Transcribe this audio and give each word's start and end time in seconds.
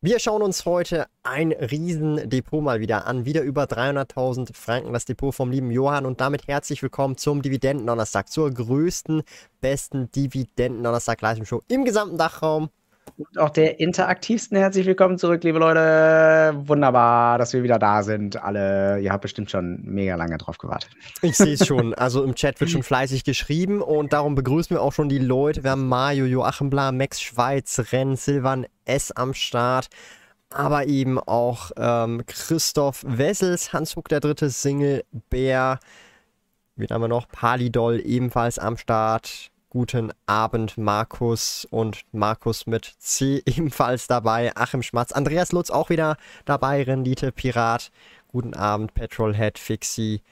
Wir 0.00 0.20
schauen 0.20 0.42
uns 0.42 0.64
heute 0.64 1.08
ein 1.24 1.50
Riesendepot 1.50 2.62
mal 2.62 2.78
wieder 2.78 3.08
an. 3.08 3.24
Wieder 3.24 3.42
über 3.42 3.64
300.000 3.64 4.54
Franken 4.54 4.92
das 4.92 5.06
Depot 5.06 5.34
vom 5.34 5.50
lieben 5.50 5.72
Johann. 5.72 6.06
Und 6.06 6.20
damit 6.20 6.46
herzlich 6.46 6.84
willkommen 6.84 7.16
zum 7.16 7.42
Dividenden-Donnerstag, 7.42 8.28
zur 8.28 8.48
größten, 8.48 9.24
besten 9.60 10.08
Dividenden-Donnerstag-Leistungsshow 10.12 11.62
im 11.66 11.84
gesamten 11.84 12.16
Dachraum 12.16 12.70
und 13.16 13.38
auch 13.38 13.50
der 13.50 13.80
interaktivsten. 13.80 14.56
Herzlich 14.56 14.86
willkommen 14.86 15.18
zurück, 15.18 15.44
liebe 15.44 15.58
Leute. 15.58 16.54
Wunderbar, 16.66 17.38
dass 17.38 17.52
wir 17.52 17.62
wieder 17.62 17.78
da 17.78 18.02
sind. 18.02 18.42
Alle, 18.42 19.00
ihr 19.00 19.12
habt 19.12 19.22
bestimmt 19.22 19.50
schon 19.50 19.80
mega 19.82 20.14
lange 20.16 20.38
drauf 20.38 20.58
gewartet. 20.58 20.90
Ich 21.22 21.36
sehe 21.36 21.54
es 21.54 21.66
schon. 21.66 21.94
Also 21.94 22.22
im 22.24 22.34
Chat 22.34 22.60
wird 22.60 22.70
schon 22.70 22.82
fleißig 22.82 23.24
geschrieben 23.24 23.80
und 23.80 24.12
darum 24.12 24.34
begrüßen 24.34 24.76
wir 24.76 24.82
auch 24.82 24.92
schon 24.92 25.08
die 25.08 25.18
Leute. 25.18 25.64
Wir 25.64 25.72
haben 25.72 25.88
Mario, 25.88 26.26
Joachim 26.26 26.70
Bla, 26.70 26.92
Max 26.92 27.20
Schweiz, 27.20 27.80
Ren, 27.92 28.16
Silvan 28.16 28.66
S 28.84 29.12
am 29.12 29.34
Start. 29.34 29.88
Aber 30.50 30.86
eben 30.86 31.18
auch 31.18 31.70
ähm, 31.76 32.22
Christoph 32.26 33.04
Wessels, 33.06 33.72
Hans 33.72 33.96
Huck, 33.96 34.08
der 34.08 34.20
dritte 34.20 34.50
Single, 34.50 35.04
Bär. 35.28 35.78
Wen 36.76 36.88
haben 36.88 37.02
wir 37.02 37.08
noch? 37.08 37.28
Palidol 37.28 38.00
ebenfalls 38.04 38.58
am 38.58 38.76
Start. 38.76 39.50
Guten 39.70 40.12
Abend, 40.24 40.78
Markus 40.78 41.66
und 41.70 42.02
Markus 42.12 42.66
mit 42.66 42.86
C 42.98 43.42
ebenfalls 43.46 44.06
dabei. 44.06 44.56
Achim 44.56 44.82
Schmatz, 44.82 45.12
Andreas 45.12 45.52
Lutz 45.52 45.70
auch 45.70 45.90
wieder 45.90 46.16
dabei, 46.46 46.82
Rendite 46.82 47.32
Pirat. 47.32 47.90
Guten 48.28 48.54
Abend, 48.54 48.94
Petrolhead, 48.94 49.58
Fixie. 49.58 50.22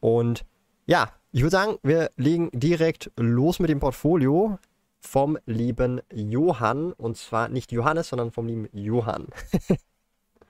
Und 0.00 0.46
ja, 0.86 1.12
ich 1.30 1.42
würde 1.42 1.50
sagen, 1.50 1.76
wir 1.82 2.10
legen 2.16 2.50
direkt 2.54 3.10
los 3.16 3.58
mit 3.58 3.68
dem 3.68 3.80
Portfolio 3.80 4.58
vom 4.98 5.36
lieben 5.44 6.00
Johann. 6.10 6.92
Und 6.92 7.18
zwar 7.18 7.48
nicht 7.48 7.72
Johannes, 7.72 8.08
sondern 8.08 8.30
vom 8.30 8.46
lieben 8.46 8.68
Johann. 8.72 9.26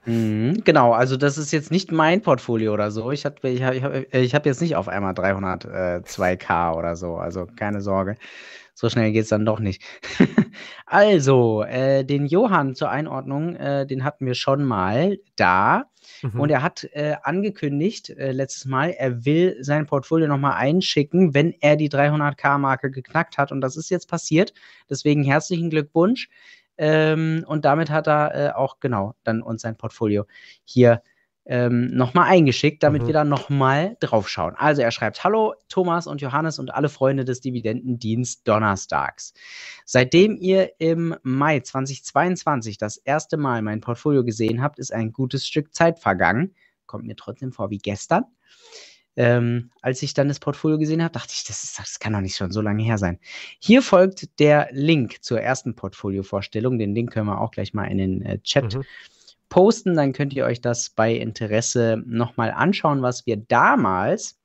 Mhm, 0.07 0.63
genau, 0.63 0.93
also 0.93 1.17
das 1.17 1.37
ist 1.37 1.51
jetzt 1.51 1.69
nicht 1.69 1.91
mein 1.91 2.21
Portfolio 2.21 2.73
oder 2.73 2.91
so. 2.91 3.11
Ich 3.11 3.25
habe 3.25 3.49
ich 3.49 3.61
hab, 3.61 3.73
ich 3.73 3.83
hab, 3.83 4.13
ich 4.13 4.33
hab 4.33 4.45
jetzt 4.45 4.61
nicht 4.61 4.77
auf 4.77 4.87
einmal 4.87 5.13
302k 5.13 6.75
oder 6.77 6.95
so, 6.95 7.15
also 7.17 7.45
keine 7.57 7.81
Sorge. 7.81 8.15
So 8.73 8.89
schnell 8.89 9.11
geht 9.11 9.23
es 9.23 9.29
dann 9.29 9.45
doch 9.45 9.59
nicht. 9.59 9.83
also, 10.85 11.63
äh, 11.63 12.05
den 12.05 12.25
Johann 12.25 12.73
zur 12.73 12.89
Einordnung, 12.89 13.55
äh, 13.55 13.85
den 13.85 14.05
hatten 14.05 14.25
wir 14.25 14.35
schon 14.35 14.63
mal 14.63 15.17
da. 15.35 15.85
Mhm. 16.21 16.39
Und 16.39 16.51
er 16.51 16.61
hat 16.61 16.87
äh, 16.93 17.15
angekündigt 17.23 18.11
äh, 18.11 18.31
letztes 18.31 18.65
Mal, 18.65 18.91
er 18.91 19.25
will 19.25 19.57
sein 19.61 19.87
Portfolio 19.87 20.27
nochmal 20.27 20.53
einschicken, 20.53 21.33
wenn 21.33 21.53
er 21.59 21.75
die 21.75 21.89
300k-Marke 21.89 22.91
geknackt 22.91 23.37
hat. 23.37 23.51
Und 23.51 23.59
das 23.59 23.75
ist 23.75 23.89
jetzt 23.89 24.07
passiert. 24.07 24.53
Deswegen 24.89 25.23
herzlichen 25.23 25.69
Glückwunsch. 25.69 26.29
Ähm, 26.77 27.43
und 27.47 27.65
damit 27.65 27.89
hat 27.89 28.07
er 28.07 28.35
äh, 28.35 28.51
auch 28.53 28.79
genau 28.79 29.15
dann 29.23 29.41
uns 29.41 29.61
sein 29.61 29.77
Portfolio 29.77 30.25
hier 30.63 31.01
ähm, 31.49 31.95
nochmal 31.95 32.29
eingeschickt, 32.29 32.83
damit 32.83 33.03
mhm. 33.03 33.07
wir 33.07 33.13
da 33.13 33.23
nochmal 33.23 33.95
drauf 34.01 34.27
schauen. 34.27 34.55
Also 34.57 34.81
er 34.81 34.91
schreibt: 34.91 35.23
Hallo 35.23 35.55
Thomas 35.69 36.05
und 36.05 36.21
Johannes 36.21 36.59
und 36.59 36.73
alle 36.73 36.89
Freunde 36.89 37.23
des 37.23 37.39
Dividendendienst 37.39 38.47
Donnerstags. 38.47 39.33
Seitdem 39.85 40.35
ihr 40.35 40.73
im 40.79 41.15
Mai 41.23 41.61
2022 41.61 42.77
das 42.77 42.97
erste 42.97 43.37
Mal 43.37 43.61
mein 43.61 43.81
Portfolio 43.81 44.25
gesehen 44.25 44.61
habt, 44.61 44.77
ist 44.77 44.93
ein 44.93 45.13
gutes 45.13 45.47
Stück 45.47 45.73
Zeit 45.73 45.99
vergangen. 45.99 46.53
Kommt 46.85 47.05
mir 47.05 47.15
trotzdem 47.15 47.53
vor 47.53 47.69
wie 47.69 47.79
gestern. 47.79 48.25
Ähm, 49.17 49.71
als 49.81 50.03
ich 50.03 50.13
dann 50.13 50.27
das 50.27 50.39
Portfolio 50.39 50.77
gesehen 50.77 51.01
habe, 51.01 51.11
dachte 51.11 51.33
ich, 51.33 51.43
das, 51.43 51.63
ist, 51.63 51.79
das 51.79 51.99
kann 51.99 52.13
doch 52.13 52.21
nicht 52.21 52.35
schon 52.35 52.51
so 52.51 52.61
lange 52.61 52.83
her 52.83 52.99
sein. 52.99 53.19
Hier 53.59 53.81
folgt 53.81 54.39
der 54.39 54.69
Link 54.71 55.23
zur 55.23 55.41
ersten 55.41 55.75
Portfolio-Vorstellung. 55.75 56.77
Den 56.77 56.93
Link 56.93 57.11
können 57.11 57.25
wir 57.25 57.41
auch 57.41 57.49
gleich 57.49 57.73
mal 57.73 57.85
in 57.85 57.97
den 57.97 58.21
äh, 58.21 58.39
Chat 58.43 58.75
mhm. 58.75 58.83
posten. 59.49 59.95
Dann 59.95 60.13
könnt 60.13 60.33
ihr 60.33 60.45
euch 60.45 60.61
das 60.61 60.91
bei 60.91 61.15
Interesse 61.15 62.01
nochmal 62.05 62.51
anschauen, 62.51 63.01
was 63.01 63.25
wir 63.25 63.37
damals 63.37 64.39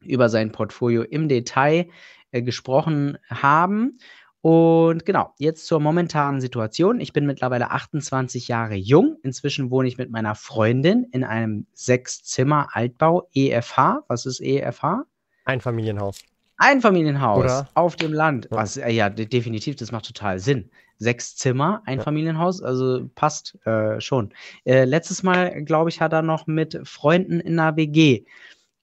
über 0.00 0.28
sein 0.28 0.50
Portfolio 0.50 1.02
im 1.02 1.28
Detail 1.28 1.88
äh, 2.32 2.42
gesprochen 2.42 3.18
haben. 3.30 3.98
Und 4.42 5.06
genau, 5.06 5.32
jetzt 5.38 5.66
zur 5.66 5.78
momentanen 5.78 6.40
Situation. 6.40 7.00
Ich 7.00 7.12
bin 7.12 7.26
mittlerweile 7.26 7.70
28 7.70 8.48
Jahre 8.48 8.74
jung. 8.74 9.16
Inzwischen 9.22 9.70
wohne 9.70 9.86
ich 9.86 9.98
mit 9.98 10.10
meiner 10.10 10.34
Freundin 10.34 11.04
in 11.12 11.22
einem 11.22 11.66
Sechs-Zimmer-Altbau 11.74 13.28
EFH. 13.32 14.02
Was 14.08 14.26
ist 14.26 14.40
EFH? 14.40 15.04
Einfamilienhaus. 15.44 16.22
Einfamilienhaus 16.56 17.38
Oder? 17.38 17.68
auf 17.74 17.94
dem 17.94 18.12
Land. 18.12 18.48
Was, 18.50 18.76
äh, 18.76 18.90
ja, 18.90 19.10
definitiv, 19.10 19.76
das 19.76 19.92
macht 19.92 20.06
total 20.06 20.40
Sinn. 20.40 20.70
Sechs 20.98 21.36
Zimmer, 21.36 21.82
Einfamilienhaus, 21.86 22.62
also 22.62 23.08
passt 23.14 23.58
äh, 23.66 24.00
schon. 24.00 24.32
Äh, 24.64 24.84
letztes 24.84 25.22
Mal, 25.22 25.64
glaube 25.64 25.90
ich, 25.90 26.00
hat 26.00 26.12
er 26.12 26.22
noch 26.22 26.46
mit 26.46 26.80
Freunden 26.84 27.40
in 27.40 27.58
einer 27.58 27.76
WG 27.76 28.24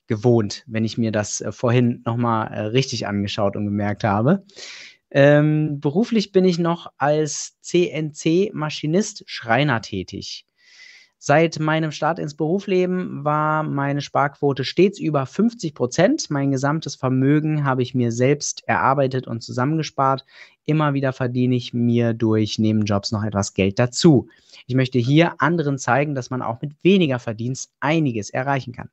gewohnt, 0.08 0.66
wenn 0.68 0.84
ich 0.84 0.98
mir 0.98 1.12
das 1.14 1.40
äh, 1.40 1.53
vorhin 1.53 2.02
nochmal 2.06 2.52
äh, 2.52 2.59
richtig 2.62 3.08
angeschaut 3.08 3.56
und 3.56 3.66
gemerkt 3.66 4.03
habe. 4.03 4.44
Ähm, 5.12 5.80
beruflich 5.80 6.31
bin 6.31 6.46
ich 6.46 6.59
noch 6.59 6.92
als 6.97 7.58
CNC-Maschinist 7.62 9.24
Schreiner 9.25 9.81
tätig. 9.81 10.46
Seit 11.22 11.59
meinem 11.59 11.92
Start 11.92 12.18
ins 12.18 12.34
Berufsleben 12.34 13.25
war 13.25 13.64
meine 13.64 14.00
Sparquote 14.00 14.64
stets 14.64 15.02
über 15.02 15.25
50 15.25 15.75
Prozent. 15.75 16.30
Mein 16.30 16.52
gesamtes 16.52 16.96
Vermögen 16.96 17.66
habe 17.66 17.81
ich 17.81 17.94
mir 17.94 18.14
selbst 18.14 18.64
erarbeitet 18.68 19.28
und 19.28 19.44
zusammengespart. 19.44 20.24
Immer 20.66 20.94
wieder 20.94 21.12
verdiene 21.12 21.56
ich 21.56 21.74
mir 21.74 22.14
durch 22.14 22.58
Nebenjobs 22.58 23.12
noch 23.12 23.24
etwas 23.24 23.53
Geld 23.53 23.80
dazu. 23.80 24.30
Ich 24.66 24.75
möchte 24.75 24.98
hier 24.98 25.42
anderen 25.42 25.78
zeigen, 25.78 26.16
dass 26.16 26.30
man 26.30 26.42
auch 26.42 26.62
mit 26.62 26.81
weniger 26.86 27.19
Verdienst 27.19 27.74
einiges 27.81 28.30
erreichen 28.30 28.72
kann. 28.72 28.90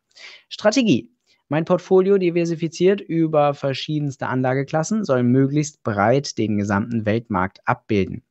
Strategie. 0.49 1.16
Mein 1.49 1.65
Portfolio 1.65 2.19
diversifiziert 2.19 3.01
über 3.01 3.55
verschiedenste 3.55 4.27
Anlageklassen 4.27 5.05
soll 5.05 5.23
möglichst 5.23 5.83
breit 5.85 6.39
den 6.39 6.59
gesamten 6.59 7.07
Weltmarkt 7.07 7.61
abbilden. 7.65 8.25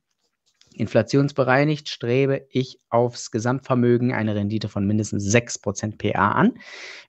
Inflationsbereinigt 0.74 1.88
strebe 1.88 2.46
ich 2.50 2.78
aufs 2.90 3.30
Gesamtvermögen 3.30 4.12
eine 4.12 4.34
Rendite 4.34 4.68
von 4.68 4.86
mindestens 4.86 5.34
6% 5.34 5.96
PA 5.96 6.32
an. 6.32 6.58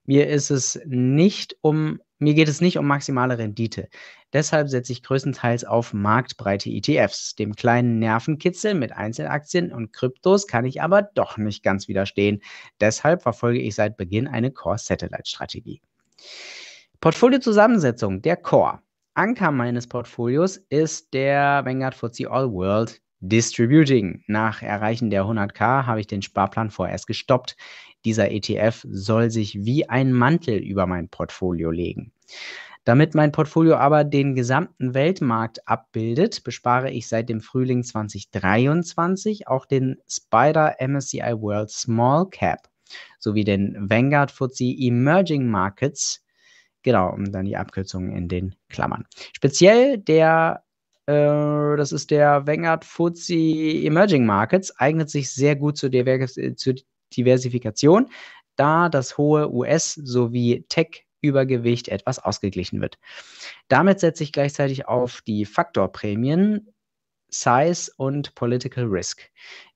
Mir 0.05 0.29
ist 0.29 0.49
es 0.49 0.79
nicht 0.85 1.57
um, 1.59 1.99
mir 2.19 2.33
geht 2.33 2.47
es 2.47 2.61
nicht 2.61 2.77
um 2.77 2.87
maximale 2.87 3.37
Rendite. 3.37 3.89
Deshalb 4.31 4.69
setze 4.69 4.93
ich 4.93 5.03
größtenteils 5.03 5.65
auf 5.65 5.93
marktbreite 5.93 6.69
ETFs. 6.69 7.35
Dem 7.35 7.55
kleinen 7.55 7.99
Nervenkitzel 7.99 8.73
mit 8.73 8.93
Einzelaktien 8.93 9.73
und 9.73 9.91
Kryptos 9.91 10.47
kann 10.47 10.63
ich 10.63 10.81
aber 10.81 11.01
doch 11.01 11.37
nicht 11.37 11.63
ganz 11.63 11.89
widerstehen. 11.89 12.41
Deshalb 12.79 13.23
verfolge 13.23 13.59
ich 13.59 13.75
seit 13.75 13.97
Beginn 13.97 14.27
eine 14.29 14.51
Core-Satellite-Strategie. 14.51 15.81
Portfoliozusammensetzung, 16.99 18.21
der 18.21 18.37
Core. 18.37 18.79
Anker 19.13 19.51
meines 19.51 19.87
Portfolios 19.87 20.57
ist 20.69 21.13
der 21.13 21.63
Vanguard 21.63 21.95
FTSE 21.95 22.29
All 22.29 22.51
World 22.51 23.01
Distributing. 23.19 24.23
Nach 24.27 24.61
Erreichen 24.61 25.09
der 25.09 25.23
100k 25.23 25.85
habe 25.85 25.99
ich 25.99 26.07
den 26.07 26.21
Sparplan 26.21 26.69
vorerst 26.69 27.07
gestoppt. 27.07 27.55
Dieser 28.05 28.31
ETF 28.31 28.85
soll 28.89 29.31
sich 29.31 29.55
wie 29.65 29.89
ein 29.89 30.13
Mantel 30.13 30.57
über 30.57 30.85
mein 30.85 31.09
Portfolio 31.09 31.71
legen. 31.71 32.11
Damit 32.83 33.15
mein 33.15 33.31
Portfolio 33.31 33.75
aber 33.75 34.03
den 34.03 34.33
gesamten 34.33 34.93
Weltmarkt 34.93 35.67
abbildet, 35.67 36.43
bespare 36.43 36.89
ich 36.89 37.07
seit 37.07 37.27
dem 37.27 37.41
Frühling 37.41 37.83
2023 37.83 39.47
auch 39.47 39.65
den 39.65 39.97
Spider 40.07 40.75
MSCI 40.79 41.33
World 41.41 41.69
Small 41.69 42.29
Cap 42.29 42.69
sowie 43.19 43.43
den 43.43 43.75
Vanguard 43.89 44.31
FTSE 44.31 44.65
Emerging 44.77 45.47
Markets. 45.47 46.23
Genau, 46.83 47.13
und 47.13 47.31
dann 47.31 47.45
die 47.45 47.57
Abkürzung 47.57 48.11
in 48.15 48.27
den 48.27 48.55
Klammern. 48.69 49.05
Speziell 49.33 49.97
der, 49.97 50.63
äh, 51.05 51.13
das 51.77 51.91
ist 51.91 52.11
der 52.11 52.47
Vanguard 52.47 52.85
FTSE 52.85 53.33
Emerging 53.85 54.25
Markets, 54.25 54.75
eignet 54.77 55.09
sich 55.09 55.29
sehr 55.31 55.55
gut 55.55 55.77
zur, 55.77 55.89
Divers 55.89 56.37
zur 56.55 56.75
Diversifikation, 57.15 58.09
da 58.55 58.89
das 58.89 59.17
hohe 59.17 59.51
US- 59.51 59.93
sowie 59.93 60.65
Tech- 60.69 61.05
Übergewicht 61.21 61.87
etwas 61.87 62.19
ausgeglichen 62.19 62.79
wird. 62.79 62.97
Damit 63.67 63.99
setze 63.99 64.23
ich 64.23 64.31
gleichzeitig 64.31 64.87
auf 64.87 65.21
die 65.21 65.45
Faktorprämien 65.45 66.73
Size 67.29 67.91
und 67.97 68.35
Political 68.35 68.85
Risk. 68.85 69.29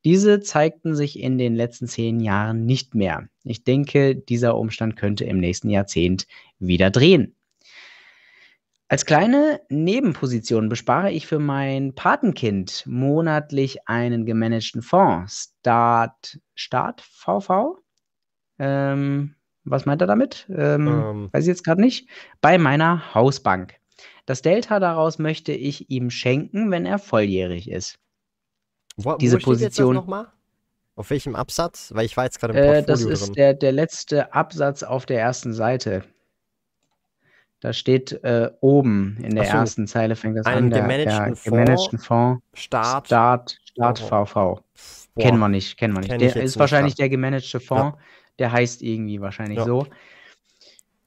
Diese 0.03 0.39
zeigten 0.39 0.95
sich 0.95 1.19
in 1.19 1.38
den 1.38 1.56
letzten 1.56 1.88
zehn 1.88 2.19
Jahren 2.19 2.65
nicht 2.65 2.95
mehr. 2.95 3.27
Ich 3.44 3.63
denke, 3.63 4.15
dieser 4.15 4.57
Umstand 4.57 4.95
könnte 4.95 5.25
im 5.25 5.39
nächsten 5.39 5.69
Jahrzehnt 5.69 6.27
wieder 6.59 6.89
drehen. 6.89 7.36
Als 8.88 9.06
kleine 9.06 9.62
Nebenposition 9.69 10.68
bespare 10.68 11.12
ich 11.12 11.25
für 11.25 11.39
mein 11.39 11.95
Patenkind 11.95 12.83
monatlich 12.86 13.88
einen 13.88 14.25
gemanagten 14.25 14.81
Fonds. 14.81 15.56
Start, 15.62 16.39
Start 16.56 17.00
VV? 17.00 17.77
Ähm, 18.59 19.36
was 19.63 19.86
meint 19.86 20.01
er 20.01 20.07
damit? 20.07 20.45
Ähm, 20.50 20.88
ähm. 20.88 21.30
Weiß 21.31 21.45
ich 21.45 21.48
jetzt 21.48 21.63
gerade 21.63 21.80
nicht. 21.80 22.09
Bei 22.42 22.57
meiner 22.57 23.15
Hausbank. 23.15 23.80
Das 24.25 24.42
Delta 24.42 24.80
daraus 24.80 25.19
möchte 25.19 25.51
ich 25.51 25.89
ihm 25.89 26.09
schenken, 26.09 26.71
wenn 26.71 26.86
er 26.86 27.00
volljährig 27.00 27.69
ist. 27.69 28.00
Wo, 28.98 29.15
Diese 29.15 29.38
wo 29.38 29.45
Position. 29.45 29.95
nochmal? 29.95 30.27
Auf 30.95 31.09
welchem 31.09 31.36
Absatz? 31.36 31.92
Weil 31.95 32.06
ich 32.06 32.18
war 32.18 32.25
jetzt 32.25 32.39
gerade 32.39 32.53
im 32.53 32.59
Portfolio 32.59 32.83
äh, 32.83 32.86
Das 32.86 33.01
ist 33.03 33.36
Der, 33.36 33.53
der 33.53 33.71
letzte 33.71 34.33
Absatz 34.33 34.83
auf 34.83 35.06
der 35.06 35.19
ersten 35.19 35.53
Seite. 35.53 36.03
Da 37.62 37.74
steht 37.74 38.12
äh, 38.24 38.50
oben 38.59 39.18
in 39.21 39.36
der 39.36 39.45
so, 39.45 39.51
ersten 39.51 39.88
Zeile 39.88 40.15
fängt 40.15 40.38
das 40.38 40.48
an. 40.48 40.71
Der, 40.71 40.81
gemanagten, 40.81 41.25
Fonds, 41.25 41.44
gemanagten 41.44 42.00
Fonds. 42.00 42.44
Start. 42.53 43.06
Start, 43.06 43.59
Start 43.63 44.00
VV. 44.00 44.33
Boah. 44.33 44.63
Kennen 45.19 45.39
wir 45.39 45.48
nicht, 45.48 45.77
kennen 45.77 45.94
wir 45.94 46.00
nicht. 46.00 46.09
Kenn 46.09 46.19
der 46.19 46.36
ist 46.38 46.57
wahrscheinlich 46.57 46.95
der 46.95 47.09
gemanagte 47.09 47.59
Fonds. 47.59 47.98
Ja. 47.98 48.03
Der 48.39 48.51
heißt 48.51 48.81
irgendwie 48.81 49.21
wahrscheinlich 49.21 49.59
ja. 49.59 49.65
so. 49.65 49.86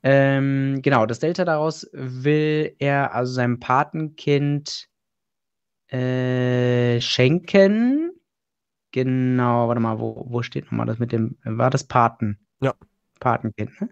Ähm, 0.04 0.80
genau, 0.82 1.06
das 1.06 1.18
Delta 1.18 1.46
daraus 1.46 1.88
will 1.92 2.76
er 2.78 3.14
also 3.14 3.32
seinem 3.32 3.58
Patenkind 3.58 4.88
äh, 5.88 7.00
schenken. 7.00 8.12
Genau, 8.92 9.66
warte 9.68 9.80
mal, 9.80 9.98
wo, 9.98 10.26
wo 10.28 10.42
steht 10.42 10.66
nochmal 10.66 10.86
das 10.86 10.98
mit 10.98 11.10
dem, 11.10 11.38
war 11.42 11.70
das 11.70 11.84
Paten? 11.84 12.38
Ja. 12.60 12.74
Patenkind. 13.20 13.80
Ne? 13.80 13.88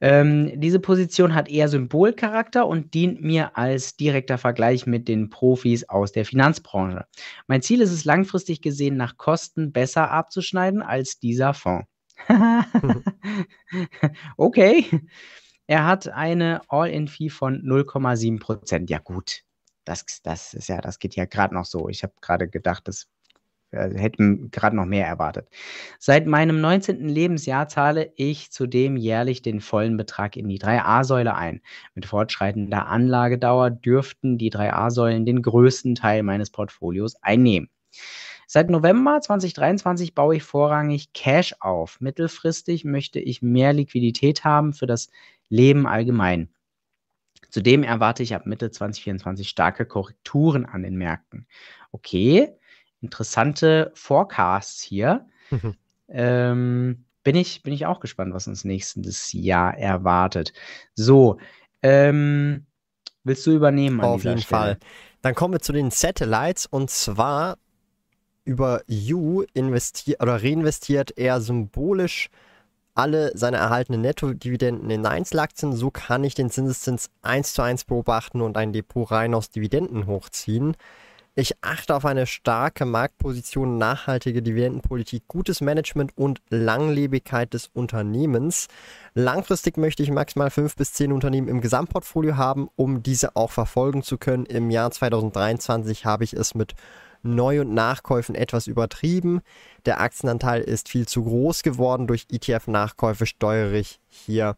Ähm, 0.00 0.60
diese 0.60 0.80
Position 0.80 1.34
hat 1.34 1.50
eher 1.50 1.68
Symbolcharakter 1.68 2.66
und 2.66 2.94
dient 2.94 3.20
mir 3.20 3.58
als 3.58 3.96
direkter 3.96 4.38
Vergleich 4.38 4.86
mit 4.86 5.06
den 5.08 5.28
Profis 5.28 5.88
aus 5.88 6.12
der 6.12 6.24
Finanzbranche. 6.24 7.04
Mein 7.46 7.60
Ziel 7.60 7.82
ist 7.82 7.92
es 7.92 8.06
langfristig 8.06 8.62
gesehen, 8.62 8.96
nach 8.96 9.18
Kosten 9.18 9.72
besser 9.72 10.10
abzuschneiden 10.10 10.80
als 10.82 11.18
dieser 11.18 11.52
Fonds. 11.52 11.86
okay. 14.36 14.86
Er 15.66 15.86
hat 15.86 16.08
eine 16.08 16.60
All-in-Fee 16.68 17.30
von 17.30 17.62
0,7% 17.62 18.90
Ja, 18.90 18.98
gut. 18.98 19.42
Das, 19.84 20.04
das 20.22 20.54
ist 20.54 20.68
ja, 20.68 20.80
das 20.80 20.98
geht 20.98 21.14
ja 21.14 21.26
gerade 21.26 21.54
noch 21.54 21.64
so. 21.64 21.88
Ich 21.88 22.02
habe 22.02 22.14
gerade 22.20 22.48
gedacht, 22.48 22.88
das 22.88 23.06
äh, 23.74 23.98
hätten 23.98 24.50
gerade 24.50 24.76
noch 24.76 24.86
mehr 24.86 25.06
erwartet. 25.06 25.48
Seit 25.98 26.26
meinem 26.26 26.60
19. 26.60 27.08
Lebensjahr 27.08 27.68
zahle 27.68 28.12
ich 28.16 28.52
zudem 28.52 28.96
jährlich 28.96 29.42
den 29.42 29.60
vollen 29.60 29.96
Betrag 29.96 30.36
in 30.36 30.48
die 30.48 30.60
3a-Säule 30.60 31.34
ein. 31.34 31.60
Mit 31.94 32.06
fortschreitender 32.06 32.86
Anlagedauer 32.86 33.70
dürften 33.70 34.38
die 34.38 34.52
3a-Säulen 34.52 35.26
den 35.26 35.42
größten 35.42 35.94
Teil 35.94 36.22
meines 36.22 36.50
Portfolios 36.50 37.16
einnehmen. 37.22 37.68
Seit 38.46 38.70
November 38.70 39.20
2023 39.20 40.14
baue 40.14 40.36
ich 40.36 40.42
vorrangig 40.42 41.12
Cash 41.12 41.54
auf. 41.60 42.00
Mittelfristig 42.00 42.84
möchte 42.84 43.20
ich 43.20 43.42
mehr 43.42 43.72
Liquidität 43.72 44.44
haben 44.44 44.72
für 44.72 44.86
das 44.86 45.08
Leben 45.48 45.86
allgemein. 45.86 46.48
Zudem 47.50 47.84
erwarte 47.84 48.22
ich 48.22 48.34
ab 48.34 48.46
Mitte 48.46 48.70
2024 48.70 49.48
starke 49.48 49.86
Korrekturen 49.86 50.66
an 50.66 50.82
den 50.82 50.96
Märkten. 50.96 51.46
Okay, 51.92 52.52
interessante 53.00 53.92
Forecasts 53.94 54.82
hier. 54.82 55.26
Mhm. 55.50 55.74
Ähm, 56.08 57.04
bin, 57.22 57.36
ich, 57.36 57.62
bin 57.62 57.72
ich 57.72 57.86
auch 57.86 58.00
gespannt, 58.00 58.34
was 58.34 58.48
uns 58.48 58.64
nächstes 58.64 59.32
Jahr 59.32 59.76
erwartet. 59.76 60.52
So, 60.94 61.38
ähm, 61.82 62.66
willst 63.22 63.46
du 63.46 63.52
übernehmen? 63.52 64.00
Auf 64.00 64.24
jeden 64.24 64.40
Stelle? 64.40 64.60
Fall. 64.60 64.78
Dann 65.22 65.34
kommen 65.34 65.54
wir 65.54 65.60
zu 65.60 65.72
den 65.72 65.90
Satellites 65.90 66.66
und 66.66 66.90
zwar 66.90 67.56
über 68.44 68.82
You 68.86 69.44
investiert 69.54 70.22
oder 70.22 70.42
reinvestiert 70.42 71.16
er 71.16 71.40
symbolisch 71.40 72.30
alle 72.94 73.32
seine 73.36 73.56
erhaltenen 73.56 74.02
Nettodividenden 74.02 74.88
in 74.90 75.04
Einzelaktien. 75.04 75.72
So 75.72 75.90
kann 75.90 76.24
ich 76.24 76.34
den 76.34 76.50
Zinseszins 76.50 77.10
1 77.22 77.54
zu 77.54 77.62
1 77.62 77.84
beobachten 77.84 78.40
und 78.40 78.56
ein 78.56 78.72
Depot 78.72 79.10
rein 79.10 79.34
aus 79.34 79.50
Dividenden 79.50 80.06
hochziehen. 80.06 80.76
Ich 81.36 81.56
achte 81.62 81.96
auf 81.96 82.04
eine 82.04 82.28
starke 82.28 82.84
Marktposition, 82.84 83.76
nachhaltige 83.76 84.40
Dividendenpolitik, 84.40 85.26
gutes 85.26 85.60
Management 85.60 86.16
und 86.16 86.40
Langlebigkeit 86.48 87.52
des 87.54 87.66
Unternehmens. 87.66 88.68
Langfristig 89.14 89.76
möchte 89.76 90.04
ich 90.04 90.12
maximal 90.12 90.50
5 90.50 90.76
bis 90.76 90.92
10 90.92 91.10
Unternehmen 91.10 91.48
im 91.48 91.60
Gesamtportfolio 91.60 92.36
haben, 92.36 92.68
um 92.76 93.02
diese 93.02 93.34
auch 93.34 93.50
verfolgen 93.50 94.04
zu 94.04 94.16
können. 94.16 94.46
Im 94.46 94.70
Jahr 94.70 94.92
2023 94.92 96.06
habe 96.06 96.22
ich 96.22 96.34
es 96.34 96.54
mit 96.54 96.74
Neu- 97.24 97.62
und 97.62 97.74
Nachkäufen 97.74 98.34
etwas 98.34 98.66
übertrieben. 98.66 99.40
Der 99.86 100.00
Aktienanteil 100.00 100.62
ist 100.62 100.88
viel 100.88 101.08
zu 101.08 101.24
groß 101.24 101.62
geworden. 101.62 102.06
Durch 102.06 102.26
ETF-Nachkäufe 102.30 103.26
steuere 103.26 103.72
ich 103.72 104.00
hier 104.08 104.56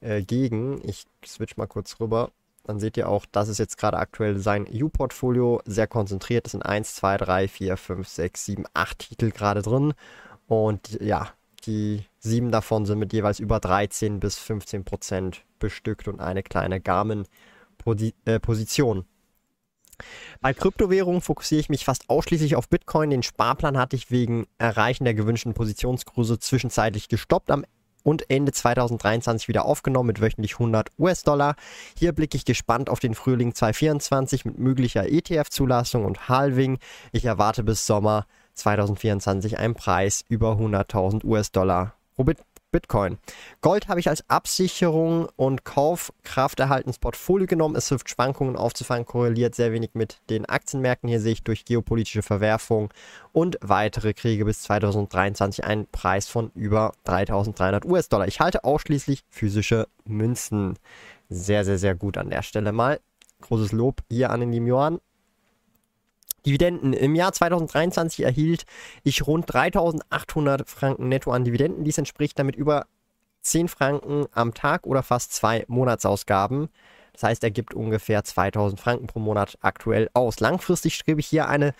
äh, 0.00 0.22
gegen. 0.22 0.80
Ich 0.86 1.06
switch 1.24 1.56
mal 1.56 1.66
kurz 1.66 1.98
rüber. 2.00 2.30
Dann 2.64 2.78
seht 2.78 2.96
ihr 2.96 3.08
auch, 3.08 3.24
das 3.32 3.48
ist 3.48 3.58
jetzt 3.58 3.78
gerade 3.78 3.98
aktuell 3.98 4.38
sein 4.38 4.66
U-Portfolio. 4.70 5.62
Sehr 5.64 5.86
konzentriert. 5.86 6.46
Es 6.46 6.52
sind 6.52 6.62
1, 6.62 6.94
2, 6.96 7.16
3, 7.16 7.48
4, 7.48 7.76
5, 7.76 8.06
6, 8.06 8.44
7, 8.44 8.64
8 8.74 8.98
Titel 8.98 9.30
gerade 9.30 9.62
drin. 9.62 9.94
Und 10.46 11.00
ja, 11.00 11.28
die 11.66 12.04
sieben 12.18 12.50
davon 12.50 12.86
sind 12.86 12.98
mit 12.98 13.12
jeweils 13.12 13.38
über 13.38 13.60
13 13.60 14.18
bis 14.20 14.38
15 14.38 14.84
Prozent 14.84 15.44
bestückt 15.58 16.08
und 16.08 16.20
eine 16.20 16.42
kleine 16.42 16.80
Garmin-Position. 16.80 19.04
Bei 20.40 20.52
Kryptowährungen 20.54 21.20
fokussiere 21.20 21.60
ich 21.60 21.68
mich 21.68 21.84
fast 21.84 22.08
ausschließlich 22.08 22.56
auf 22.56 22.68
Bitcoin. 22.68 23.10
Den 23.10 23.22
Sparplan 23.22 23.78
hatte 23.78 23.96
ich 23.96 24.10
wegen 24.10 24.46
Erreichen 24.58 25.04
der 25.04 25.14
gewünschten 25.14 25.54
Positionsgröße 25.54 26.38
zwischenzeitlich 26.38 27.08
gestoppt 27.08 27.50
am 27.50 27.64
und 28.02 28.30
Ende 28.30 28.52
2023 28.52 29.48
wieder 29.48 29.64
aufgenommen 29.64 30.08
mit 30.08 30.20
wöchentlich 30.20 30.54
100 30.54 30.88
US-Dollar. 30.98 31.54
Hier 31.98 32.12
blicke 32.12 32.36
ich 32.36 32.44
gespannt 32.44 32.88
auf 32.88 33.00
den 33.00 33.14
Frühling 33.14 33.54
2024 33.54 34.44
mit 34.44 34.58
möglicher 34.58 35.08
ETF-Zulassung 35.08 36.04
und 36.04 36.28
Halving. 36.28 36.78
Ich 37.12 37.24
erwarte 37.24 37.62
bis 37.62 37.86
Sommer 37.86 38.26
2024 38.54 39.58
einen 39.58 39.74
Preis 39.74 40.24
über 40.28 40.52
100.000 40.52 41.24
US-Dollar 41.24 41.94
pro 42.14 42.24
Bitcoin. 42.70 43.18
Gold 43.60 43.88
habe 43.88 44.00
ich 44.00 44.08
als 44.08 44.28
Absicherung 44.28 45.28
und 45.36 45.64
Kaufkraft 45.64 46.60
erhalten 46.60 46.88
ins 46.88 46.98
Portfolio 46.98 47.46
genommen. 47.46 47.76
Es 47.76 47.88
hilft 47.88 48.10
Schwankungen 48.10 48.56
aufzufangen, 48.56 49.06
korreliert 49.06 49.54
sehr 49.54 49.72
wenig 49.72 49.90
mit 49.94 50.20
den 50.30 50.46
Aktienmärkten. 50.46 51.08
Hier 51.08 51.20
sehe 51.20 51.32
ich 51.32 51.42
durch 51.42 51.64
geopolitische 51.64 52.22
Verwerfungen 52.22 52.90
und 53.32 53.58
weitere 53.60 54.12
Kriege 54.12 54.44
bis 54.44 54.62
2023 54.62 55.64
einen 55.64 55.86
Preis 55.86 56.28
von 56.28 56.50
über 56.54 56.92
3300 57.04 57.84
US-Dollar. 57.84 58.28
Ich 58.28 58.40
halte 58.40 58.64
ausschließlich 58.64 59.24
physische 59.28 59.88
Münzen. 60.04 60.78
Sehr, 61.28 61.64
sehr, 61.64 61.78
sehr 61.78 61.94
gut 61.94 62.16
an 62.16 62.30
der 62.30 62.42
Stelle 62.42 62.72
mal. 62.72 63.00
Großes 63.40 63.72
Lob 63.72 64.02
hier 64.10 64.30
an 64.30 64.40
den 64.40 64.66
Johann. 64.66 65.00
Dividenden. 66.46 66.92
Im 66.92 67.14
Jahr 67.14 67.32
2023 67.32 68.24
erhielt 68.24 68.64
ich 69.02 69.26
rund 69.26 69.52
3800 69.52 70.68
Franken 70.68 71.08
netto 71.08 71.30
an 71.30 71.44
Dividenden. 71.44 71.84
Dies 71.84 71.98
entspricht 71.98 72.38
damit 72.38 72.56
über 72.56 72.86
10 73.42 73.68
Franken 73.68 74.26
am 74.32 74.54
Tag 74.54 74.86
oder 74.86 75.02
fast 75.02 75.32
zwei 75.32 75.64
Monatsausgaben. 75.68 76.68
Das 77.12 77.22
heißt, 77.24 77.44
er 77.44 77.50
gibt 77.50 77.74
ungefähr 77.74 78.24
2000 78.24 78.80
Franken 78.80 79.06
pro 79.06 79.18
Monat 79.18 79.58
aktuell 79.60 80.08
aus. 80.14 80.40
Langfristig 80.40 80.94
strebe 80.94 81.20
ich 81.20 81.26
hier 81.26 81.48
eine 81.48 81.74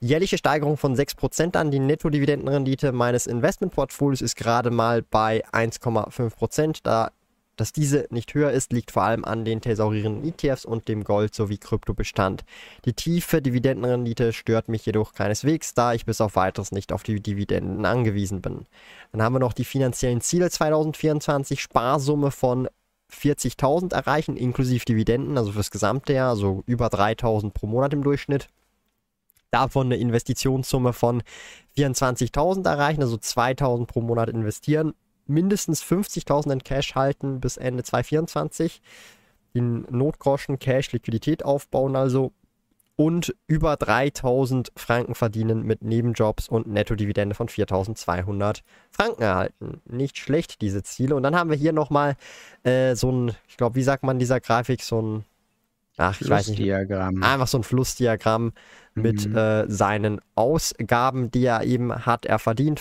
jährliche 0.00 0.38
Steigerung 0.38 0.76
von 0.76 0.94
6% 0.94 1.56
an. 1.56 1.70
Die 1.70 1.80
Nettodividendenrendite 1.80 2.92
meines 2.92 3.26
Investmentportfolios 3.26 4.22
ist 4.22 4.36
gerade 4.36 4.70
mal 4.70 5.02
bei 5.02 5.44
1,5%. 5.48 6.80
Da 6.82 7.10
dass 7.56 7.72
diese 7.72 8.06
nicht 8.10 8.34
höher 8.34 8.50
ist, 8.50 8.72
liegt 8.72 8.90
vor 8.90 9.02
allem 9.02 9.24
an 9.24 9.44
den 9.44 9.60
thesaurierenden 9.60 10.24
ETFs 10.24 10.64
und 10.64 10.88
dem 10.88 11.04
Gold- 11.04 11.34
sowie 11.34 11.58
Kryptobestand. 11.58 12.44
Die 12.84 12.92
tiefe 12.92 13.42
Dividendenrendite 13.42 14.32
stört 14.32 14.68
mich 14.68 14.84
jedoch 14.86 15.14
keineswegs, 15.14 15.74
da 15.74 15.94
ich 15.94 16.04
bis 16.04 16.20
auf 16.20 16.36
weiteres 16.36 16.72
nicht 16.72 16.92
auf 16.92 17.02
die 17.02 17.20
Dividenden 17.20 17.84
angewiesen 17.84 18.42
bin. 18.42 18.66
Dann 19.12 19.22
haben 19.22 19.34
wir 19.34 19.40
noch 19.40 19.54
die 19.54 19.64
finanziellen 19.64 20.20
Ziele 20.20 20.50
2024, 20.50 21.60
Sparsumme 21.60 22.30
von 22.30 22.68
40.000 23.12 23.94
erreichen, 23.94 24.36
inklusive 24.36 24.84
Dividenden, 24.84 25.38
also 25.38 25.52
fürs 25.52 25.70
gesamte 25.70 26.12
Jahr, 26.12 26.30
also 26.30 26.62
über 26.66 26.88
3.000 26.88 27.50
pro 27.50 27.66
Monat 27.66 27.92
im 27.92 28.02
Durchschnitt. 28.02 28.48
Davon 29.50 29.86
eine 29.86 29.96
Investitionssumme 29.96 30.92
von 30.92 31.22
24.000 31.76 32.68
erreichen, 32.68 33.00
also 33.00 33.16
2.000 33.16 33.86
pro 33.86 34.00
Monat 34.00 34.28
investieren 34.28 34.92
mindestens 35.26 35.82
50.000 35.82 36.52
in 36.52 36.64
Cash 36.64 36.94
halten 36.94 37.40
bis 37.40 37.56
Ende 37.56 37.82
2024. 37.82 38.80
Den 39.54 39.86
Notgroschen 39.90 40.58
Cash 40.58 40.92
Liquidität 40.92 41.44
aufbauen 41.44 41.96
also 41.96 42.32
und 42.96 43.34
über 43.46 43.76
3000 43.76 44.72
Franken 44.74 45.14
verdienen 45.14 45.62
mit 45.62 45.82
Nebenjobs 45.82 46.48
und 46.48 46.66
Nettodividende 46.66 47.34
von 47.34 47.48
4200 47.48 48.62
Franken 48.90 49.22
erhalten. 49.22 49.82
Nicht 49.84 50.16
schlecht, 50.16 50.62
diese 50.62 50.82
Ziele. 50.82 51.14
Und 51.14 51.22
dann 51.22 51.36
haben 51.36 51.50
wir 51.50 51.58
hier 51.58 51.74
nochmal 51.74 52.16
äh, 52.64 52.94
so 52.94 53.12
ein, 53.12 53.32
ich 53.48 53.58
glaube, 53.58 53.76
wie 53.76 53.82
sagt 53.82 54.02
man 54.02 54.18
dieser 54.18 54.40
Grafik, 54.40 54.82
so 54.82 55.02
ein, 55.02 55.24
ach, 55.98 56.18
ich 56.18 56.28
weiß 56.28 56.48
nicht. 56.48 56.58
Einfach 57.22 57.46
so 57.46 57.58
ein 57.58 57.64
Flussdiagramm 57.64 58.52
mit 58.94 59.28
mhm. 59.28 59.36
äh, 59.36 59.70
seinen 59.70 60.22
Ausgaben, 60.34 61.30
die 61.30 61.44
er 61.44 61.64
eben 61.64 62.06
hat. 62.06 62.24
Er 62.24 62.38
verdient 62.38 62.80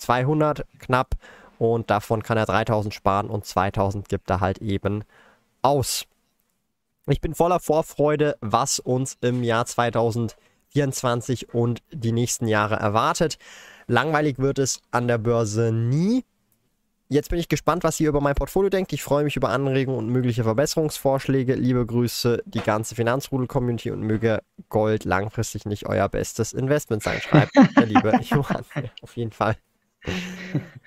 5200 0.00 0.66
knapp 0.78 1.14
und 1.58 1.90
davon 1.90 2.22
kann 2.22 2.38
er 2.38 2.46
3000 2.46 2.94
sparen 2.94 3.28
und 3.28 3.44
2000 3.44 4.08
gibt 4.08 4.30
er 4.30 4.40
halt 4.40 4.58
eben 4.58 5.04
aus. 5.62 6.06
Ich 7.06 7.20
bin 7.20 7.34
voller 7.34 7.60
Vorfreude, 7.60 8.36
was 8.40 8.78
uns 8.78 9.18
im 9.20 9.42
Jahr 9.42 9.66
2024 9.66 11.52
und 11.52 11.82
die 11.92 12.12
nächsten 12.12 12.46
Jahre 12.46 12.76
erwartet. 12.76 13.38
Langweilig 13.86 14.38
wird 14.38 14.58
es 14.58 14.80
an 14.90 15.08
der 15.08 15.18
Börse 15.18 15.72
nie. 15.72 16.24
Jetzt 17.08 17.28
bin 17.28 17.40
ich 17.40 17.48
gespannt, 17.48 17.82
was 17.82 17.98
ihr 17.98 18.08
über 18.08 18.20
mein 18.20 18.36
Portfolio 18.36 18.70
denkt. 18.70 18.92
Ich 18.92 19.02
freue 19.02 19.24
mich 19.24 19.34
über 19.34 19.48
Anregungen 19.48 19.98
und 19.98 20.08
mögliche 20.08 20.44
Verbesserungsvorschläge. 20.44 21.56
Liebe 21.56 21.84
Grüße, 21.84 22.42
die 22.46 22.60
ganze 22.60 22.94
Finanzrudel-Community 22.94 23.90
und 23.90 24.02
möge 24.02 24.42
Gold 24.68 25.04
langfristig 25.04 25.66
nicht 25.66 25.86
euer 25.86 26.08
bestes 26.08 26.52
Investment 26.52 27.02
sein, 27.02 27.20
schreibt 27.20 27.56
der 27.76 27.86
liebe 27.86 28.12
Johann. 28.22 28.64
Auf 29.02 29.16
jeden 29.16 29.32
Fall. 29.32 29.56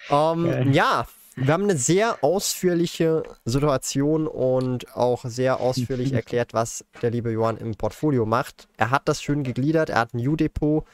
Ähm, 0.10 0.74
ja, 0.74 1.08
wir 1.36 1.53
haben 1.53 1.63
eine 1.63 1.77
sehr 1.77 2.24
ausführliche 2.24 3.24
Situation 3.46 4.27
und 4.27 4.96
auch 4.96 5.25
sehr 5.25 5.60
ausführlich 5.60 6.13
erklärt, 6.13 6.53
was 6.53 6.86
der 7.01 7.12
liebe 7.12 7.32
Johann 7.32 7.58
im 7.58 7.75
Portfolio 7.75 8.25
macht. 8.25 8.67
Er 8.77 8.91
hat 8.91 9.08
das 9.08 9.22
schön 9.22 9.43
gegliedert. 9.43 9.89
Er 9.89 10.00
hat 10.00 10.13
ein 10.13 10.27
U-Depot, 10.27 10.86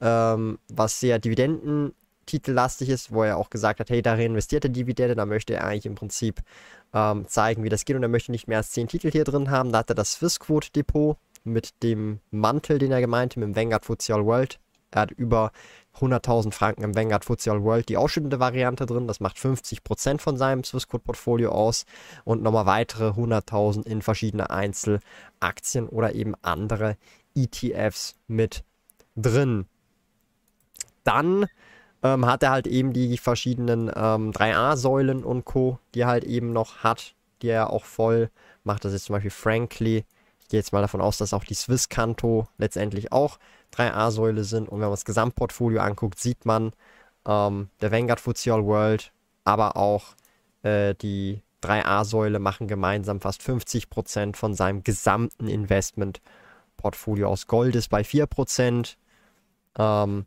ähm, 0.00 0.58
was 0.68 1.00
sehr 1.00 1.18
dividendentitellastig 1.18 2.90
ist, 2.90 3.12
wo 3.12 3.24
er 3.24 3.38
auch 3.38 3.50
gesagt 3.50 3.80
hat, 3.80 3.90
hey, 3.90 4.02
da 4.02 4.14
reinvestiert 4.14 4.64
er 4.64 4.70
Dividende, 4.70 5.16
da 5.16 5.26
möchte 5.26 5.54
er 5.54 5.64
eigentlich 5.64 5.86
im 5.86 5.96
Prinzip 5.96 6.42
ähm, 6.94 7.26
zeigen, 7.26 7.64
wie 7.64 7.68
das 7.68 7.84
geht 7.84 7.96
und 7.96 8.02
er 8.02 8.08
möchte 8.08 8.30
nicht 8.30 8.46
mehr 8.46 8.58
als 8.58 8.70
10 8.70 8.88
Titel 8.88 9.10
hier 9.10 9.24
drin 9.24 9.50
haben. 9.50 9.72
Da 9.72 9.78
hat 9.78 9.90
er 9.90 9.96
das 9.96 10.12
Swissquote 10.12 10.70
Depot 10.70 11.16
mit 11.42 11.82
dem 11.82 12.20
Mantel, 12.30 12.78
den 12.78 12.92
er 12.92 13.00
gemeint 13.00 13.32
hat, 13.32 13.38
mit 13.38 13.48
dem 13.48 13.56
Vanguard 13.56 13.84
Futsal 13.84 14.24
World. 14.24 14.60
Er 14.90 15.02
hat 15.02 15.10
über 15.10 15.52
100.000 15.98 16.52
Franken 16.52 16.82
im 16.82 16.94
Vanguard 16.94 17.24
Futsal 17.24 17.62
World 17.62 17.88
die 17.88 17.96
ausschüttende 17.96 18.40
Variante 18.40 18.86
drin. 18.86 19.06
Das 19.06 19.20
macht 19.20 19.36
50% 19.36 20.20
von 20.20 20.36
seinem 20.36 20.64
Swissquote-Portfolio 20.64 21.50
aus 21.50 21.84
und 22.24 22.42
nochmal 22.42 22.66
weitere 22.66 23.10
100.000 23.10 23.86
in 23.86 24.02
verschiedene 24.02 24.50
Einzelaktien 24.50 25.88
oder 25.88 26.14
eben 26.14 26.34
andere 26.42 26.96
ETFs 27.34 28.16
mit 28.26 28.64
drin. 29.16 29.66
Dann 31.04 31.46
ähm, 32.02 32.26
hat 32.26 32.42
er 32.42 32.50
halt 32.50 32.66
eben 32.66 32.92
die 32.92 33.18
verschiedenen 33.18 33.88
ähm, 33.88 34.30
3A-Säulen 34.32 35.24
und 35.24 35.44
Co., 35.44 35.78
die 35.94 36.00
er 36.00 36.08
halt 36.08 36.24
eben 36.24 36.52
noch 36.52 36.78
hat, 36.78 37.14
die 37.42 37.48
er 37.48 37.70
auch 37.70 37.84
voll 37.84 38.30
macht. 38.64 38.84
Das 38.84 38.92
ist 38.92 39.06
zum 39.06 39.14
Beispiel 39.14 39.30
Frankly. 39.30 40.04
Ich 40.40 40.48
gehe 40.48 40.60
jetzt 40.60 40.72
mal 40.72 40.80
davon 40.80 41.00
aus, 41.00 41.18
dass 41.18 41.34
auch 41.34 41.44
die 41.44 41.54
Swisscanto 41.54 42.48
letztendlich 42.56 43.12
auch 43.12 43.38
3A-Säule 43.74 44.44
sind. 44.44 44.68
Und 44.68 44.80
wenn 44.80 44.86
man 44.86 44.92
das 44.92 45.04
Gesamtportfolio 45.04 45.80
anguckt, 45.80 46.18
sieht 46.18 46.44
man 46.44 46.72
ähm, 47.26 47.68
der 47.80 47.92
Vanguard 47.92 48.20
FTSE 48.20 48.52
All 48.52 48.64
World, 48.64 49.12
aber 49.44 49.76
auch 49.76 50.14
äh, 50.62 50.94
die 50.94 51.42
3A-Säule 51.62 52.38
machen 52.38 52.68
gemeinsam 52.68 53.20
fast 53.20 53.42
50% 53.42 54.36
von 54.36 54.54
seinem 54.54 54.82
gesamten 54.82 55.48
Investmentportfolio 55.48 57.28
aus. 57.28 57.46
Gold 57.46 57.74
ist 57.76 57.88
bei 57.88 58.02
4%. 58.02 58.96
Ähm, 59.78 60.26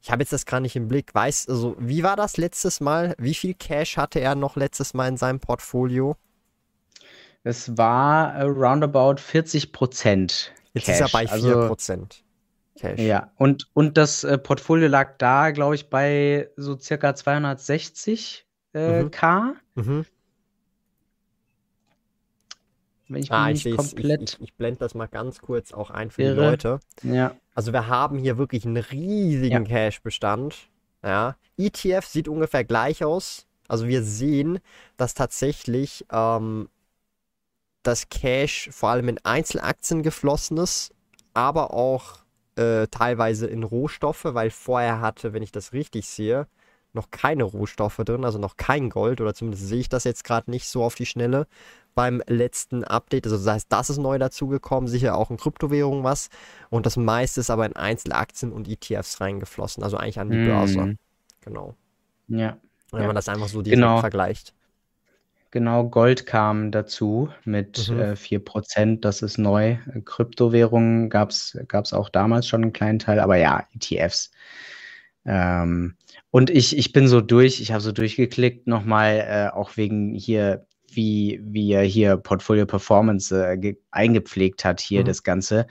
ich 0.00 0.10
habe 0.10 0.22
jetzt 0.22 0.32
das 0.32 0.46
gar 0.46 0.60
nicht 0.60 0.76
im 0.76 0.88
Blick. 0.88 1.14
Weiß, 1.14 1.48
also, 1.48 1.74
wie 1.78 2.02
war 2.02 2.16
das 2.16 2.36
letztes 2.36 2.80
Mal? 2.80 3.14
Wie 3.18 3.34
viel 3.34 3.54
Cash 3.54 3.96
hatte 3.96 4.20
er 4.20 4.34
noch 4.34 4.56
letztes 4.56 4.94
Mal 4.94 5.08
in 5.08 5.16
seinem 5.16 5.40
Portfolio? 5.40 6.16
Es 7.44 7.76
war 7.76 8.42
roundabout 8.42 9.16
40 9.16 9.72
Prozent. 9.72 10.52
Jetzt 10.74 10.88
ist 10.88 11.00
er 11.00 11.08
bei 11.08 11.26
4 11.26 11.32
also, 11.32 11.66
Prozent. 11.66 12.22
Cash. 12.78 13.00
Ja, 13.00 13.32
und, 13.36 13.68
und 13.74 13.96
das 13.96 14.24
äh, 14.24 14.38
Portfolio 14.38 14.88
lag 14.88 15.18
da, 15.18 15.50
glaube 15.50 15.74
ich, 15.74 15.90
bei 15.90 16.48
so 16.56 16.78
circa 16.78 17.14
260 17.14 18.46
äh, 18.74 19.02
mhm. 19.02 19.10
K. 19.10 19.54
Mhm. 19.74 20.06
Wenn 23.08 23.22
ich 23.22 23.32
ah, 23.32 23.50
ich, 23.50 23.64
komplett 23.74 24.22
ich, 24.22 24.34
ich, 24.34 24.42
ich 24.48 24.54
blende 24.54 24.80
das 24.80 24.94
mal 24.94 25.06
ganz 25.06 25.40
kurz 25.40 25.72
auch 25.72 25.90
ein 25.90 26.10
für 26.10 26.22
irre. 26.22 26.34
die 26.34 26.40
Leute. 26.40 26.80
Ja. 27.02 27.34
Also 27.54 27.72
wir 27.72 27.88
haben 27.88 28.18
hier 28.18 28.38
wirklich 28.38 28.64
einen 28.64 28.76
riesigen 28.76 29.64
ja. 29.64 29.68
Cash-Bestand. 29.68 30.68
Ja. 31.02 31.36
ETF 31.56 32.06
sieht 32.06 32.28
ungefähr 32.28 32.64
gleich 32.64 33.02
aus. 33.02 33.46
Also 33.66 33.88
wir 33.88 34.02
sehen, 34.02 34.60
dass 34.96 35.14
tatsächlich 35.14 36.06
ähm, 36.12 36.68
das 37.82 38.08
Cash 38.08 38.68
vor 38.72 38.90
allem 38.90 39.08
in 39.08 39.18
Einzelaktien 39.24 40.02
geflossen 40.02 40.58
ist, 40.58 40.94
aber 41.34 41.72
auch 41.72 42.20
äh, 42.58 42.88
teilweise 42.88 43.46
in 43.46 43.62
Rohstoffe, 43.62 44.24
weil 44.24 44.50
vorher 44.50 45.00
hatte, 45.00 45.32
wenn 45.32 45.42
ich 45.42 45.52
das 45.52 45.72
richtig 45.72 46.06
sehe, 46.06 46.46
noch 46.92 47.10
keine 47.10 47.44
Rohstoffe 47.44 47.98
drin, 47.98 48.24
also 48.24 48.38
noch 48.38 48.56
kein 48.56 48.90
Gold 48.90 49.20
oder 49.20 49.34
zumindest 49.34 49.68
sehe 49.68 49.80
ich 49.80 49.88
das 49.88 50.04
jetzt 50.04 50.24
gerade 50.24 50.50
nicht 50.50 50.66
so 50.66 50.82
auf 50.82 50.94
die 50.94 51.06
Schnelle 51.06 51.46
beim 51.94 52.22
letzten 52.26 52.84
Update. 52.84 53.26
Also 53.26 53.36
das 53.36 53.46
heißt, 53.46 53.66
das 53.70 53.90
ist 53.90 53.98
neu 53.98 54.18
dazugekommen, 54.18 54.88
sicher 54.88 55.16
auch 55.16 55.30
in 55.30 55.36
Kryptowährungen 55.36 56.04
was 56.04 56.28
und 56.70 56.86
das 56.86 56.96
meiste 56.96 57.40
ist 57.40 57.50
aber 57.50 57.66
in 57.66 57.76
Einzelaktien 57.76 58.52
und 58.52 58.68
ETFs 58.68 59.20
reingeflossen, 59.20 59.82
also 59.82 59.96
eigentlich 59.96 60.18
an 60.18 60.30
die 60.30 60.44
Börse. 60.44 60.80
Mm. 60.80 60.98
Genau. 61.42 61.74
Ja. 62.28 62.56
Wenn 62.90 63.02
ja. 63.02 63.06
man 63.06 63.16
das 63.16 63.28
einfach 63.28 63.48
so 63.48 63.62
direkt 63.62 63.82
genau. 63.82 64.00
vergleicht. 64.00 64.54
Genau, 65.50 65.88
Gold 65.88 66.26
kam 66.26 66.70
dazu 66.70 67.30
mit 67.44 67.88
mhm. 67.88 68.00
äh, 68.00 68.12
4%. 68.12 69.00
Das 69.00 69.22
ist 69.22 69.38
neu. 69.38 69.76
Kryptowährungen 70.04 71.08
gab 71.08 71.30
es 71.30 71.92
auch 71.92 72.10
damals 72.10 72.46
schon 72.46 72.62
einen 72.62 72.72
kleinen 72.74 72.98
Teil, 72.98 73.18
aber 73.18 73.36
ja, 73.36 73.66
ETFs. 73.74 74.30
Ähm, 75.24 75.96
und 76.30 76.50
ich, 76.50 76.76
ich 76.76 76.92
bin 76.92 77.08
so 77.08 77.20
durch, 77.20 77.60
ich 77.60 77.72
habe 77.72 77.80
so 77.80 77.92
durchgeklickt 77.92 78.66
nochmal, 78.66 79.24
äh, 79.26 79.54
auch 79.54 79.76
wegen 79.76 80.14
hier, 80.14 80.66
wie, 80.90 81.40
wie 81.42 81.72
er 81.72 81.82
hier 81.82 82.16
Portfolio 82.16 82.66
Performance 82.66 83.34
äh, 83.34 83.74
eingepflegt 83.90 84.64
hat, 84.64 84.80
hier 84.80 85.00
mhm. 85.00 85.06
das 85.06 85.22
Ganze. 85.22 85.66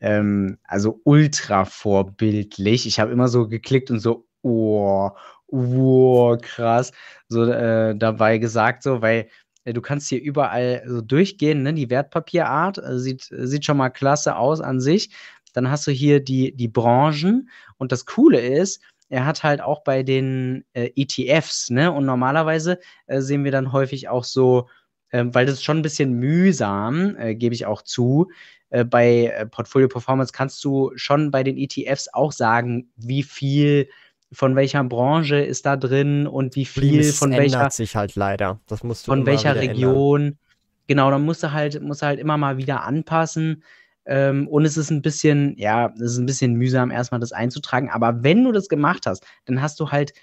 Ähm, 0.00 0.58
also 0.64 1.00
ultra 1.04 1.64
vorbildlich. 1.64 2.86
Ich 2.86 2.98
habe 2.98 3.12
immer 3.12 3.28
so 3.28 3.46
geklickt 3.46 3.90
und 3.92 4.00
so, 4.00 4.26
oh, 4.42 5.10
wow, 5.50 6.38
krass, 6.40 6.92
so 7.28 7.44
äh, 7.44 7.96
dabei 7.96 8.38
gesagt, 8.38 8.82
so, 8.82 9.02
weil 9.02 9.28
äh, 9.64 9.72
du 9.72 9.80
kannst 9.80 10.08
hier 10.08 10.20
überall 10.20 10.82
so 10.86 11.00
durchgehen, 11.00 11.62
ne? 11.62 11.74
Die 11.74 11.90
Wertpapierart 11.90 12.78
äh, 12.78 12.98
sieht, 12.98 13.28
sieht 13.30 13.64
schon 13.64 13.76
mal 13.76 13.90
klasse 13.90 14.36
aus 14.36 14.60
an 14.60 14.80
sich. 14.80 15.10
Dann 15.52 15.70
hast 15.70 15.86
du 15.86 15.90
hier 15.90 16.20
die, 16.20 16.54
die 16.56 16.68
Branchen 16.68 17.50
und 17.78 17.92
das 17.92 18.06
Coole 18.06 18.40
ist, 18.40 18.80
er 19.08 19.26
hat 19.26 19.42
halt 19.42 19.60
auch 19.60 19.82
bei 19.82 20.02
den 20.04 20.64
äh, 20.72 20.90
ETFs, 20.96 21.70
ne? 21.70 21.92
Und 21.92 22.06
normalerweise 22.06 22.78
äh, 23.06 23.20
sehen 23.20 23.44
wir 23.44 23.50
dann 23.50 23.72
häufig 23.72 24.08
auch 24.08 24.24
so, 24.24 24.68
ähm, 25.12 25.34
weil 25.34 25.46
das 25.46 25.56
ist 25.56 25.64
schon 25.64 25.78
ein 25.78 25.82
bisschen 25.82 26.12
mühsam, 26.14 27.16
äh, 27.16 27.34
gebe 27.34 27.54
ich 27.54 27.66
auch 27.66 27.82
zu. 27.82 28.30
Äh, 28.70 28.84
bei 28.84 29.46
Portfolio 29.50 29.88
Performance 29.88 30.32
kannst 30.32 30.64
du 30.64 30.92
schon 30.94 31.32
bei 31.32 31.42
den 31.42 31.56
ETFs 31.58 32.08
auch 32.12 32.32
sagen, 32.32 32.92
wie 32.96 33.24
viel 33.24 33.88
von 34.32 34.54
welcher 34.56 34.84
Branche 34.84 35.36
ist 35.36 35.66
da 35.66 35.76
drin 35.76 36.26
und 36.26 36.54
wie 36.54 36.64
viel 36.64 37.00
es 37.00 37.18
von 37.18 37.30
welcher 37.32 37.56
ändert 37.58 37.72
sich 37.72 37.96
halt 37.96 38.14
leider. 38.14 38.60
Das 38.66 38.84
musst 38.84 39.06
du 39.06 39.12
von 39.12 39.26
welcher 39.26 39.56
Region. 39.56 40.20
Ändern. 40.20 40.38
Genau, 40.86 41.10
dann 41.10 41.22
musst 41.22 41.42
du 41.42 41.52
halt 41.52 41.80
musst 41.82 42.02
du 42.02 42.06
halt 42.06 42.20
immer 42.20 42.36
mal 42.36 42.56
wieder 42.56 42.84
anpassen. 42.84 43.62
Ähm, 44.06 44.48
und 44.48 44.64
es 44.64 44.76
ist 44.76 44.90
ein 44.90 45.02
bisschen, 45.02 45.56
ja, 45.56 45.92
es 45.94 46.12
ist 46.12 46.18
ein 46.18 46.26
bisschen 46.26 46.54
mühsam, 46.54 46.90
erstmal 46.90 47.20
das 47.20 47.32
einzutragen. 47.32 47.90
Aber 47.90 48.22
wenn 48.22 48.44
du 48.44 48.52
das 48.52 48.68
gemacht 48.68 49.06
hast, 49.06 49.24
dann 49.44 49.60
hast 49.60 49.78
du 49.78 49.90
halt 49.90 50.14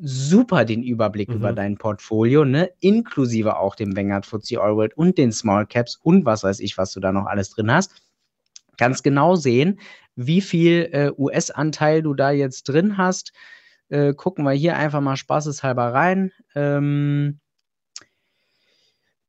super 0.00 0.64
den 0.64 0.82
Überblick 0.82 1.28
mhm. 1.28 1.36
über 1.36 1.52
dein 1.52 1.76
Portfolio, 1.76 2.44
ne? 2.44 2.70
Inklusive 2.80 3.58
auch 3.58 3.74
dem 3.74 3.96
Vanguard 3.96 4.26
FTSE 4.26 4.60
All 4.60 4.76
World 4.76 4.96
und 4.96 5.18
den 5.18 5.32
Small 5.32 5.66
Caps 5.66 5.96
und 6.02 6.24
was 6.24 6.44
weiß 6.44 6.60
ich, 6.60 6.78
was 6.78 6.92
du 6.92 7.00
da 7.00 7.12
noch 7.12 7.26
alles 7.26 7.50
drin 7.50 7.70
hast. 7.70 7.92
Ganz 8.78 9.02
genau 9.02 9.36
sehen, 9.36 9.78
wie 10.16 10.40
viel 10.40 10.88
äh, 10.92 11.12
US-Anteil 11.16 12.02
du 12.02 12.14
da 12.14 12.30
jetzt 12.30 12.64
drin 12.64 12.96
hast. 12.96 13.32
Äh, 13.88 14.14
gucken 14.14 14.44
wir 14.44 14.52
hier 14.52 14.76
einfach 14.76 15.00
mal 15.00 15.16
spaßeshalber 15.16 15.92
rein. 15.92 16.32
Ähm, 16.54 17.38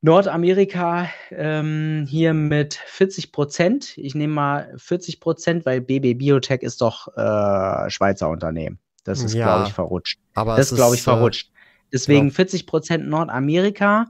Nordamerika 0.01 1.09
ähm, 1.31 2.05
hier 2.07 2.33
mit 2.33 2.75
40 2.75 3.31
Prozent. 3.31 3.97
Ich 3.97 4.15
nehme 4.15 4.33
mal 4.33 4.73
40 4.77 5.19
Prozent, 5.19 5.65
weil 5.65 5.81
BB 5.81 6.17
Biotech 6.17 6.61
ist 6.61 6.81
doch 6.81 7.07
äh, 7.17 7.89
Schweizer 7.89 8.29
Unternehmen. 8.29 8.79
Das 9.03 9.23
ist, 9.23 9.33
ja, 9.33 9.45
glaube 9.45 9.67
ich, 9.67 9.73
verrutscht. 9.73 10.19
Aber 10.33 10.55
das 10.55 10.71
ist, 10.71 10.77
glaube 10.77 10.95
ich, 10.95 11.01
äh, 11.01 11.03
verrutscht. 11.03 11.51
Deswegen 11.91 12.27
genau. 12.27 12.35
40 12.35 12.67
Prozent 12.67 13.07
Nordamerika. 13.07 14.07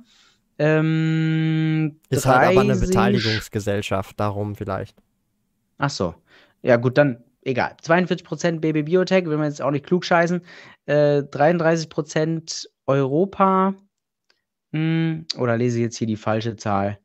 Ähm, 0.60 2.00
ist 2.10 2.26
30, 2.26 2.40
halt 2.40 2.50
aber 2.50 2.62
eine 2.62 2.76
Beteiligungsgesellschaft, 2.76 4.20
darum 4.20 4.56
vielleicht. 4.56 4.96
Ach 5.78 5.90
so. 5.90 6.16
Ja, 6.62 6.78
gut, 6.78 6.98
dann 6.98 7.24
egal. 7.42 7.76
42% 7.82 8.60
Baby 8.62 8.84
Biotech, 8.84 9.26
will 9.26 9.38
man 9.38 9.48
jetzt 9.50 9.62
auch 9.62 9.72
nicht 9.72 9.86
klug 9.86 10.06
scheißen. 10.06 10.42
Äh, 10.86 11.24
33% 11.24 12.68
Europa. 12.86 13.76
Hm, 14.74 15.26
oder 15.38 15.58
lese 15.58 15.78
ich 15.78 15.84
jetzt 15.84 15.98
hier 15.98 16.08
die 16.08 16.18
falsche 16.18 16.56
Zahl? 16.56 17.00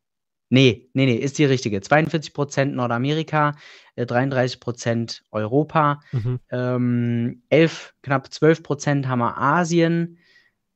Nee, 0.50 0.90
nee, 0.92 1.06
nee, 1.06 1.14
ist 1.16 1.38
die 1.38 1.44
richtige. 1.46 1.80
42% 1.80 2.74
Nordamerika, 2.74 3.56
äh, 3.96 4.04
33% 4.04 5.22
Europa, 5.30 6.00
Mhm. 6.12 6.40
ähm, 6.50 7.42
11, 7.48 7.94
knapp 8.02 8.28
12% 8.30 9.06
haben 9.08 9.20
wir 9.20 9.38
Asien. 9.38 10.18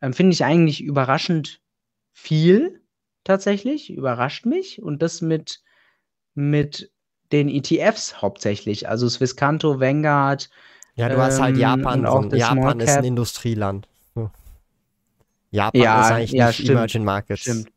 Ähm, 0.01 0.13
Finde 0.15 0.33
ich 0.33 0.45
eigentlich 0.45 0.83
überraschend 0.83 1.61
viel, 2.15 2.81
tatsächlich. 3.25 3.93
Überrascht 3.93 4.47
mich. 4.47 4.81
Und 4.81 5.03
das 5.03 5.21
mit, 5.21 5.61
mit 6.35 6.91
den 7.33 7.49
ETFs 7.49 8.21
hauptsächlich. 8.23 8.89
Also 8.89 9.09
Swisscanto, 9.09 9.81
Vanguard. 9.81 10.49
Ja, 10.95 11.09
du 11.09 11.19
hast 11.19 11.41
halt 11.41 11.55
Ähm, 11.57 11.61
Japan. 11.61 12.07
auch 12.07 12.23
so- 12.23 12.37
Japan 12.37 12.81
ist 12.81 12.97
ein. 12.97 13.05
Industrieland. 13.05 13.89
So. 14.15 14.31
Japan 15.51 15.81
Ja, 15.81 16.01
ist 16.07 16.13
eigentlich 16.13 16.33
ja, 16.33 16.47
nicht 16.49 16.55
stimmt, 16.57 16.71
Emerging 16.71 17.05
Markets. 17.05 17.43
Stimmt. 17.43 17.69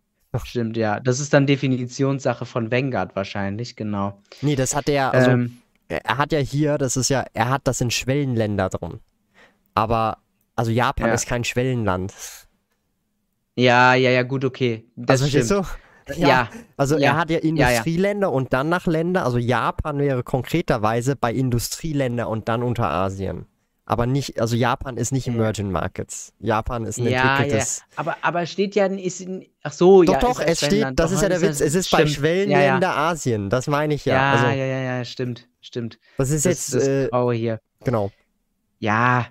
Stimmt, 0.43 0.77
ja. 0.77 0.99
Das 0.99 1.19
ist 1.19 1.33
dann 1.33 1.47
Definitionssache 1.47 2.45
von 2.45 2.71
Vanguard 2.71 3.15
wahrscheinlich, 3.15 3.75
genau. 3.75 4.21
Nee, 4.41 4.55
das 4.55 4.75
hat 4.75 4.87
er, 4.87 5.11
also 5.13 5.31
ähm, 5.31 5.57
er 5.87 6.17
hat 6.19 6.31
ja 6.31 6.37
hier, 6.39 6.77
das 6.77 6.95
ist 6.97 7.09
ja, 7.09 7.25
er 7.33 7.49
hat 7.49 7.61
das 7.63 7.81
in 7.81 7.89
Schwellenländer 7.89 8.69
drin. 8.69 8.99
Aber, 9.73 10.19
also 10.55 10.69
Japan 10.71 11.07
Ja. 11.07 11.13
ist 11.15 11.25
kein 11.27 11.43
Schwellenland. 11.43 12.13
ja, 13.55 13.95
ja, 13.95 14.11
ja, 14.11 14.21
gut, 14.23 14.45
okay. 14.45 14.85
Das 14.95 15.21
also, 15.21 15.23
verstehst 15.31 15.47
stimmt. 15.51 15.67
Du? 16.17 16.21
Ja, 16.21 16.49
Also 16.77 16.97
ja, 16.97 17.11
er 17.11 17.17
hat 17.17 17.29
ja 17.29 17.37
ja. 17.39 17.43
Industrieländer 17.43 18.31
und 18.31 18.53
dann 18.53 18.69
nach 18.69 18.85
Länder, 18.87 19.25
also 19.25 19.37
Japan 19.37 19.99
wäre 19.99 20.23
konkreterweise 20.23 21.15
bei 21.15 21.33
Industrieländer 21.33 22.29
und 22.29 22.47
dann 22.49 22.63
unter 22.63 22.89
Asien. 22.89 23.45
Aber 23.85 24.05
nicht, 24.05 24.39
also 24.39 24.55
Japan 24.55 24.97
ist 24.97 25.11
nicht 25.11 25.25
Ja. 25.25 25.33
Emerging 25.33 25.71
Markets. 25.71 26.31
Japan 26.39 26.85
ist 26.85 26.99
ein 26.99 27.05
ja, 27.05 27.09
ja. 27.11 27.31
entwickeltes. 27.37 27.83
Aber, 27.95 28.17
aber 28.21 28.45
steht 28.45 28.75
ja, 28.75 28.85
ist 28.85 29.19
in, 29.21 29.47
ach 29.63 29.73
so, 29.73 30.03
Doch, 30.03 30.13
ja. 30.13 30.19
doch, 30.19 30.39
ist 30.39 30.47
es 30.47 30.57
steht, 30.59 30.69
Schwellenland. 30.69 30.99
das 30.99 31.09
Doch, 31.09 31.15
ist 31.17 31.21
ja 31.23 31.29
der 31.29 31.41
Witz, 31.41 31.59
es 31.59 31.73
ist 31.73 31.89
bei. 31.89 32.05
Schwellenländer 32.05 32.95
Asien, 32.95 33.49
das 33.49 33.65
meine 33.67 33.95
ich 33.95 34.05
ja. 34.05 34.13
Ja, 34.13 34.19
ja, 34.21 34.31
also, 34.33 34.45
ja, 34.59 34.65
ja, 34.65 34.79
ja, 34.97 35.05
stimmt, 35.05 35.47
stimmt. 35.59 35.97
das 36.17 36.29
ist 36.29 36.45
Das, 36.45 36.51
jetzt, 36.71 36.73
das 36.75 36.87
äh, 36.87 37.07
Graue 37.09 37.33
hier. 37.33 37.61
genau. 37.83 38.11
Ja, 38.77 39.25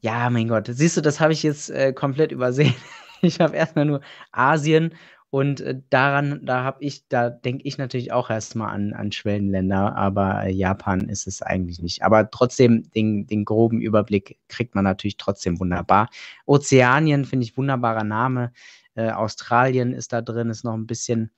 ja, 0.00 0.28
mein 0.30 0.48
Gott. 0.48 0.68
Siehst 0.70 0.96
du, 0.96 1.00
das 1.00 1.18
habe 1.18 1.32
ich 1.32 1.42
jetzt 1.42 1.70
äh, 1.70 1.92
komplett 1.92 2.32
übersehen. 2.32 2.74
Ich 3.20 3.40
habe 3.40 3.56
erstmal 3.56 3.84
nur 3.84 4.00
Asien 4.30 4.94
und 5.30 5.60
äh, 5.60 5.80
daran, 5.90 6.40
da 6.44 6.64
habe 6.64 6.82
ich, 6.84 7.06
da 7.08 7.28
denke 7.30 7.64
ich 7.66 7.76
natürlich 7.76 8.12
auch 8.12 8.30
erstmal 8.30 8.74
an, 8.74 8.94
an 8.94 9.12
Schwellenländer, 9.12 9.94
aber 9.96 10.44
äh, 10.44 10.50
Japan 10.50 11.08
ist 11.08 11.26
es 11.26 11.42
eigentlich 11.42 11.82
nicht. 11.82 12.02
Aber 12.02 12.30
trotzdem, 12.30 12.90
den, 12.92 13.26
den 13.26 13.44
groben 13.44 13.80
Überblick 13.80 14.38
kriegt 14.48 14.74
man 14.74 14.84
natürlich 14.84 15.18
trotzdem 15.18 15.60
wunderbar. 15.60 16.08
Ozeanien 16.46 17.26
finde 17.26 17.44
ich 17.44 17.56
wunderbarer 17.58 18.04
Name. 18.04 18.52
Äh, 18.94 19.10
Australien 19.10 19.92
ist 19.92 20.12
da 20.14 20.22
drin, 20.22 20.48
ist 20.50 20.64
noch 20.64 20.74
ein 20.74 20.86
bisschen 20.86 21.30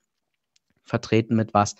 vertreten 0.84 1.36
mit 1.36 1.54
was. 1.54 1.76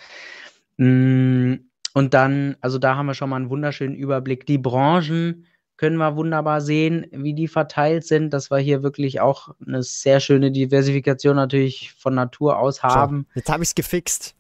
Mm, 0.79 1.55
Und 1.95 2.15
dann, 2.15 2.57
also 2.61 2.79
da 2.79 2.97
haben 2.97 3.07
wir 3.07 3.15
schon 3.15 3.31
mal 3.31 3.37
einen 3.37 3.51
wunderschönen 3.51 3.95
Überblick. 3.97 4.47
Die 4.47 4.59
Branchen 4.59 5.47
können 5.81 5.97
wir 5.97 6.15
wunderbar 6.15 6.61
sehen, 6.61 7.07
wie 7.11 7.33
die 7.33 7.49
verteilt 7.49 8.05
sind, 8.07 8.35
dass 8.35 8.51
wir 8.51 8.59
hier 8.59 8.83
wirklich 8.83 9.23
auch 9.23 9.49
eine 9.67 9.83
sehr 9.83 10.21
schöne 10.21 10.51
Diversifikation 10.53 11.37
natürlich 11.37 11.95
von 11.99 12.15
Natur 12.15 12.59
aus 12.59 12.77
So, 12.77 12.83
haben. 12.83 13.27
jetzt 13.35 13.49
habe 13.51 13.63
ich 13.63 13.71
es 13.71 13.75
gefixt, 13.75 14.35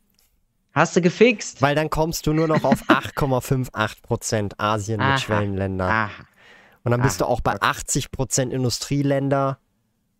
Hast 0.74 0.96
du 0.96 1.00
gefixt? 1.00 1.62
weil 1.62 1.74
dann 1.74 1.88
kommst 1.88 2.26
du 2.26 2.34
nur 2.34 2.46
noch 2.46 2.62
auf 2.64 2.82
8,58% 2.88 4.52
Asien 4.58 5.00
Aha. 5.00 5.12
mit 5.12 5.20
Schwellenländern. 5.20 5.90
Aha. 5.90 6.10
Und 6.84 6.90
dann 6.92 7.00
bist 7.00 7.22
Ah, 7.22 7.24
du 7.24 7.30
auch 7.30 7.40
bei 7.40 7.54
80% 7.56 8.50
Industrieländer 8.50 9.58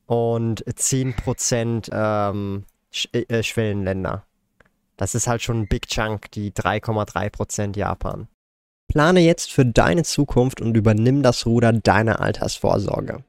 und 0.07 0.65
10% 0.65 1.91
ähm, 1.93 2.65
Sch 2.91 3.09
äh, 3.13 3.43
Schwellenländer. 3.43 4.25
Das 4.97 5.15
ist 5.15 5.27
halt 5.27 5.43
schon 5.43 5.61
ein 5.61 5.69
Big 5.69 5.87
Chunk, 5.89 6.31
die 6.31 6.51
3,3% 6.53 7.77
Japan. 7.79 8.27
Plane 8.91 9.21
jetzt 9.21 9.53
für 9.53 9.65
deine 9.65 10.03
Zukunft 10.03 10.61
und 10.61 10.77
übernimm 10.77 11.23
das 11.23 11.47
Ruder 11.47 11.73
deiner 11.73 12.21
Altersvorsorge. 12.21 13.23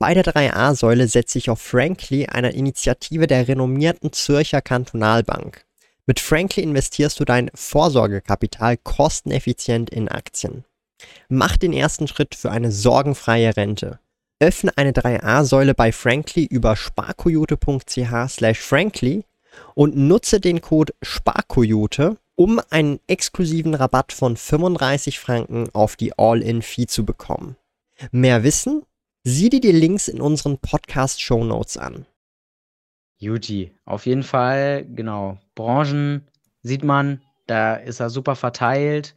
Bei 0.00 0.12
der 0.12 0.24
3a-Säule 0.24 1.06
setze 1.06 1.38
ich 1.38 1.50
auf 1.50 1.60
Frankly, 1.60 2.26
einer 2.26 2.52
Initiative 2.52 3.28
der 3.28 3.46
renommierten 3.46 4.12
Zürcher 4.12 4.60
Kantonalbank. 4.60 5.64
Mit 6.06 6.18
Frankly 6.18 6.64
investierst 6.64 7.20
du 7.20 7.24
dein 7.24 7.48
Vorsorgekapital 7.54 8.76
kosteneffizient 8.76 9.88
in 9.88 10.08
Aktien. 10.08 10.64
Mach 11.28 11.56
den 11.56 11.72
ersten 11.72 12.08
Schritt 12.08 12.34
für 12.34 12.50
eine 12.50 12.72
sorgenfreie 12.72 13.56
Rente. 13.56 14.00
Öffne 14.40 14.72
eine 14.76 14.90
3a-Säule 14.90 15.74
bei 15.74 15.92
Frankly 15.92 16.44
über 16.44 16.74
sparkoyote.ch 16.74 18.28
slash 18.28 18.58
frankly 18.58 19.24
und 19.74 19.96
nutze 19.96 20.40
den 20.40 20.60
Code 20.60 20.92
SPARKOYOTE, 21.04 22.16
um 22.36 22.60
einen 22.70 23.00
exklusiven 23.06 23.74
Rabatt 23.74 24.12
von 24.12 24.36
35 24.36 25.18
Franken 25.18 25.68
auf 25.72 25.96
die 25.96 26.18
All-In-Fee 26.18 26.86
zu 26.86 27.04
bekommen. 27.04 27.56
Mehr 28.10 28.42
Wissen? 28.42 28.82
Sieh 29.22 29.50
dir 29.50 29.60
die 29.60 29.72
Links 29.72 30.08
in 30.08 30.20
unseren 30.20 30.58
Podcast-Show 30.58 31.44
Notes 31.44 31.76
an. 31.76 32.06
Juti, 33.16 33.72
auf 33.84 34.06
jeden 34.06 34.22
Fall, 34.22 34.84
genau. 34.84 35.38
Branchen 35.54 36.28
sieht 36.62 36.84
man, 36.84 37.22
da 37.46 37.76
ist 37.76 38.00
er 38.00 38.10
super 38.10 38.36
verteilt. 38.36 39.14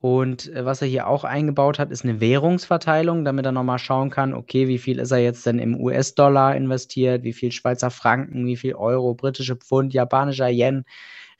Und 0.00 0.52
äh, 0.54 0.64
was 0.64 0.80
er 0.80 0.88
hier 0.88 1.08
auch 1.08 1.24
eingebaut 1.24 1.80
hat, 1.80 1.90
ist 1.90 2.04
eine 2.04 2.20
Währungsverteilung, 2.20 3.24
damit 3.24 3.44
er 3.46 3.52
nochmal 3.52 3.80
schauen 3.80 4.10
kann, 4.10 4.32
okay, 4.32 4.68
wie 4.68 4.78
viel 4.78 5.00
ist 5.00 5.10
er 5.10 5.18
jetzt 5.18 5.44
denn 5.46 5.58
im 5.58 5.80
US-Dollar 5.80 6.54
investiert, 6.54 7.24
wie 7.24 7.32
viel 7.32 7.50
Schweizer 7.50 7.90
Franken, 7.90 8.46
wie 8.46 8.56
viel 8.56 8.74
Euro, 8.74 9.14
britische 9.14 9.56
Pfund, 9.56 9.92
japanischer 9.92 10.48
Yen, 10.48 10.84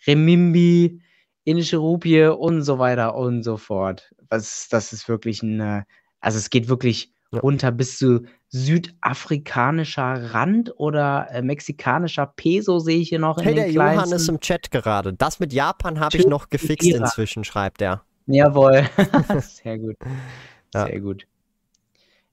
Remimbi, 0.06 1.00
indische 1.44 1.78
Rupie 1.78 2.24
und 2.24 2.62
so 2.62 2.78
weiter 2.78 3.14
und 3.14 3.42
so 3.42 3.56
fort. 3.56 4.12
Das, 4.28 4.68
das 4.70 4.92
ist 4.92 5.08
wirklich 5.08 5.42
ein, 5.42 5.60
äh, 5.60 5.82
also 6.20 6.38
es 6.38 6.50
geht 6.50 6.68
wirklich 6.68 7.12
Ja. 7.30 7.40
runter 7.40 7.70
bis 7.72 7.98
zu 7.98 8.22
südafrikanischer 8.48 10.32
Rand 10.34 10.72
oder 10.78 11.28
äh, 11.30 11.42
mexikanischer 11.42 12.26
Peso 12.36 12.78
sehe 12.78 12.98
ich 12.98 13.10
hier 13.10 13.18
noch 13.18 13.38
in 13.38 13.44
Hey, 13.44 13.54
den 13.54 13.64
der 13.64 13.70
Johann 13.72 13.94
kleinsten. 13.94 14.16
ist 14.16 14.28
im 14.28 14.40
Chat 14.40 14.70
gerade. 14.70 15.12
Das 15.14 15.38
mit 15.40 15.52
Japan 15.52 16.00
habe 16.00 16.16
ich 16.16 16.26
noch 16.26 16.48
gefixt 16.48 16.88
Kira. 16.88 16.98
inzwischen, 17.04 17.44
schreibt 17.44 17.82
er. 17.82 18.02
Jawohl. 18.26 18.84
Sehr 19.40 19.78
gut. 19.78 19.96
Ja. 20.74 20.86
Sehr 20.86 21.00
gut. 21.00 21.26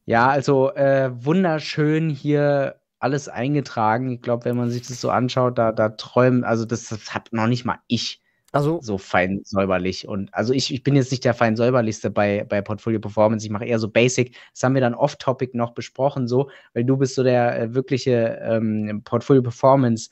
Ja, 0.06 0.30
also 0.30 0.72
äh, 0.76 1.10
wunderschön 1.14 2.10
hier 2.10 2.76
alles 3.06 3.30
eingetragen. 3.30 4.10
Ich 4.14 4.22
glaube, 4.22 4.46
wenn 4.46 4.58
man 4.58 4.72
sich 4.72 4.82
das 4.88 5.00
so 5.00 5.12
anschaut, 5.12 5.60
da, 5.60 5.72
da 5.72 5.90
träumen, 5.90 6.44
also 6.44 6.66
das, 6.66 6.90
das 6.90 7.14
hat 7.14 7.32
noch 7.32 7.46
nicht 7.48 7.64
mal 7.64 7.78
ich 7.88 8.20
Also, 8.52 8.80
so 8.82 8.98
fein 8.98 9.42
säuberlich. 9.44 10.08
Und 10.08 10.34
also 10.34 10.54
ich, 10.54 10.74
ich 10.74 10.82
bin 10.84 10.96
jetzt 10.96 11.12
nicht 11.12 11.24
der 11.24 11.36
fein 11.36 11.56
säuberlichste 11.56 12.10
bei, 12.10 12.46
bei 12.50 12.62
Portfolio 12.64 13.00
Performance. 13.00 13.46
Ich 13.46 13.52
mache 13.52 13.66
eher 13.66 13.78
so 13.80 13.90
Basic. 13.90 14.36
Das 14.54 14.64
haben 14.64 14.74
wir 14.74 14.82
dann 14.82 14.96
off-topic 14.96 15.56
noch 15.56 15.74
besprochen, 15.74 16.28
so, 16.28 16.50
weil 16.74 16.84
du 16.84 16.98
bist 16.98 17.14
so 17.16 17.24
der 17.24 17.60
äh, 17.60 17.74
wirkliche 17.76 18.40
ähm, 18.42 19.02
Portfolio 19.04 19.44
Performance 19.44 20.10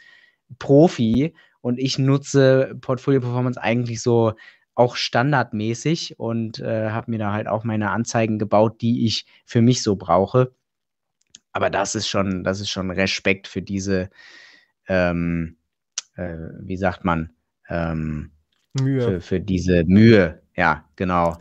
Profi 0.60 1.34
und 1.62 1.80
ich 1.80 1.98
nutze 1.98 2.76
Portfolio 2.82 3.22
Performance 3.22 3.60
eigentlich 3.62 4.02
so 4.04 4.34
auch 4.76 4.96
standardmäßig 4.96 6.20
und 6.20 6.60
äh, 6.60 6.90
habe 6.92 7.12
mir 7.12 7.20
da 7.20 7.32
halt 7.34 7.48
auch 7.48 7.64
meine 7.64 7.92
Anzeigen 7.92 8.38
gebaut, 8.40 8.82
die 8.82 9.06
ich 9.06 9.26
für 9.46 9.62
mich 9.62 9.82
so 9.84 9.96
brauche. 9.96 10.54
Aber 11.54 11.70
das 11.70 11.96
ist 11.96 12.08
schon, 12.08 12.44
das 12.44 12.60
ist 12.60 12.70
schon 12.70 12.92
Respekt 12.92 13.48
für 13.48 13.62
diese, 13.62 14.10
ähm, 14.88 15.58
äh, 16.16 16.36
wie 16.60 16.78
sagt 16.78 17.06
man, 17.06 17.32
ähm, 17.70 18.32
Mühe. 18.74 19.02
für, 19.02 19.22
für 19.22 19.40
diese 19.40 19.84
Mühe. 19.86 20.42
Ja, 20.56 20.86
genau. 20.96 21.38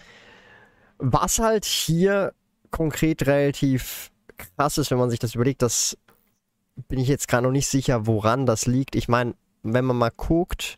Was 0.99 1.39
halt 1.39 1.65
hier 1.65 2.33
konkret 2.71 3.27
relativ 3.27 4.11
krass 4.37 4.79
ist, 4.79 4.91
wenn 4.91 4.99
man 4.99 5.11
sich 5.11 5.19
das 5.19 5.35
überlegt, 5.35 5.63
das 5.63 5.97
bin 6.89 6.99
ich 6.99 7.09
jetzt 7.09 7.29
gerade 7.29 7.45
noch 7.45 7.53
nicht 7.53 7.69
sicher, 7.69 8.07
woran 8.07 8.47
das 8.47 8.67
liegt. 8.67 8.95
Ich 8.95 9.09
meine, 9.09 9.35
wenn 9.63 9.85
man 9.85 9.97
mal 9.97 10.13
guckt, 10.15 10.77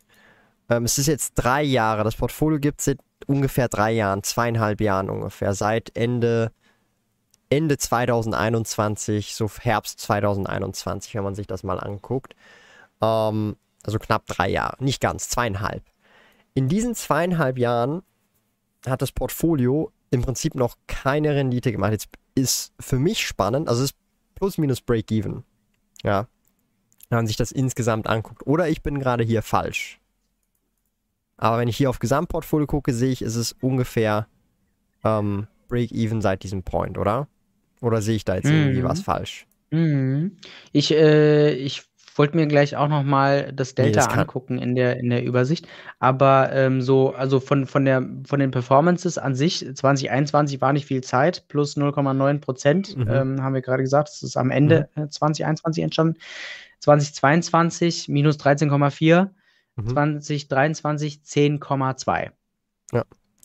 ähm, 0.69 0.85
es 0.85 0.99
ist 0.99 1.07
jetzt 1.07 1.35
drei 1.35 1.63
Jahre, 1.63 2.05
das 2.05 2.17
Portfolio 2.17 2.59
gibt 2.59 2.81
es 2.81 2.87
seit 2.87 2.99
ungefähr 3.27 3.69
drei 3.69 3.93
Jahren, 3.93 4.23
zweieinhalb 4.23 4.81
Jahren 4.81 5.11
ungefähr, 5.11 5.55
seit 5.55 5.97
Ende, 5.97 6.53
Ende 7.55 7.79
2021, 7.79 9.37
so 9.37 9.49
Herbst 9.49 10.01
2021, 10.01 11.15
wenn 11.15 11.23
man 11.23 11.37
sich 11.37 11.47
das 11.47 11.63
mal 11.63 11.79
anguckt. 11.79 12.35
Ähm, 13.01 13.57
also 13.85 13.99
knapp 13.99 14.27
drei 14.27 14.49
Jahre, 14.49 14.83
nicht 14.83 15.01
ganz, 15.01 15.29
zweieinhalb. 15.29 15.85
In 16.55 16.69
diesen 16.69 16.97
zweieinhalb 16.97 17.57
Jahren 17.59 18.03
hat 18.87 19.03
das 19.03 19.13
Portfolio 19.13 19.93
im 20.11 20.23
Prinzip 20.23 20.57
noch 20.57 20.77
keine 20.89 21.35
Rendite 21.37 21.71
gemacht. 21.71 21.93
Jetzt 21.93 22.09
ist 22.35 22.73
für 22.81 22.99
mich 22.99 23.25
spannend, 23.25 23.69
also 23.69 23.85
es 23.85 23.91
ist 23.91 23.99
plus 24.35 24.59
minus 24.59 24.81
Break-Even. 24.81 25.45
Ja. 26.03 26.27
Wenn 27.09 27.19
man 27.19 27.27
sich 27.29 27.37
das 27.37 27.53
insgesamt 27.53 28.09
anguckt. 28.09 28.47
Oder 28.47 28.69
ich 28.69 28.83
bin 28.83 28.99
gerade 28.99 29.23
hier 29.23 29.43
falsch. 29.43 30.01
Aber 31.37 31.59
wenn 31.59 31.69
ich 31.69 31.77
hier 31.77 31.91
auf 31.91 32.01
Gesamtportfolio 32.01 32.67
gucke, 32.67 32.93
sehe 32.93 33.13
ich, 33.13 33.23
ist 33.23 33.37
es 33.37 33.53
ungefähr 33.61 34.27
ähm, 35.05 35.47
Break-Even 35.69 36.21
seit 36.21 36.43
diesem 36.43 36.65
Point, 36.65 36.99
oder? 36.99 37.29
Oder 37.85 38.01
sehe 38.03 38.17
ich 38.17 38.25
da 38.25 38.35
jetzt 38.37 38.47
irgendwie 38.51 38.81
Mhm. 38.81 38.85
was 38.85 39.01
falsch? 39.03 39.47
Mhm. 39.71 40.37
Ich, 40.73 40.93
äh, 40.93 41.51
ich 41.53 41.83
wollte 42.17 42.37
mir 42.37 42.47
gleich 42.47 42.77
auch 42.77 42.87
noch 42.89 43.03
mal 43.03 43.53
das 43.53 43.75
Nee, 43.77 43.85
Delta 43.85 44.07
kann- 44.07 44.21
angucken 44.21 44.59
in 44.59 44.77
der, 44.77 44.99
in 44.99 45.11
der 45.11 45.25
Übersicht. 45.25 45.67
Aber 45.99 46.53
ähm, 46.53 46.81
so, 46.81 47.13
also 47.13 47.41
von, 47.41 47.67
von, 47.67 47.85
der, 47.85 48.09
von 48.25 48.39
den 48.39 48.53
Performances 48.53 49.19
an 49.19 49.35
sich, 49.35 49.67
2021 49.75 50.61
war 50.61 50.73
nicht 50.73 50.87
viel 50.87 51.03
Zeit, 51.03 51.49
plus 51.49 51.77
0,9 51.77 52.39
Prozent, 52.41 52.97
Mhm. 52.97 53.09
ähm, 53.11 53.43
haben 53.43 53.55
wir 53.55 53.63
gerade 53.63 53.83
gesagt. 53.83 54.09
Das 54.11 54.23
ist 54.23 54.37
am 54.37 54.51
Ende 54.53 54.89
äh, 54.95 55.09
2021 55.09 55.83
entstanden. 55.83 56.19
2022 56.79 58.09
minus 58.09 58.37
13,4, 58.39 59.31
Mhm. 59.77 59.89
2023 59.89 61.21
10,2. 61.25 62.31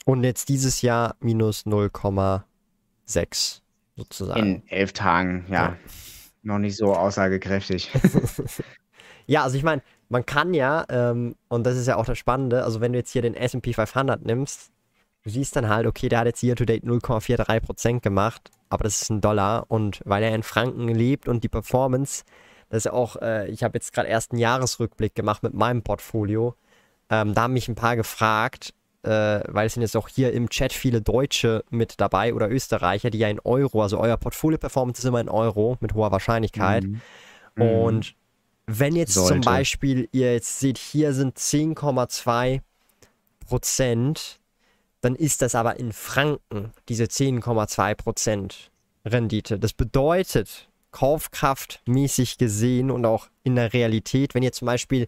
Und 0.05 0.23
jetzt 0.23 0.47
dieses 0.49 0.81
Jahr 0.83 1.15
minus 1.21 1.65
0,6 1.65 3.61
sozusagen. 3.99 4.39
In 4.39 4.63
elf 4.67 4.93
Tagen, 4.93 5.45
ja. 5.49 5.53
Ja. 5.53 5.75
Noch 6.41 6.57
nicht 6.57 6.77
so 6.77 6.95
aussagekräftig. 6.95 7.91
Ja, 9.29 9.43
also 9.43 9.57
ich 9.57 9.63
meine, 9.63 9.83
man 10.09 10.25
kann 10.25 10.55
ja, 10.55 10.85
ähm, 10.89 11.35
und 11.49 11.63
das 11.63 11.77
ist 11.77 11.85
ja 11.85 11.97
auch 11.97 12.05
das 12.05 12.17
Spannende, 12.17 12.63
also 12.63 12.81
wenn 12.81 12.93
du 12.93 12.97
jetzt 12.97 13.11
hier 13.11 13.21
den 13.21 13.35
S&P 13.35 13.73
500 13.73 14.25
nimmst, 14.25 14.71
du 15.23 15.29
siehst 15.29 15.55
dann 15.55 15.69
halt, 15.69 15.85
okay, 15.85 16.09
der 16.09 16.21
hat 16.21 16.25
jetzt 16.25 16.41
year-to-date 16.41 16.83
0,43% 16.83 17.99
gemacht, 17.99 18.49
aber 18.69 18.85
das 18.85 19.03
ist 19.03 19.11
ein 19.11 19.21
Dollar 19.21 19.65
und 19.67 20.01
weil 20.03 20.23
er 20.23 20.33
in 20.33 20.41
Franken 20.41 20.87
lebt 20.87 21.27
und 21.27 21.43
die 21.43 21.47
Performance, 21.47 22.23
das 22.69 22.87
ist 22.87 22.91
auch, 22.91 23.17
äh, 23.17 23.47
ich 23.49 23.61
habe 23.61 23.77
jetzt 23.77 23.93
gerade 23.93 24.09
erst 24.09 24.31
einen 24.31 24.39
Jahresrückblick 24.39 25.13
gemacht 25.13 25.43
mit 25.43 25.53
meinem 25.53 25.83
Portfolio, 25.83 26.55
ähm, 27.11 27.35
da 27.35 27.43
haben 27.43 27.53
mich 27.53 27.67
ein 27.67 27.75
paar 27.75 27.97
gefragt, 27.97 28.73
äh, 29.03 29.09
weil 29.47 29.67
es 29.67 29.73
sind 29.73 29.81
jetzt 29.81 29.95
auch 29.95 30.09
hier 30.09 30.33
im 30.33 30.49
Chat 30.49 30.73
viele 30.73 31.01
Deutsche 31.01 31.63
mit 31.69 31.99
dabei 32.01 32.33
oder 32.33 32.49
Österreicher, 32.49 33.09
die 33.09 33.19
ja 33.19 33.29
in 33.29 33.39
Euro, 33.39 33.81
also 33.81 33.99
euer 33.99 34.17
Portfolio-Performance 34.17 34.99
ist 34.99 35.05
immer 35.05 35.21
in 35.21 35.29
Euro 35.29 35.77
mit 35.79 35.93
hoher 35.93 36.11
Wahrscheinlichkeit. 36.11 36.83
Mhm. 36.83 37.01
Und 37.55 38.15
wenn 38.65 38.95
jetzt 38.95 39.13
zum 39.13 39.25
Sollte. 39.25 39.45
Beispiel 39.45 40.09
ihr 40.11 40.33
jetzt 40.33 40.59
seht, 40.59 40.77
hier 40.77 41.13
sind 41.13 41.37
10,2 41.37 42.61
Prozent, 43.39 44.39
dann 45.01 45.15
ist 45.15 45.41
das 45.41 45.55
aber 45.55 45.79
in 45.79 45.91
Franken, 45.91 46.71
diese 46.87 47.05
10,2 47.05 47.95
Prozent 47.95 48.71
Rendite. 49.05 49.57
Das 49.57 49.73
bedeutet, 49.73 50.69
kaufkraftmäßig 50.91 52.37
gesehen 52.37 52.91
und 52.91 53.05
auch 53.05 53.27
in 53.43 53.55
der 53.55 53.73
Realität, 53.73 54.35
wenn 54.35 54.43
ihr 54.43 54.51
zum 54.51 54.65
Beispiel 54.65 55.07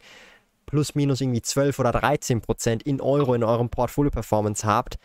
plus 0.65 0.95
minus 0.95 1.21
irgendwie 1.21 1.41
12 1.41 1.79
oder 1.79 1.91
13 1.91 2.41
Prozent 2.41 2.83
in 2.83 3.01
Euro 3.01 3.33
in 3.33 3.43
eurem 3.43 3.69
Portfolio-Performance 3.69 4.65
habt, 4.65 4.97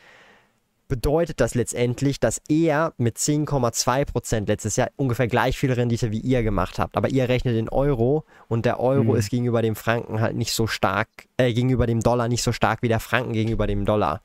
bedeutet 0.88 1.40
das 1.40 1.54
letztendlich, 1.56 2.20
dass 2.20 2.40
er 2.48 2.92
mit 2.96 3.16
10,2 3.18 4.04
Prozent 4.04 4.48
letztes 4.48 4.76
Jahr 4.76 4.88
ungefähr 4.94 5.26
gleich 5.26 5.58
viel 5.58 5.72
Rendite 5.72 6.12
wie 6.12 6.20
ihr 6.20 6.44
gemacht 6.44 6.78
habt. 6.78 6.96
Aber 6.96 7.08
ihr 7.08 7.28
rechnet 7.28 7.56
in 7.56 7.68
Euro 7.68 8.24
und 8.46 8.64
der 8.64 8.78
Euro 8.78 9.12
Mhm. 9.12 9.16
ist 9.16 9.30
gegenüber 9.30 9.62
dem 9.62 9.74
Franken 9.74 10.20
halt 10.20 10.36
nicht 10.36 10.52
so 10.52 10.68
stark, 10.68 11.08
äh, 11.38 11.52
gegenüber 11.52 11.86
dem 11.86 12.00
Dollar 12.00 12.28
nicht 12.28 12.42
so 12.44 12.52
stark 12.52 12.82
wie 12.82 12.88
der 12.88 13.00
Franken 13.00 13.32
gegenüber 13.32 13.66
dem 13.66 13.84
Dollar. 13.84 14.20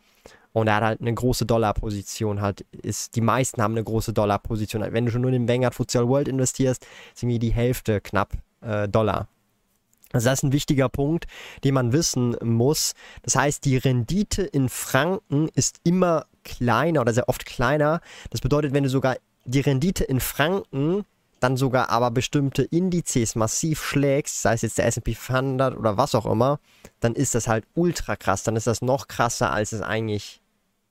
Und 0.53 0.67
er 0.67 0.75
hat 0.75 0.83
halt 0.83 1.01
eine 1.01 1.13
große 1.13 1.45
Dollarposition, 1.45 2.41
halt 2.41 2.65
ist, 2.83 3.15
die 3.15 3.21
meisten 3.21 3.61
haben 3.61 3.73
eine 3.73 3.83
große 3.85 4.11
Dollarposition. 4.13 4.85
Wenn 4.91 5.05
du 5.05 5.11
schon 5.11 5.21
nur 5.21 5.31
in 5.31 5.45
den 5.45 5.47
Vanguard 5.47 5.73
FTSE 5.73 6.07
World 6.07 6.27
investierst, 6.27 6.85
ist 7.15 7.23
irgendwie 7.23 7.39
die 7.39 7.53
Hälfte 7.53 8.01
knapp 8.01 8.33
äh, 8.61 8.87
Dollar. 8.87 9.27
Also 10.13 10.29
das 10.29 10.39
ist 10.39 10.43
ein 10.43 10.51
wichtiger 10.51 10.89
Punkt, 10.89 11.25
den 11.63 11.73
man 11.73 11.93
wissen 11.93 12.35
muss. 12.43 12.93
Das 13.23 13.35
heißt, 13.35 13.65
die 13.65 13.77
Rendite 13.77 14.43
in 14.43 14.69
Franken 14.69 15.49
ist 15.55 15.79
immer 15.83 16.25
kleiner 16.43 17.01
oder 17.01 17.13
sehr 17.13 17.29
oft 17.29 17.45
kleiner. 17.45 18.01
Das 18.29 18.41
bedeutet, 18.41 18.73
wenn 18.73 18.83
du 18.83 18.89
sogar 18.89 19.15
die 19.45 19.59
Rendite 19.61 20.03
in 20.03 20.19
Franken 20.19 21.05
dann 21.39 21.57
sogar 21.57 21.89
aber 21.89 22.11
bestimmte 22.11 22.61
Indizes 22.61 23.33
massiv 23.35 23.83
schlägst, 23.83 24.43
sei 24.43 24.53
es 24.53 24.61
jetzt 24.61 24.77
der 24.77 24.85
S&P 24.85 25.15
500 25.15 25.75
oder 25.75 25.97
was 25.97 26.13
auch 26.13 26.27
immer, 26.27 26.59
dann 26.99 27.15
ist 27.15 27.33
das 27.33 27.47
halt 27.47 27.65
ultra 27.73 28.15
krass. 28.15 28.43
Dann 28.43 28.55
ist 28.55 28.67
das 28.67 28.83
noch 28.83 29.07
krasser, 29.07 29.51
als 29.51 29.71
es 29.71 29.81
eigentlich 29.81 30.39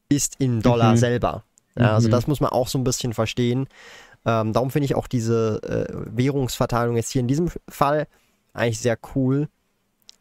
ist 0.09 0.35
in 0.41 0.61
Dollar 0.61 0.93
Mhm. 0.93 0.97
selber. 0.97 1.45
Ja, 1.79 1.95
also 1.95 2.09
Mhm. 2.09 2.13
das 2.13 2.27
muss 2.27 2.41
man 2.41 2.51
auch 2.51 2.67
so 2.67 2.79
ein 2.79 2.85
bisschen 2.85 3.15
verstehen. 3.15 3.69
Ähm, 4.27 4.53
darum 4.53 4.73
finde 4.73 4.87
ich 4.87 4.97
auch 4.97 5.07
diese 5.07 5.61
äh, 5.63 5.95
Währungsverteilung 6.17 6.97
jetzt 6.97 7.13
hier 7.13 7.21
in 7.21 7.29
diesem 7.29 7.49
Fall 7.69 8.09
eigentlich 8.53 8.81
sehr 8.81 8.99
cool, 9.15 9.49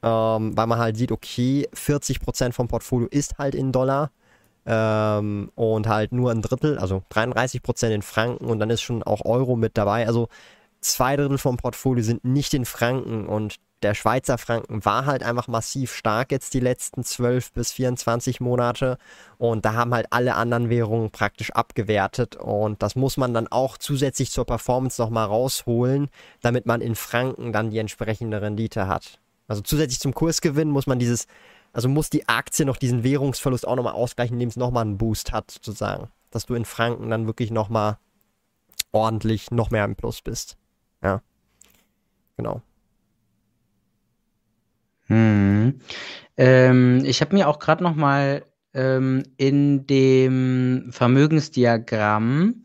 ähm, 0.04 0.58
weil 0.58 0.68
man 0.68 0.80
halt 0.80 0.98
sieht, 0.98 1.12
okay, 1.12 1.68
40% 1.74 2.54
vom 2.54 2.68
Portfolio 2.68 3.08
ist 3.10 3.38
halt 3.38 3.56
in 3.56 3.72
Dollar 3.72 4.12
ähm, 4.66 5.52
und 5.56 5.88
halt 5.88 6.12
nur 6.12 6.32
ein 6.32 6.42
Drittel, 6.42 6.78
also 6.78 7.04
33% 7.12 7.90
in 7.90 8.02
Franken 8.02 8.46
und 8.46 8.60
dann 8.60 8.70
ist 8.70 8.82
schon 8.82 9.04
auch 9.04 9.26
Euro 9.26 9.56
mit 9.56 9.78
dabei. 9.78 10.08
Also 10.08 10.30
zwei 10.82 11.16
Drittel 11.16 11.38
vom 11.38 11.58
Portfolio 11.58 12.04
sind 12.04 12.24
nicht 12.24 12.54
in 12.54 12.66
Franken 12.66 13.28
und 13.28 13.56
der 13.82 13.94
Schweizer 13.94 14.38
Franken 14.38 14.84
war 14.86 15.06
halt 15.06 15.24
einfach 15.24 15.48
massiv 15.48 15.94
stark 15.94 16.32
jetzt 16.32 16.54
die 16.54 16.60
letzten 16.60 17.04
12 17.04 17.54
bis 17.54 17.72
24 17.72 18.42
Monate 18.42 18.98
und 19.38 19.66
da 19.66 19.74
haben 19.74 19.94
halt 19.94 20.08
alle 20.12 20.36
anderen 20.36 20.70
Währungen 20.70 21.12
praktisch 21.12 21.52
abgewertet 21.52 22.36
und 22.36 22.82
das 22.84 22.96
muss 22.96 23.18
man 23.18 23.34
dann 23.34 23.48
auch 23.48 23.78
zusätzlich 23.78 24.32
zur 24.32 24.46
Performance 24.46 25.02
nochmal 25.02 25.28
rausholen, 25.28 26.10
damit 26.42 26.66
man 26.66 26.82
in 26.82 26.96
Franken 26.96 27.54
dann 27.54 27.72
die 27.72 27.78
entsprechende 27.78 28.42
Rendite 28.42 28.88
hat. 28.88 29.20
Also 29.48 29.62
zusätzlich 29.62 30.00
zum 30.00 30.14
Kursgewinn 30.14 30.70
muss 30.70 30.88
man 30.88 31.00
dieses, 31.00 31.28
also 31.74 31.90
muss 31.90 32.10
die 32.10 32.28
Aktie 32.28 32.66
noch 32.66 32.78
diesen 32.78 33.04
Währungsverlust 33.04 33.68
auch 33.68 33.76
nochmal 33.76 33.94
ausgleichen, 33.94 34.36
indem 34.36 34.50
es 34.50 34.58
nochmal 34.58 34.86
einen 34.86 34.98
Boost 34.98 35.32
hat 35.32 35.52
sozusagen, 35.52 36.10
dass 36.32 36.46
du 36.46 36.54
in 36.54 36.66
Franken 36.66 37.10
dann 37.10 37.28
wirklich 37.28 37.50
nochmal 37.50 37.98
ordentlich 38.92 39.52
noch 39.52 39.72
mehr 39.72 39.86
im 39.86 39.96
Plus 39.96 40.22
bist. 40.22 40.58
Ja, 41.02 41.22
genau. 42.38 42.62
Hm. 45.10 45.80
Ähm, 46.38 47.04
ich 47.04 47.22
habe 47.22 47.36
mir 47.36 47.48
auch 47.48 47.60
gerade 47.60 47.84
noch 47.84 47.96
mal 47.96 48.44
ähm, 48.74 49.24
in 49.38 49.86
dem 49.88 50.88
Vermögensdiagramm 50.92 52.64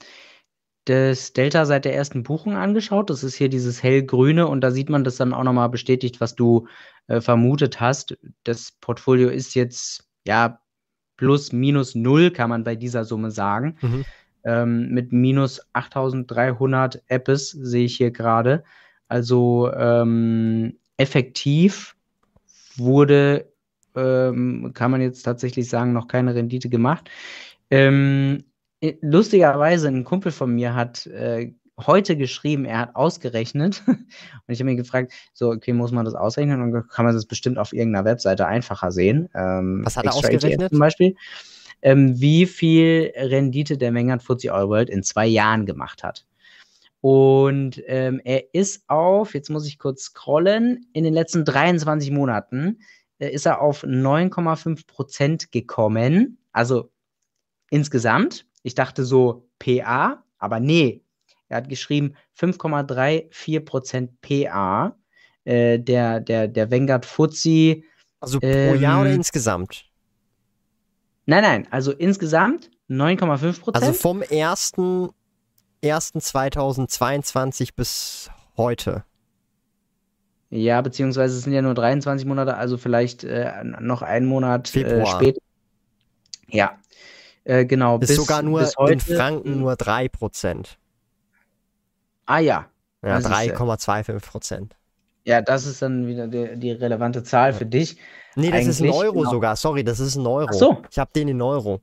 das 0.85 1.33
Delta 1.33 1.65
seit 1.65 1.87
der 1.87 1.95
ersten 1.95 2.23
Buchung 2.23 2.57
angeschaut. 2.57 3.09
Das 3.09 3.25
ist 3.25 3.37
hier 3.37 3.49
dieses 3.49 3.83
hellgrüne 3.83 4.47
und 4.47 4.61
da 4.61 4.71
sieht 4.71 4.91
man 4.91 5.03
das 5.03 5.17
dann 5.17 5.33
auch 5.33 5.45
noch 5.45 5.55
mal 5.55 5.69
bestätigt, 5.69 6.21
was 6.21 6.35
du 6.35 6.69
äh, 7.07 7.21
vermutet 7.21 7.81
hast. 7.81 8.17
Das 8.45 8.73
Portfolio 8.81 9.31
ist 9.31 9.55
jetzt 9.55 10.07
ja 10.27 10.61
plus 11.17 11.53
minus 11.53 11.95
null, 11.95 12.31
kann 12.31 12.51
man 12.51 12.65
bei 12.65 12.77
dieser 12.77 13.05
Summe 13.05 13.31
sagen. 13.31 13.77
Mhm. 13.81 14.05
Ähm, 14.45 14.89
mit 14.91 15.13
minus 15.13 15.63
8300 15.73 17.03
Appes 17.09 17.51
sehe 17.51 17.87
ich 17.87 17.97
hier 17.97 18.11
gerade. 18.11 18.63
Also 19.09 19.73
ähm, 19.73 20.79
effektiv 20.99 21.94
wurde, 22.79 23.53
ähm, 23.97 24.73
kann 24.75 24.91
man 24.91 25.01
jetzt 25.01 25.23
tatsächlich 25.23 25.69
sagen, 25.69 25.93
noch 25.93 26.09
keine 26.09 26.35
Rendite 26.35 26.69
gemacht. 26.69 27.11
Ähm, 27.71 28.45
lustigerweise, 29.01 29.89
ein 29.89 30.05
Kumpel 30.05 30.33
von 30.33 30.55
mir 30.55 30.75
hat 30.75 31.07
äh, 31.07 31.53
heute 31.79 32.17
geschrieben, 32.17 32.65
er 32.65 32.79
hat 32.79 32.97
ausgerechnet. 32.97 33.83
Und 33.87 34.09
ich 34.49 34.59
habe 34.61 34.71
mich 34.71 34.77
gefragt, 34.77 35.13
so, 35.33 35.51
okay, 35.51 35.73
muss 35.73 35.93
man 35.93 36.05
das 36.05 36.15
ausrechnen? 36.15 36.63
Und 36.63 36.73
dann 36.73 36.89
kann 36.89 37.05
man 37.05 37.15
das 37.15 37.27
bestimmt 37.27 37.59
auf 37.59 37.73
irgendeiner 37.73 38.05
Webseite 38.05 38.47
einfacher 38.47 38.91
sehen. 38.91 39.29
Ähm, 39.35 39.83
Was 39.85 39.97
hat 39.97 40.05
er 40.05 40.15
ausgerechnet? 40.15 40.71
Zum 40.71 40.79
Beispiel. 40.79 41.15
Ähm, 41.83 42.19
wie 42.19 42.47
viel 42.47 43.13
Rendite 43.17 43.77
der 43.77 43.93
Vanguard 43.93 44.23
FTSE 44.23 44.53
All 44.53 44.69
World 44.69 44.89
in 44.89 45.03
zwei 45.03 45.27
Jahren 45.27 45.67
gemacht 45.67 46.03
hat. 46.03 46.25
Und 47.07 47.83
ähm, 47.87 48.19
er 48.25 48.55
ist 48.55 48.89
auf, 48.89 49.35
jetzt 49.35 49.51
muss 49.51 49.67
ich 49.67 49.79
kurz 49.79 50.05
scrollen, 50.05 50.87
in 50.95 51.05
den 51.05 51.13
letzten 51.13 51.45
23 51.45 52.11
Monaten 52.11 52.81
äh, 53.19 53.29
ist 53.29 53.45
er 53.45 53.61
auf 53.61 53.85
9,5 53.85 54.87
Prozent 54.87 55.53
gekommen. 55.53 56.39
Also 56.53 56.91
insgesamt. 57.69 58.47
Ich 58.63 58.75
dachte 58.75 59.05
so 59.05 59.47
PA, 59.59 60.25
aber 60.39 60.61
nee. 60.61 61.03
Er 61.51 61.59
hat 61.59 61.69
geschrieben 61.69 62.15
5,34 62.39 63.61
Prozent 63.61 64.23
PA. 64.23 64.97
Äh, 65.45 65.81
der, 65.81 66.21
der, 66.21 66.49
der 66.49 66.71
Vanguard 66.71 67.05
FTSE. 67.05 67.83
Also 68.19 68.41
pro 68.41 68.47
Jahr 68.47 69.03
oder 69.03 69.11
Ähm, 69.11 69.17
insgesamt? 69.17 69.85
Nein, 71.27 71.43
nein, 71.43 71.69
also 71.71 71.93
insgesamt 71.93 72.71
9,5 72.89 73.61
Prozent. 73.61 73.85
Also 73.85 73.93
vom 73.93 74.23
1. 74.23 74.73
1.2022 75.85 77.71
bis 77.77 78.31
heute. 78.57 79.05
Ja, 80.51 80.81
beziehungsweise 80.81 81.37
es 81.37 81.45
sind 81.45 81.53
ja 81.53 81.63
nur 81.63 81.75
23 81.75 82.27
Monate, 82.27 82.57
also 82.57 82.79
vielleicht 82.79 83.25
äh, 83.25 83.53
noch 83.81 84.03
einen 84.03 84.27
Monat 84.27 84.75
äh, 84.75 85.05
später. 85.05 85.41
Ja, 86.49 86.79
äh, 87.45 87.65
genau. 87.65 87.99
Ist 87.99 88.09
bis, 88.09 88.17
sogar 88.17 88.43
nur 88.43 88.61
bis 88.61 88.77
heute, 88.77 88.93
in 88.93 89.01
Franken 89.01 89.59
nur 89.61 89.73
3%. 89.75 90.77
Ah 92.27 92.39
ja, 92.39 92.67
Ja, 93.03 93.21
Das 93.21 93.25
ist, 93.25 93.31
äh, 93.31 93.55
3,25%. 93.55 94.71
Ja, 95.25 95.43
das 95.43 95.67
ist 95.67 95.83
dann 95.83 96.07
wieder 96.07 96.29
die, 96.29 96.57
die 96.59 96.73
relevante 96.73 97.23
Zahl 97.23 97.51
ja. 97.53 97.59
für 97.59 97.67
dich. 97.67 97.97
Nee, 98.37 98.51
das 98.51 98.67
ist 98.67 98.83
ein 98.83 98.91
Euro 98.91 99.21
genau. 99.21 99.31
sogar. 99.31 99.57
Sorry, 99.57 99.85
das 99.85 100.01
ist 100.01 100.17
ein 100.17 100.27
Euro. 100.27 100.49
Ach 100.51 100.55
so. 100.55 100.83
Ich 100.91 100.99
habe 100.99 101.11
den 101.15 101.29
in 101.29 101.43
Euro. 101.43 101.81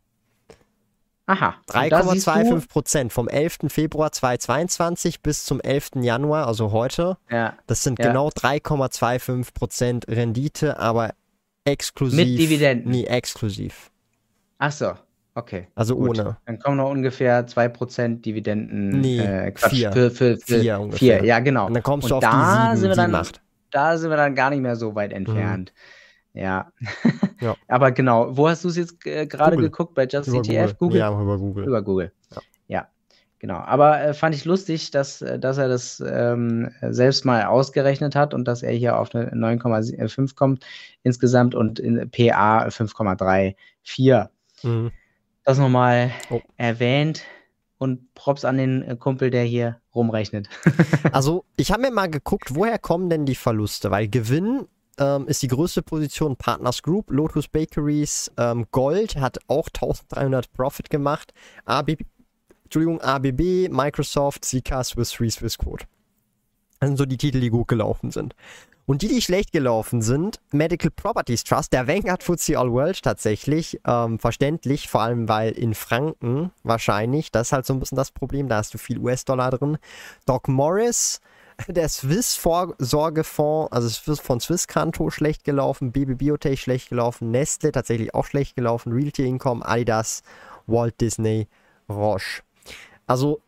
Aha. 1.32 1.56
3,25 1.70 2.68
Prozent 2.68 3.14
vom 3.14 3.30
11. 3.30 3.60
Februar 3.70 4.12
2022 4.12 5.22
bis 5.22 5.46
zum 5.46 5.62
11. 5.62 5.92
Januar, 6.02 6.46
also 6.46 6.74
heute. 6.74 7.18
Ja. 7.30 7.54
Das 7.68 7.84
sind 7.84 8.00
ja. 8.00 8.08
genau 8.08 8.28
3,25 8.28 9.54
Prozent 9.54 10.08
Rendite, 10.10 10.78
aber 10.78 11.14
exklusiv. 11.64 12.18
Mit 12.18 12.38
Dividenden? 12.38 12.92
Nee, 12.92 13.06
exklusiv. 13.06 13.92
Ach 14.58 14.74
so. 14.74 14.92
Okay. 15.34 15.68
Also 15.74 15.96
gut. 15.96 16.20
ohne. 16.20 16.36
Dann 16.46 16.60
kommen 16.60 16.76
noch 16.76 16.90
ungefähr 16.90 17.48
2% 17.48 18.22
Dividenden. 18.22 19.00
Nee, 19.00 19.20
äh, 19.20 19.52
Quatsch, 19.52 19.72
vier. 19.72 19.94
Für, 19.94 20.12
für, 20.12 20.38
für 20.38 20.60
vier 20.60 20.80
ungefähr. 20.82 21.20
Vier, 21.20 21.26
ja, 21.26 21.40
genau. 21.40 21.68
Und 21.68 21.76
dann 21.76 21.84
kommst 21.84 22.06
Und 22.06 22.10
du 22.12 22.16
auf 22.16 22.22
da 22.22 22.32
die 22.32 22.78
sieben, 22.78 22.78
sind 22.82 22.90
wir 22.90 22.96
dann, 22.98 23.12
macht. 23.12 23.42
Da 23.72 23.98
sind 23.98 24.10
wir 24.10 24.18
dann 24.18 24.36
gar 24.36 24.50
nicht 24.50 24.60
mehr 24.60 24.76
so 24.76 24.96
weit 24.96 25.14
entfernt. 25.14 25.72
Mhm. 25.74 26.01
Ja. 26.34 26.72
ja. 27.40 27.56
Aber 27.68 27.92
genau, 27.92 28.36
wo 28.36 28.48
hast 28.48 28.64
du 28.64 28.70
es 28.70 28.78
jetzt 28.78 29.06
äh, 29.06 29.26
gerade 29.26 29.58
geguckt? 29.58 29.96
Bei 29.96 30.08
Just 30.08 30.28
über 30.28 30.38
ETF? 30.38 30.48
Google? 30.48 30.76
Google? 30.78 31.00
Ja, 31.00 31.22
über 31.22 31.38
Google. 31.38 31.66
Über 31.66 31.82
Google. 31.82 32.12
Ja. 32.32 32.42
ja. 32.68 32.88
Genau, 33.40 33.56
aber 33.56 34.00
äh, 34.00 34.14
fand 34.14 34.36
ich 34.36 34.46
lustig, 34.46 34.92
dass, 34.92 35.24
äh, 35.24 35.40
dass 35.40 35.58
er 35.58 35.68
das 35.68 36.00
ähm, 36.06 36.70
selbst 36.92 37.26
mal 37.26 37.46
ausgerechnet 37.46 38.16
hat 38.16 38.36
und 38.36 38.46
dass 38.48 38.62
er 38.62 38.72
hier 38.72 39.00
auf 39.00 39.16
eine 39.16 39.32
9,5 39.34 40.36
kommt 40.36 40.64
insgesamt 41.02 41.56
und 41.56 41.80
in 41.80 42.10
PA 42.12 42.68
5,34. 42.68 44.28
Mhm 44.62 44.92
das 45.44 45.58
nochmal 45.58 46.12
oh. 46.30 46.42
erwähnt 46.58 47.24
und 47.78 48.14
Props 48.14 48.46
an 48.46 48.58
den 48.58 48.84
äh, 48.84 48.96
Kumpel, 48.96 49.32
der 49.32 49.44
hier 49.44 49.82
rumrechnet. 49.96 50.48
also, 51.12 51.46
ich 51.58 51.72
habe 51.72 51.82
mir 51.82 51.92
mal 51.92 52.10
geguckt, 52.10 52.56
woher 52.56 52.78
kommen 52.78 53.10
denn 53.10 53.26
die 53.26 53.36
Verluste? 53.36 53.92
Weil 53.92 54.08
Gewinn 54.08 54.68
ähm, 55.02 55.28
ist 55.28 55.42
die 55.42 55.48
größte 55.48 55.82
Position 55.82 56.36
Partners 56.38 56.84
Group, 56.84 57.10
Lotus 57.10 57.48
Bakeries, 57.48 58.32
ähm, 58.38 58.68
Gold 58.72 59.18
hat 59.18 59.40
auch 59.48 59.68
1300 59.68 60.54
Profit 60.54 60.90
gemacht, 60.90 61.34
ABB, 61.66 62.04
Entschuldigung, 62.66 63.02
ABB, 63.02 63.70
Microsoft, 63.70 64.46
Zika, 64.46 64.84
Swiss 64.84 65.20
Re, 65.20 65.30
Swissquote. 65.30 65.86
Das 66.80 66.90
sind 66.90 66.98
so 66.98 67.06
die 67.06 67.18
Titel, 67.18 67.40
die 67.40 67.50
gut 67.50 67.68
gelaufen 67.68 68.12
sind. 68.12 68.36
Und 68.86 69.02
die, 69.02 69.08
die 69.08 69.22
schlecht 69.22 69.52
gelaufen 69.52 70.02
sind, 70.02 70.40
Medical 70.52 70.90
Properties 70.92 71.44
Trust, 71.44 71.74
der 71.74 71.88
Vanguard 71.88 72.24
FTSE 72.24 72.58
All 72.58 72.72
World 72.72 73.02
tatsächlich, 73.02 73.80
ähm, 73.86 74.20
verständlich, 74.20 74.90
vor 74.90 75.02
allem 75.02 75.30
weil 75.30 75.52
in 75.52 75.74
Franken 75.74 76.52
wahrscheinlich, 76.64 77.32
das 77.32 77.48
ist 77.48 77.54
halt 77.54 77.66
so 77.66 77.74
ein 77.74 77.80
bisschen 77.80 77.96
das 77.96 78.12
Problem, 78.12 78.50
da 78.50 78.58
hast 78.58 78.74
du 78.74 78.78
viel 78.78 79.00
US-Dollar 79.00 79.52
drin. 79.52 79.78
Doc 80.26 80.48
Morris, 80.48 81.22
der 81.68 81.90
Swiss 81.90 82.36
Vorsorgefonds, 82.36 83.72
also 83.72 84.16
von 84.16 84.40
Swiss 84.40 84.68
Canto 84.68 85.10
schlecht 85.10 85.44
gelaufen, 85.44 85.92
BB 85.92 86.18
Biotech 86.18 86.62
schlecht 86.62 86.90
gelaufen, 86.90 87.32
Nestle 87.32 87.72
tatsächlich 87.72 88.14
auch 88.14 88.26
schlecht 88.26 88.56
gelaufen, 88.56 88.92
Realty 88.92 89.26
Income, 89.26 89.66
Adidas, 89.66 90.24
Walt 90.68 91.00
Disney, 91.00 91.48
Roche. 91.90 92.42
Also 93.08 93.42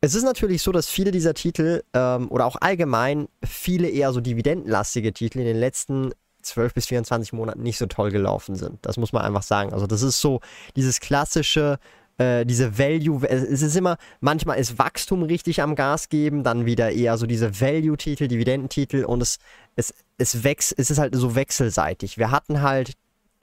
es 0.00 0.14
ist 0.14 0.24
natürlich 0.24 0.62
so, 0.62 0.72
dass 0.72 0.88
viele 0.88 1.10
dieser 1.10 1.34
Titel 1.34 1.82
ähm, 1.94 2.30
oder 2.30 2.46
auch 2.46 2.56
allgemein 2.60 3.28
viele 3.42 3.88
eher 3.88 4.12
so 4.12 4.20
dividendenlastige 4.20 5.12
Titel 5.12 5.40
in 5.40 5.46
den 5.46 5.56
letzten 5.56 6.12
12 6.42 6.74
bis 6.74 6.86
24 6.86 7.32
Monaten 7.32 7.62
nicht 7.62 7.78
so 7.78 7.86
toll 7.86 8.10
gelaufen 8.10 8.54
sind. 8.54 8.78
Das 8.82 8.96
muss 8.96 9.12
man 9.12 9.22
einfach 9.22 9.42
sagen. 9.42 9.72
Also 9.72 9.86
das 9.86 10.02
ist 10.02 10.20
so 10.20 10.40
dieses 10.76 11.00
klassische, 11.00 11.78
äh, 12.18 12.46
diese 12.46 12.78
Value, 12.78 13.26
es 13.28 13.62
ist 13.62 13.76
immer, 13.76 13.98
manchmal 14.20 14.58
ist 14.58 14.78
Wachstum 14.78 15.22
richtig 15.22 15.62
am 15.62 15.74
Gas 15.74 16.08
geben, 16.08 16.44
dann 16.44 16.66
wieder 16.66 16.92
eher 16.92 17.18
so 17.18 17.26
diese 17.26 17.60
Value-Titel, 17.60 18.28
Dividendentitel 18.28 19.04
und 19.04 19.20
es, 19.20 19.38
es, 19.74 19.94
es, 20.18 20.42
wächst, 20.42 20.74
es 20.78 20.90
ist 20.90 20.98
halt 20.98 21.14
so 21.14 21.34
wechselseitig. 21.34 22.18
Wir 22.18 22.30
hatten 22.30 22.62
halt 22.62 22.92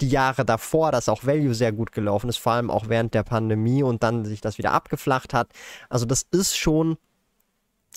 die 0.01 0.09
Jahre 0.09 0.43
davor, 0.43 0.91
dass 0.91 1.07
auch 1.07 1.23
Value 1.23 1.53
sehr 1.53 1.71
gut 1.71 1.91
gelaufen 1.91 2.29
ist, 2.29 2.37
vor 2.37 2.53
allem 2.53 2.71
auch 2.71 2.89
während 2.89 3.13
der 3.13 3.23
Pandemie 3.23 3.83
und 3.83 4.03
dann 4.03 4.25
sich 4.25 4.41
das 4.41 4.57
wieder 4.57 4.71
abgeflacht 4.71 5.33
hat. 5.33 5.49
Also 5.89 6.05
das 6.05 6.23
ist 6.31 6.57
schon 6.57 6.97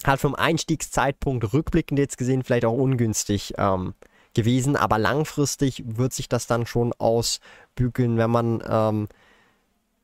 halt 0.05 0.21
vom 0.21 0.35
Einstiegszeitpunkt 0.35 1.53
rückblickend 1.55 1.99
jetzt 1.99 2.19
gesehen 2.19 2.43
vielleicht 2.43 2.67
auch 2.67 2.77
ungünstig 2.77 3.55
ähm, 3.57 3.95
gewesen, 4.35 4.77
aber 4.77 4.99
langfristig 4.99 5.83
wird 5.87 6.13
sich 6.13 6.29
das 6.29 6.47
dann 6.47 6.67
schon 6.67 6.93
ausbügeln, 6.93 8.19
wenn 8.19 8.31
man 8.31 8.63
ähm, 8.69 9.09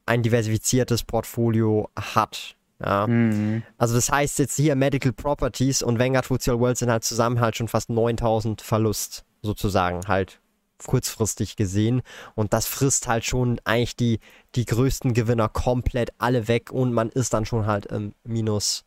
ein 0.06 0.22
diversifiziertes 0.22 1.04
Portfolio 1.04 1.88
hat. 1.96 2.56
Ja. 2.84 3.06
Mhm. 3.06 3.62
Also 3.78 3.94
das 3.94 4.10
heißt 4.10 4.38
jetzt 4.38 4.56
hier 4.56 4.74
Medical 4.74 5.12
Properties 5.12 5.82
und 5.82 5.98
Vanguard 5.98 6.26
Futsal 6.26 6.58
World 6.58 6.78
sind 6.78 6.90
halt 6.90 7.04
zusammen 7.04 7.40
halt 7.40 7.56
schon 7.56 7.68
fast 7.68 7.90
9000 7.90 8.60
Verlust 8.60 9.24
sozusagen 9.42 10.06
halt 10.08 10.40
kurzfristig 10.86 11.56
gesehen. 11.56 12.02
Und 12.34 12.52
das 12.52 12.66
frisst 12.66 13.06
halt 13.06 13.24
schon 13.24 13.60
eigentlich 13.64 13.96
die, 13.96 14.20
die 14.54 14.64
größten 14.64 15.14
Gewinner 15.14 15.48
komplett 15.48 16.10
alle 16.18 16.48
weg 16.48 16.72
und 16.72 16.92
man 16.92 17.08
ist 17.08 17.32
dann 17.34 17.44
schon 17.44 17.66
halt 17.66 17.86
im 17.86 18.14
Minus 18.24 18.84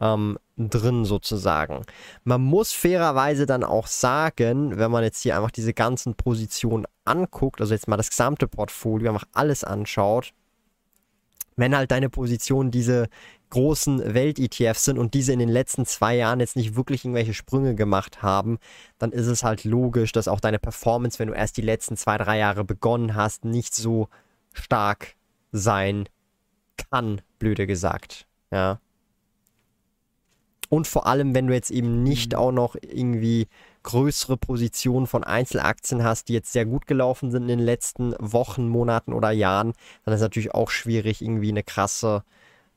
ähm, 0.00 0.38
drin 0.68 1.04
sozusagen. 1.04 1.82
Man 2.24 2.42
muss 2.42 2.72
fairerweise 2.72 3.46
dann 3.46 3.64
auch 3.64 3.86
sagen, 3.86 4.76
wenn 4.76 4.90
man 4.90 5.04
jetzt 5.04 5.22
hier 5.22 5.36
einfach 5.36 5.50
diese 5.50 5.72
ganzen 5.72 6.14
Positionen 6.14 6.86
anguckt, 7.04 7.60
also 7.60 7.72
jetzt 7.72 7.88
mal 7.88 7.96
das 7.96 8.10
gesamte 8.10 8.46
Portfolio, 8.48 9.10
einfach 9.12 9.28
alles 9.32 9.64
anschaut, 9.64 10.32
wenn 11.56 11.76
halt 11.76 11.90
deine 11.90 12.10
Position 12.10 12.70
diese 12.70 13.08
großen 13.50 14.14
Welt-ETFs 14.14 14.84
sind 14.84 14.98
und 14.98 15.14
diese 15.14 15.32
in 15.32 15.38
den 15.38 15.48
letzten 15.48 15.84
zwei 15.84 16.16
Jahren 16.16 16.40
jetzt 16.40 16.56
nicht 16.56 16.76
wirklich 16.76 17.04
irgendwelche 17.04 17.34
Sprünge 17.34 17.74
gemacht 17.74 18.22
haben, 18.22 18.58
dann 18.98 19.12
ist 19.12 19.26
es 19.26 19.42
halt 19.42 19.64
logisch, 19.64 20.12
dass 20.12 20.28
auch 20.28 20.40
deine 20.40 20.58
Performance, 20.58 21.18
wenn 21.18 21.28
du 21.28 21.34
erst 21.34 21.56
die 21.56 21.62
letzten 21.62 21.96
zwei, 21.96 22.16
drei 22.16 22.38
Jahre 22.38 22.64
begonnen 22.64 23.14
hast, 23.14 23.44
nicht 23.44 23.74
so 23.74 24.08
stark 24.52 25.16
sein 25.52 26.08
kann, 26.90 27.20
blöde 27.38 27.66
gesagt. 27.66 28.26
Ja. 28.50 28.80
Und 30.70 30.86
vor 30.86 31.06
allem, 31.06 31.34
wenn 31.34 31.48
du 31.48 31.52
jetzt 31.52 31.72
eben 31.72 32.04
nicht 32.04 32.32
mhm. 32.32 32.38
auch 32.38 32.52
noch 32.52 32.76
irgendwie 32.80 33.48
größere 33.82 34.36
Positionen 34.36 35.08
von 35.08 35.24
Einzelaktien 35.24 36.04
hast, 36.04 36.28
die 36.28 36.32
jetzt 36.32 36.52
sehr 36.52 36.64
gut 36.64 36.86
gelaufen 36.86 37.30
sind 37.32 37.42
in 37.42 37.48
den 37.48 37.58
letzten 37.58 38.14
Wochen, 38.20 38.68
Monaten 38.68 39.12
oder 39.12 39.32
Jahren, 39.32 39.72
dann 40.04 40.14
ist 40.14 40.20
es 40.20 40.24
natürlich 40.24 40.54
auch 40.54 40.70
schwierig, 40.70 41.22
irgendwie 41.22 41.48
eine 41.48 41.64
krasse 41.64 42.22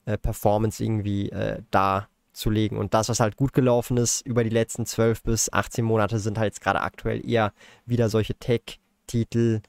äh, 0.06 0.18
Performance 0.18 0.84
irgendwie 0.84 1.30
äh, 1.30 1.62
darzulegen. 1.70 2.80
Und 2.80 2.96
das, 2.96 3.10
was 3.10 3.20
halt 3.20 3.38
gut 3.38 3.54
gelaufen 3.54 3.98
ist 3.98 4.26
über 4.26 4.44
die 4.44 4.50
letzten 4.50 4.88
12 4.88 5.22
bis 5.22 5.54
18 5.54 5.86
Monate, 5.86 6.18
sind 6.18 6.40
halt 6.40 6.54
jetzt 6.54 6.62
gerade 6.62 6.82
aktuell 6.82 7.24
eher 7.30 7.54
wieder 7.86 8.10
solche 8.10 8.34
Tech-Titel, 8.34 9.62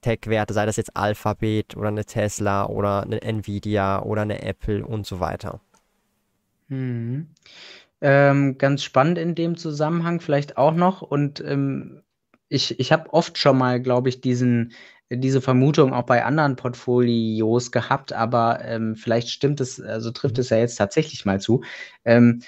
Tech-Werte, 0.00 0.54
sei 0.54 0.64
das 0.64 0.76
jetzt 0.76 0.96
Alphabet 0.96 1.76
oder 1.76 1.88
eine 1.88 2.04
Tesla 2.04 2.66
oder 2.66 3.02
eine 3.02 3.20
Nvidia 3.20 4.00
oder 4.02 4.22
eine 4.22 4.42
Apple 4.42 4.86
und 4.86 5.06
so 5.06 5.18
weiter. 5.18 5.60
Mhm. 6.68 7.28
Ähm, 8.00 8.58
ganz 8.58 8.82
spannend 8.82 9.18
in 9.18 9.34
dem 9.34 9.56
Zusammenhang 9.56 10.20
vielleicht 10.20 10.56
auch 10.56 10.74
noch 10.74 11.02
und 11.02 11.40
ähm, 11.40 12.02
ich, 12.48 12.78
ich 12.78 12.92
habe 12.92 13.12
oft 13.12 13.38
schon 13.38 13.56
mal, 13.56 13.80
glaube 13.80 14.08
ich, 14.08 14.20
diesen 14.20 14.74
diese 15.10 15.40
Vermutung 15.40 15.92
auch 15.92 16.04
bei 16.04 16.24
anderen 16.24 16.56
Portfolios 16.56 17.70
gehabt, 17.70 18.12
aber 18.12 18.64
ähm, 18.64 18.96
vielleicht 18.96 19.28
stimmt 19.28 19.60
es, 19.60 19.80
also 19.80 20.10
trifft 20.10 20.38
es 20.38 20.50
ja 20.50 20.56
jetzt 20.58 20.76
tatsächlich 20.76 21.24
mal 21.24 21.40
zu. 21.40 21.62
Ähm, 22.04 22.42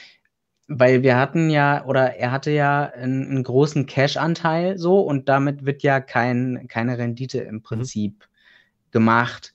weil 0.68 1.02
wir 1.02 1.16
hatten 1.16 1.48
ja, 1.50 1.84
oder 1.84 2.16
er 2.16 2.32
hatte 2.32 2.50
ja 2.50 2.84
einen, 2.86 3.28
einen 3.28 3.42
großen 3.44 3.86
Cash-Anteil 3.86 4.78
so 4.78 5.00
und 5.00 5.28
damit 5.28 5.64
wird 5.64 5.82
ja 5.82 6.00
kein, 6.00 6.66
keine 6.68 6.98
Rendite 6.98 7.40
im 7.40 7.56
mhm. 7.56 7.62
Prinzip 7.62 8.12
mhm. 8.20 8.90
gemacht 8.90 9.54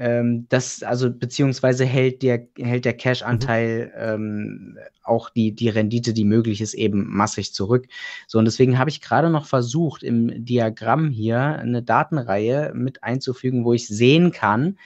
ähm, 0.00 0.46
das, 0.48 0.82
also 0.82 1.12
beziehungsweise 1.12 1.84
hält 1.84 2.22
der, 2.22 2.48
hält 2.56 2.86
der 2.86 2.94
Cash-Anteil 2.94 3.92
mhm. 3.94 4.74
ähm, 4.74 4.78
auch 5.02 5.28
die, 5.28 5.52
die 5.52 5.68
Rendite, 5.68 6.14
die 6.14 6.24
möglich 6.24 6.62
ist, 6.62 6.72
eben 6.72 7.06
massig 7.06 7.52
zurück. 7.52 7.86
So, 8.26 8.38
und 8.38 8.46
deswegen 8.46 8.78
habe 8.78 8.88
ich 8.88 9.02
gerade 9.02 9.28
noch 9.28 9.44
versucht, 9.44 10.02
im 10.02 10.42
Diagramm 10.42 11.10
hier 11.10 11.38
eine 11.40 11.82
Datenreihe 11.82 12.72
mit 12.74 13.04
einzufügen, 13.04 13.66
wo 13.66 13.74
ich 13.74 13.88
sehen 13.88 14.32
kann, 14.32 14.78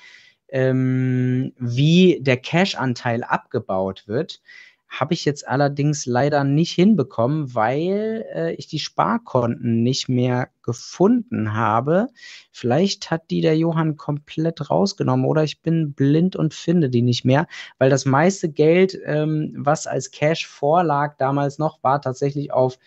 ähm, 0.48 1.52
wie 1.58 2.18
der 2.20 2.38
Cash-Anteil 2.38 3.22
abgebaut 3.22 4.08
wird. 4.08 4.40
Habe 5.00 5.14
ich 5.14 5.24
jetzt 5.24 5.48
allerdings 5.48 6.06
leider 6.06 6.44
nicht 6.44 6.72
hinbekommen, 6.72 7.52
weil 7.52 8.24
äh, 8.32 8.52
ich 8.54 8.68
die 8.68 8.78
Sparkonten 8.78 9.82
nicht 9.82 10.08
mehr 10.08 10.50
gefunden 10.62 11.54
habe. 11.54 12.06
Vielleicht 12.52 13.10
hat 13.10 13.28
die 13.30 13.40
der 13.40 13.58
Johann 13.58 13.96
komplett 13.96 14.70
rausgenommen 14.70 15.26
oder 15.26 15.42
ich 15.42 15.62
bin 15.62 15.94
blind 15.94 16.36
und 16.36 16.54
finde 16.54 16.90
die 16.90 17.02
nicht 17.02 17.24
mehr, 17.24 17.48
weil 17.78 17.90
das 17.90 18.04
meiste 18.04 18.48
Geld, 18.48 18.96
ähm, 19.04 19.52
was 19.56 19.88
als 19.88 20.12
Cash 20.12 20.46
vorlag 20.46 21.16
damals 21.16 21.58
noch, 21.58 21.82
war 21.82 22.00
tatsächlich 22.00 22.52
auf 22.52 22.78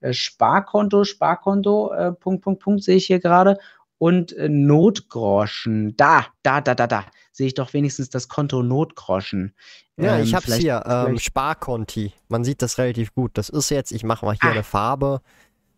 äh, 0.00 0.12
Sparkonto, 0.12 1.02
Sparkonto, 1.02 1.92
äh, 1.92 2.12
Punkt, 2.12 2.44
Punkt, 2.44 2.62
Punkt, 2.62 2.84
sehe 2.84 2.96
ich 2.96 3.06
hier 3.06 3.18
gerade 3.18 3.58
und 3.98 4.32
äh, 4.34 4.48
Notgroschen. 4.48 5.96
Da, 5.96 6.26
da, 6.44 6.60
da, 6.60 6.76
da, 6.76 6.86
da 6.86 7.04
sehe 7.38 7.46
ich 7.46 7.54
doch 7.54 7.72
wenigstens 7.72 8.10
das 8.10 8.28
Konto 8.28 8.62
Notgroschen. 8.64 9.54
Ja, 9.96 10.16
Ähm, 10.16 10.24
ich 10.24 10.34
hab's 10.34 10.44
vielleicht- 10.46 10.60
hier, 10.62 10.82
ähm, 10.86 11.18
Sparkonti. 11.18 12.12
Man 12.28 12.42
sieht 12.44 12.62
das 12.62 12.78
relativ 12.78 13.14
gut. 13.14 13.30
Das 13.34 13.48
ist 13.48 13.70
jetzt, 13.70 13.92
ich 13.92 14.02
mache 14.04 14.26
mal 14.26 14.32
hier 14.40 14.50
Ah. 14.50 14.52
eine 14.52 14.64
Farbe. 14.64 15.20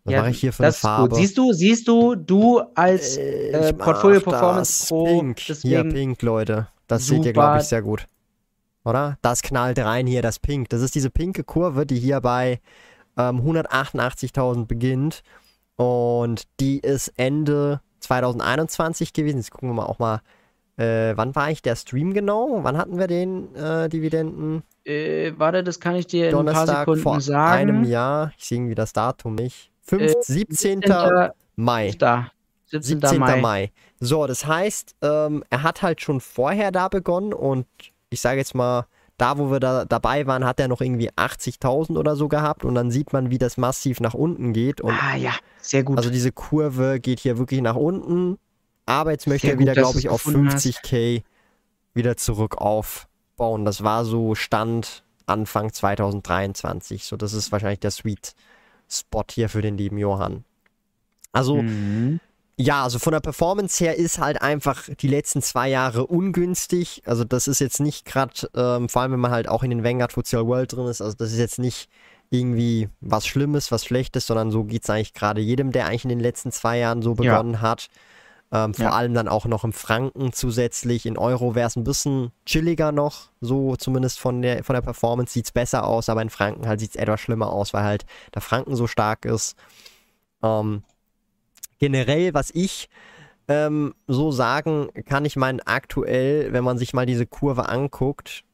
Was 0.05 0.15
Ja, 0.15 0.21
mache 0.23 0.31
ich 0.31 0.41
hier 0.41 0.53
für 0.55 0.63
das 0.63 0.83
eine 0.83 0.95
Farbe? 0.97 1.09
gut. 1.11 1.19
Siehst 1.19 1.37
du, 1.37 1.53
siehst 1.53 1.87
du, 1.87 2.15
du 2.15 2.61
als 2.75 3.19
Äh, 3.19 3.51
äh, 3.51 3.73
Portfolio 3.75 4.21
Performance 4.21 4.81
das 4.81 4.89
Pro, 4.89 5.05
Pink. 5.05 5.39
Hier 5.41 5.85
pink, 5.85 6.23
Leute. 6.23 6.69
Das 6.87 7.07
seht 7.07 7.25
ihr, 7.27 7.33
glaube 7.35 7.51
super. 7.51 7.61
ich, 7.61 7.69
sehr 7.69 7.83
gut. 7.83 8.07
Oder? 8.85 9.19
Das 9.21 9.43
knallt 9.43 9.79
rein 9.79 10.07
hier, 10.07 10.23
das 10.23 10.39
Pink. 10.39 10.71
Das 10.71 10.81
ist 10.81 10.95
diese 10.95 11.11
pinke 11.11 11.45
Kurve, 11.45 11.85
die 11.85 11.99
hier 11.99 12.23
bei 12.23 12.61
ähm, 13.19 13.43
188.000 13.43 14.65
beginnt. 14.67 15.23
Und 15.77 16.45
die 16.59 16.79
ist 16.81 17.13
Ende 17.17 17.83
2021 18.01 19.13
gewesen. 19.13 19.37
Jetzt 19.37 19.51
gucken 19.51 19.69
wir 19.69 19.75
mal 19.75 19.85
auch 19.85 19.99
mal, 19.99 20.23
äh, 20.81 21.17
wann 21.17 21.35
war 21.35 21.51
ich 21.51 21.63
der 21.63 21.77
Stream 21.77 22.13
genau? 22.15 22.61
Wann 22.63 22.77
hatten 22.79 22.99
wir 22.99 23.07
den 23.07 23.55
äh, 23.55 23.89
Dividenden? 23.89 24.63
äh, 24.85 25.33
warte, 25.37 25.63
das 25.63 25.79
kann 25.81 25.95
ich 25.97 26.07
dir 26.07 26.31
in 26.31 26.35
ein 26.35 26.45
paar 26.47 26.55
Donnerstag 26.55 26.79
Sekunden 26.81 27.03
vor 27.03 27.21
sagen. 27.21 27.53
einem 27.61 27.85
Jahr. 27.85 28.33
Ich 28.39 28.47
sehe 28.47 28.59
irgendwie 28.59 28.75
das 28.75 28.93
Datum 28.93 29.35
nicht. 29.35 29.71
5, 29.83 30.03
Äh, 30.03 30.15
17. 30.21 30.81
17. 30.83 31.29
Mai. 31.57 31.93
Da. 31.99 32.31
17. 32.67 33.01
17. 33.01 33.19
Mai. 33.19 33.41
Mai. 33.41 33.73
So, 34.01 34.27
das 34.27 34.47
heißt, 34.47 34.97
ähm, 35.03 35.45
er 35.51 35.63
hat 35.63 35.83
halt 35.83 36.01
schon 36.01 36.21
vorher 36.21 36.71
da 36.73 36.89
begonnen 36.89 37.35
und 37.35 37.67
ich 38.09 38.21
sage 38.21 38.39
jetzt 38.39 38.55
mal, 38.55 38.87
da 39.19 39.37
wo 39.37 39.51
wir 39.51 39.61
da 39.61 39.85
dabei 39.85 40.27
waren, 40.27 40.47
hat 40.47 40.59
er 40.61 40.69
noch 40.69 40.81
irgendwie 40.81 41.11
80.000 41.11 41.99
oder 41.99 42.17
so 42.17 42.29
gehabt 42.29 42.65
und 42.65 42.75
dann 42.75 42.91
sieht 42.91 43.13
man, 43.13 43.31
wie 43.31 43.37
das 43.37 43.59
massiv 43.59 44.01
nach 44.01 44.15
unten 44.15 44.55
geht 44.55 44.81
und 44.81 44.95
Ah 44.95 45.17
ja, 45.17 45.33
sehr 45.59 45.83
gut. 45.83 45.99
also 45.99 46.09
diese 46.09 46.33
Kurve 46.33 47.01
geht 47.01 47.21
hier 47.21 47.37
wirklich 47.37 47.61
nach 47.61 47.77
unten, 47.77 48.39
aber 48.91 49.13
jetzt 49.13 49.27
möchte 49.27 49.47
Sehr 49.49 49.55
er 49.55 49.61
wieder, 49.61 49.75
glaube 49.75 49.99
ich, 49.99 50.09
auf 50.09 50.25
gefunden 50.25 50.53
hast. 50.53 50.67
50k 50.67 51.23
wieder 51.95 52.17
zurück 52.17 52.59
aufbauen. 52.59 53.65
Das 53.65 53.83
war 53.83 54.05
so 54.05 54.35
Stand 54.35 55.03
Anfang 55.27 55.73
2023. 55.73 57.05
So, 57.05 57.17
das 57.17 57.33
ist 57.33 57.53
wahrscheinlich 57.53 57.81
der 57.81 57.91
Sweet 57.91 58.35
Spot 58.89 59.25
hier 59.31 59.49
für 59.49 59.63
den 59.63 59.77
lieben 59.77 59.99
Johann. 59.99 60.45
Also, 61.33 61.63
Mhm. 61.63 62.19
ja, 62.57 62.83
also 62.83 62.99
von 62.99 63.13
der 63.13 63.21
Performance 63.21 63.83
her 63.83 63.97
ist 63.97 64.19
halt 64.19 64.43
einfach 64.43 64.89
die 65.01 65.07
letzten 65.09 65.43
zwei 65.43 65.69
Jahre 65.69 66.07
ungünstig. 66.07 67.03
Also 67.07 67.25
das 67.25 67.47
ist 67.49 67.61
jetzt 67.61 67.81
nicht 67.81 68.05
gerade, 68.05 68.51
ähm, 68.55 68.89
vor 68.89 69.03
allem 69.03 69.13
wenn 69.13 69.21
man 69.21 69.31
halt 69.31 69.49
auch 69.49 69.63
in 69.63 69.71
den 69.71 69.85
Vanguard 69.85 70.13
Futsal 70.13 70.47
World 70.47 70.73
drin 70.73 70.87
ist, 70.89 71.01
also 71.01 71.17
das 71.17 71.33
ist 71.33 71.39
jetzt 71.39 71.59
nicht 71.59 71.89
irgendwie 72.31 72.89
was 73.01 73.27
Schlimmes, 73.27 73.73
was 73.73 73.85
Schlechtes, 73.85 74.27
sondern 74.27 74.51
so 74.51 74.65
geht 74.65 74.83
es 74.85 74.91
eigentlich 74.91 75.15
gerade 75.15 75.41
jedem, 75.41 75.73
der 75.73 75.87
eigentlich 75.87 76.05
in 76.05 76.11
den 76.11 76.21
letzten 76.21 76.53
zwei 76.53 76.79
Jahren 76.79 77.03
so 77.03 77.11
Ja. 77.15 77.17
begonnen 77.37 77.61
hat. 77.61 77.89
Ähm, 78.53 78.75
vor 78.75 78.87
Ja. 78.87 78.91
allem 78.93 79.15
dann 79.15 79.29
auch 79.29 79.47
noch 79.47 79.63
im 79.63 79.73
Franken 79.73 80.33
zusätzlich. 80.33 81.07
In 81.07 81.17
Euro 81.17 81.55
wäre 81.55 81.69
es 81.69 81.77
ein 81.77 81.85
bisschen 81.85 82.33
chilliger 82.47 82.91
noch, 82.91 83.31
so 83.41 83.77
zumindest 83.77 84.19
von 84.19 84.43
der, 84.43 84.65
von 84.65 84.75
der 84.75 84.81
Performance 84.83 85.33
sieht 85.33 85.45
es 85.47 85.53
besser 85.53 85.87
aus, 85.87 86.09
aber 86.09 86.21
in 86.23 86.31
Franken 86.31 86.67
halt 86.67 86.81
sieht 86.81 86.91
es 86.91 86.97
etwas 86.97 87.21
schlimmer 87.21 87.53
aus, 87.53 87.73
weil 87.73 87.85
halt 87.85 88.07
der 88.35 88.43
Franken 88.43 88.75
so 88.75 88.89
stark 88.89 89.25
ist. 89.25 89.57
Ähm, 90.43 90.83
generell, 91.79 92.35
was 92.35 92.51
ich 92.53 92.89
ähm, 93.47 93.95
so 94.07 94.33
sagen 94.33 94.89
kann, 95.07 95.25
ich 95.25 95.37
meine, 95.37 95.65
aktuell, 95.67 96.53
wenn 96.53 96.65
man 96.65 96.79
sich 96.79 96.93
mal 96.93 97.07
diese 97.07 97.27
Kurve 97.27 97.69
anguckt, 97.69 98.45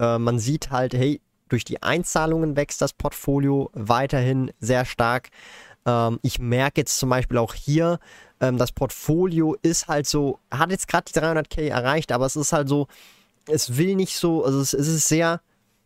äh, 0.00 0.18
man 0.18 0.38
sieht 0.38 0.70
halt, 0.70 0.94
hey, 0.94 1.20
durch 1.48 1.64
die 1.64 1.82
Einzahlungen 1.82 2.56
wächst 2.56 2.80
das 2.80 2.92
Portfolio 2.92 3.70
weiterhin 3.74 4.50
sehr 4.60 4.84
stark. 4.84 5.28
Ähm, 5.86 6.18
ich 6.22 6.38
merke 6.38 6.80
jetzt 6.80 6.98
zum 6.98 7.10
Beispiel 7.10 7.38
auch 7.38 7.54
hier, 7.54 7.98
ähm, 8.40 8.58
das 8.58 8.72
Portfolio 8.72 9.56
ist 9.62 9.88
halt 9.88 10.06
so, 10.06 10.38
hat 10.50 10.70
jetzt 10.70 10.88
gerade 10.88 11.04
die 11.12 11.18
300k 11.18 11.68
erreicht, 11.68 12.12
aber 12.12 12.26
es 12.26 12.36
ist 12.36 12.52
halt 12.52 12.68
so, 12.68 12.86
es 13.48 13.76
will 13.76 13.94
nicht 13.94 14.16
so, 14.16 14.44
also 14.44 14.60
es, 14.60 14.72
es 14.72 14.88
ist 14.88 15.08
sehr, 15.08 15.40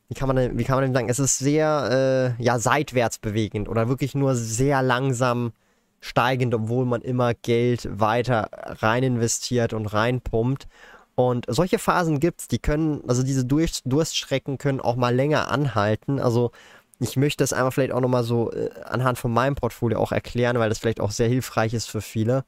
wie 0.09 0.15
kann 0.15 0.29
man 0.29 0.37
denn, 0.37 0.59
wie 0.59 0.65
kann 0.65 0.77
man 0.77 0.85
denn 0.85 0.95
sagen, 0.95 1.09
es 1.09 1.19
ist 1.19 1.39
sehr, 1.39 2.35
äh, 2.39 2.43
ja, 2.43 2.59
seitwärts 2.59 3.19
bewegend 3.19 3.69
oder 3.69 3.89
wirklich 3.89 4.15
nur 4.15 4.35
sehr 4.35 4.83
langsam 4.83 5.53
steigend, 6.01 6.55
obwohl 6.55 6.87
man 6.87 7.03
immer 7.03 7.35
Geld 7.35 7.89
weiter 7.91 8.49
rein 8.53 9.03
investiert 9.03 9.73
und 9.73 9.87
reinpumpt. 9.87 10.69
Und 11.15 11.47
solche 11.49 11.81
Phasen 11.81 12.21
gibt's, 12.21 12.47
die 12.47 12.61
können, 12.61 13.03
also 13.09 13.25
diese 13.25 13.45
Durch 13.45 13.81
Durststrecken 13.85 14.57
können 14.57 14.81
auch 14.81 14.95
mal 14.95 15.15
länger 15.15 15.51
anhalten. 15.51 16.21
Also 16.21 16.53
ich 17.01 17.17
möchte 17.17 17.43
das 17.43 17.53
einmal 17.53 17.71
vielleicht 17.71 17.93
auch 17.93 18.01
nochmal 18.01 18.25
so 18.25 18.53
äh, 18.53 18.71
anhand 18.85 19.19
von 19.19 19.33
meinem 19.33 19.55
Portfolio 19.55 19.99
auch 19.99 20.13
erklären, 20.13 20.59
weil 20.59 20.69
das 20.69 20.79
vielleicht 20.79 21.01
auch 21.01 21.11
sehr 21.11 21.29
hilfreich 21.29 21.75
ist 21.75 21.89
für 21.89 22.01
viele. 22.01 22.45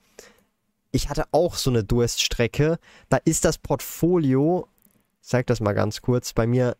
Ich 0.93 1.09
hatte 1.09 1.25
auch 1.31 1.55
so 1.55 1.71
eine 1.71 1.85
Durststrecke. 1.85 2.79
Da 3.09 3.19
ist 3.25 3.45
das 3.45 3.59
Portfolio, 3.59 4.67
ich 5.23 5.29
zeig 5.29 5.47
das 5.47 5.61
mal 5.61 5.73
ganz 5.73 6.03
kurz, 6.03 6.33
bei 6.33 6.47
mir, 6.49 6.77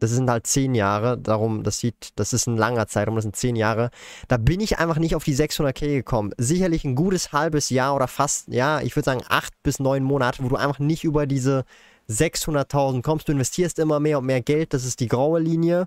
das 0.00 0.10
sind 0.10 0.28
halt 0.28 0.48
zehn 0.48 0.74
Jahre, 0.74 1.16
darum, 1.16 1.62
das 1.62 1.78
sieht, 1.78 2.10
das 2.16 2.32
ist 2.32 2.48
ein 2.48 2.56
langer 2.56 2.88
Zeitraum, 2.88 3.14
das 3.14 3.22
sind 3.22 3.36
zehn 3.36 3.54
Jahre. 3.54 3.90
Da 4.26 4.36
bin 4.36 4.60
ich 4.60 4.78
einfach 4.78 4.98
nicht 4.98 5.14
auf 5.14 5.22
die 5.22 5.36
600k 5.36 5.86
gekommen. 5.86 6.32
Sicherlich 6.38 6.84
ein 6.84 6.96
gutes 6.96 7.32
halbes 7.32 7.70
Jahr 7.70 7.94
oder 7.94 8.08
fast, 8.08 8.48
ja, 8.48 8.80
ich 8.80 8.96
würde 8.96 9.04
sagen 9.04 9.22
acht 9.28 9.54
bis 9.62 9.78
neun 9.78 10.02
Monate, 10.02 10.42
wo 10.42 10.48
du 10.48 10.56
einfach 10.56 10.80
nicht 10.80 11.04
über 11.04 11.26
diese 11.26 11.64
600.000 12.08 13.02
kommst. 13.02 13.28
Du 13.28 13.32
investierst 13.32 13.78
immer 13.78 14.00
mehr 14.00 14.18
und 14.18 14.26
mehr 14.26 14.40
Geld, 14.40 14.74
das 14.74 14.84
ist 14.84 14.98
die 14.98 15.08
graue 15.08 15.38
Linie. 15.38 15.86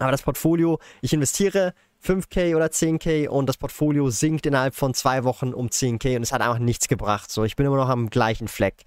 Aber 0.00 0.12
das 0.12 0.22
Portfolio, 0.22 0.78
ich 1.02 1.12
investiere 1.12 1.74
5k 2.04 2.56
oder 2.56 2.66
10k 2.66 3.28
und 3.28 3.46
das 3.46 3.58
Portfolio 3.58 4.08
sinkt 4.08 4.46
innerhalb 4.46 4.74
von 4.74 4.94
zwei 4.94 5.24
Wochen 5.24 5.52
um 5.52 5.68
10k 5.68 6.16
und 6.16 6.22
es 6.22 6.32
hat 6.32 6.40
einfach 6.40 6.58
nichts 6.58 6.88
gebracht. 6.88 7.30
So, 7.30 7.44
ich 7.44 7.56
bin 7.56 7.66
immer 7.66 7.76
noch 7.76 7.90
am 7.90 8.08
gleichen 8.08 8.48
Fleck. 8.48 8.84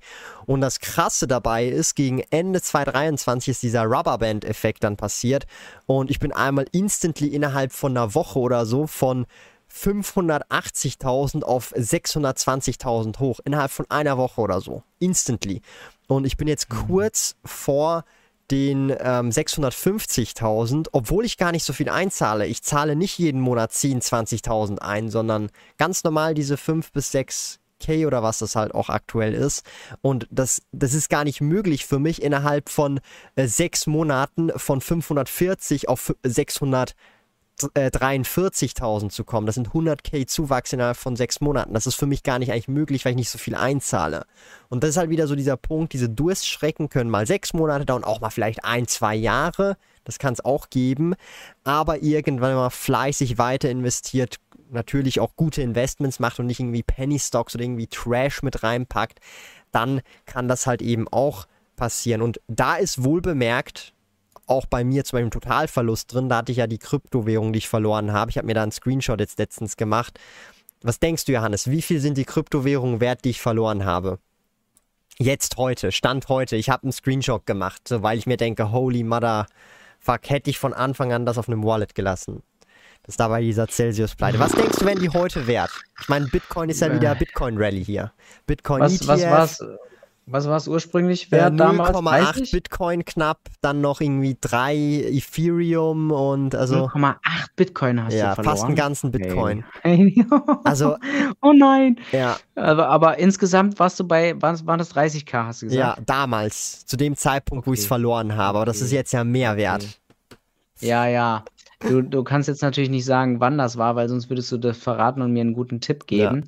Und 0.47 0.61
das 0.61 0.79
Krasse 0.79 1.27
dabei 1.27 1.67
ist, 1.67 1.93
gegen 1.93 2.23
Ende 2.31 2.61
2023 2.61 3.49
ist 3.49 3.63
dieser 3.63 3.83
Rubberband-Effekt 3.83 4.83
dann 4.83 4.97
passiert 4.97 5.45
und 5.85 6.09
ich 6.09 6.19
bin 6.19 6.33
einmal 6.33 6.65
instantly 6.71 7.27
innerhalb 7.27 7.71
von 7.71 7.95
einer 7.95 8.15
Woche 8.15 8.39
oder 8.39 8.65
so 8.65 8.87
von 8.87 9.27
580.000 9.71 11.43
auf 11.43 11.73
620.000 11.73 13.19
hoch 13.19 13.39
innerhalb 13.43 13.71
von 13.71 13.85
einer 13.89 14.17
Woche 14.17 14.41
oder 14.41 14.59
so. 14.61 14.83
Instantly. 14.99 15.61
Und 16.07 16.25
ich 16.25 16.37
bin 16.37 16.47
jetzt 16.47 16.69
kurz 16.69 17.35
vor 17.45 18.05
den 18.51 18.89
ähm, 18.89 19.29
650.000, 19.29 20.87
obwohl 20.91 21.25
ich 21.25 21.37
gar 21.37 21.51
nicht 21.51 21.63
so 21.63 21.73
viel 21.73 21.89
einzahle. 21.89 22.45
Ich 22.45 22.63
zahle 22.63 22.95
nicht 22.95 23.17
jeden 23.17 23.41
Monat 23.41 23.71
10.000, 23.71 24.43
20.000 24.43 24.79
ein, 24.79 25.09
sondern 25.09 25.49
ganz 25.77 26.03
normal 26.03 26.33
diese 26.33 26.57
5 26.57 26.91
bis 26.91 27.11
6 27.11 27.59
K 27.79 28.05
oder 28.05 28.23
was 28.23 28.39
das 28.39 28.55
halt 28.55 28.73
auch 28.73 28.89
aktuell 28.89 29.33
ist. 29.33 29.65
Und 30.01 30.27
das, 30.31 30.61
das 30.71 30.93
ist 30.93 31.09
gar 31.09 31.23
nicht 31.23 31.41
möglich 31.41 31.85
für 31.85 31.99
mich 31.99 32.21
innerhalb 32.21 32.69
von 32.69 32.99
äh, 33.35 33.47
sechs 33.47 33.87
Monaten 33.87 34.51
von 34.55 34.81
540 34.81 35.89
auf 35.89 36.15
600 36.23 36.95
äh, 37.73 37.89
43.000 37.89 39.09
zu 39.09 39.23
kommen. 39.23 39.45
Das 39.45 39.55
sind 39.55 39.69
100k 39.69 40.27
Zuwachs 40.27 40.73
innerhalb 40.73 40.97
von 40.97 41.15
sechs 41.15 41.41
Monaten. 41.41 41.73
Das 41.73 41.87
ist 41.87 41.95
für 41.95 42.05
mich 42.05 42.23
gar 42.23 42.39
nicht 42.39 42.51
eigentlich 42.51 42.67
möglich, 42.67 43.05
weil 43.05 43.11
ich 43.11 43.17
nicht 43.17 43.29
so 43.29 43.37
viel 43.37 43.55
einzahle. 43.55 44.25
Und 44.69 44.83
das 44.83 44.91
ist 44.91 44.97
halt 44.97 45.09
wieder 45.09 45.27
so 45.27 45.35
dieser 45.35 45.57
Punkt, 45.57 45.93
diese 45.93 46.09
Durstschrecken 46.09 46.89
können 46.89 47.09
mal 47.09 47.27
sechs 47.27 47.53
Monate 47.53 47.85
dauern, 47.85 48.03
auch 48.03 48.21
mal 48.21 48.29
vielleicht 48.29 48.65
ein, 48.65 48.87
zwei 48.87 49.15
Jahre. 49.15 49.77
Das 50.03 50.19
kann 50.19 50.33
es 50.33 50.43
auch 50.43 50.69
geben. 50.69 51.15
Aber 51.63 52.01
irgendwann, 52.01 52.55
man 52.55 52.71
fleißig 52.71 53.37
weiter 53.37 53.69
investiert, 53.69 54.37
natürlich 54.69 55.19
auch 55.19 55.35
gute 55.35 55.61
Investments 55.61 56.19
macht 56.19 56.39
und 56.39 56.47
nicht 56.47 56.59
irgendwie 56.59 56.83
Penny 56.83 57.19
Stocks 57.19 57.55
oder 57.55 57.63
irgendwie 57.63 57.87
Trash 57.87 58.41
mit 58.41 58.63
reinpackt, 58.63 59.19
dann 59.71 60.01
kann 60.25 60.47
das 60.47 60.67
halt 60.67 60.81
eben 60.81 61.07
auch 61.07 61.45
passieren. 61.75 62.21
Und 62.21 62.41
da 62.47 62.75
ist 62.75 63.03
wohl 63.03 63.21
bemerkt, 63.21 63.93
auch 64.47 64.65
bei 64.65 64.83
mir 64.83 65.03
zum 65.03 65.17
Beispiel 65.17 65.27
ein 65.27 65.31
Totalverlust 65.31 66.13
drin. 66.13 66.29
Da 66.29 66.37
hatte 66.37 66.51
ich 66.51 66.59
ja 66.59 66.67
die 66.67 66.77
Kryptowährung, 66.77 67.53
die 67.53 67.59
ich 67.59 67.69
verloren 67.69 68.13
habe. 68.13 68.31
Ich 68.31 68.37
habe 68.37 68.47
mir 68.47 68.53
da 68.53 68.63
einen 68.63 68.71
Screenshot 68.71 69.19
jetzt 69.19 69.39
letztens 69.39 69.77
gemacht. 69.77 70.19
Was 70.81 70.99
denkst 70.99 71.25
du, 71.25 71.31
Johannes? 71.31 71.69
Wie 71.69 71.81
viel 71.81 71.99
sind 71.99 72.17
die 72.17 72.25
Kryptowährungen 72.25 72.99
wert, 72.99 73.23
die 73.23 73.29
ich 73.29 73.41
verloren 73.41 73.85
habe? 73.85 74.19
Jetzt 75.17 75.57
heute, 75.57 75.91
Stand 75.91 76.27
heute. 76.27 76.55
Ich 76.55 76.69
habe 76.69 76.83
einen 76.83 76.91
Screenshot 76.91 77.45
gemacht, 77.45 77.83
weil 77.89 78.17
ich 78.17 78.25
mir 78.25 78.37
denke, 78.37 78.71
holy 78.71 79.03
mother 79.03 79.45
fuck, 79.99 80.29
hätte 80.29 80.49
ich 80.49 80.59
von 80.59 80.73
Anfang 80.73 81.13
an 81.13 81.25
das 81.25 81.37
auf 81.37 81.47
einem 81.47 81.63
Wallet 81.63 81.95
gelassen. 81.95 82.43
Das 83.03 83.13
ist 83.13 83.19
dabei 83.19 83.41
dieser 83.41 83.67
Celsius-Pleite. 83.67 84.39
Was 84.39 84.53
denkst 84.53 84.79
du, 84.79 84.85
wenn 84.85 84.99
die 84.99 85.09
heute 85.09 85.45
wert? 85.45 85.71
Ich 86.01 86.07
meine, 86.07 86.25
Bitcoin 86.27 86.69
ist 86.69 86.79
ja 86.79 86.93
wieder 86.93 87.15
Bitcoin-Rally 87.15 87.83
hier. 87.83 88.13
Bitcoin 88.45 88.81
Was, 88.81 88.95
ETF, 88.95 89.07
was 89.07 89.23
war's? 89.23 89.63
Was 90.25 90.47
war 90.47 90.55
es 90.55 90.67
ursprünglich 90.69 91.27
äh, 91.27 91.31
wert 91.31 91.59
damals? 91.59 91.97
0,8 91.97 92.09
30? 92.09 92.51
Bitcoin 92.51 93.03
knapp, 93.03 93.39
dann 93.61 93.81
noch 93.81 93.99
irgendwie 93.99 94.37
3 94.39 94.73
Ethereum 95.11 96.11
und 96.11 96.55
also 96.55 96.85
0,8 96.87 97.15
Bitcoin 97.57 98.03
hast 98.03 98.13
ja, 98.13 98.29
du 98.29 98.35
verloren. 98.35 98.55
fast 98.55 98.63
einen 98.67 98.75
ganzen 98.75 99.11
Bitcoin. 99.11 99.65
Hey. 99.81 100.25
Also 100.63 100.97
oh 101.41 101.51
nein. 101.53 101.99
ja, 102.11 102.37
Aber, 102.55 102.87
aber 102.87 103.19
insgesamt 103.19 103.77
warst 103.79 103.99
du 103.99 104.07
bei, 104.07 104.41
waren, 104.41 104.65
waren 104.65 104.79
das 104.79 104.95
30k, 104.95 105.45
hast 105.45 105.61
du 105.61 105.65
ja, 105.67 105.89
gesagt? 105.91 106.09
damals, 106.09 106.85
zu 106.85 106.95
dem 106.95 107.15
Zeitpunkt, 107.17 107.67
wo 107.67 107.73
ich 107.73 107.79
es 107.79 107.85
Okay. 107.85 107.89
verloren 107.89 108.35
habe, 108.37 108.59
aber 108.59 108.65
das 108.65 108.77
ist 108.81 108.87
Okay. 108.87 108.95
jetzt 108.95 109.11
ja 109.11 109.23
mehr 109.25 109.57
wert. 109.57 109.99
Ja, 110.79 111.05
ja. 111.07 111.45
Du, 111.85 112.01
du 112.01 112.23
kannst 112.23 112.47
jetzt 112.47 112.61
natürlich 112.61 112.89
nicht 112.89 113.03
sagen, 113.05 113.41
wann 113.41 113.57
das 113.57 113.77
war, 113.77 113.95
weil 113.97 114.07
sonst 114.07 114.29
würdest 114.29 114.49
du 114.53 114.57
das 114.57 114.77
verraten 114.77 115.21
und 115.21 115.33
mir 115.33 115.41
einen 115.41 115.53
guten 115.53 115.81
Tipp 115.81 116.07
geben. 116.07 116.47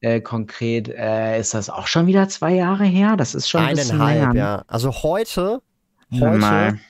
Äh, 0.00 0.20
konkret, 0.20 0.88
äh, 0.88 1.38
ist 1.40 1.54
das 1.54 1.70
auch 1.70 1.86
schon 1.86 2.06
wieder 2.06 2.28
zwei 2.28 2.54
Jahre 2.54 2.84
her? 2.84 3.16
Das 3.16 3.34
ist 3.34 3.48
schon 3.48 3.62
ein 3.62 3.74
bisschen 3.76 3.98
länger. 3.98 4.30
Eineinhalb, 4.30 4.34
ne? 4.34 4.40
ja. 4.40 4.64
Also 4.68 4.92
heute, 4.92 5.62
Warte 6.10 6.38
mal. 6.38 6.66
heute, 6.72 6.80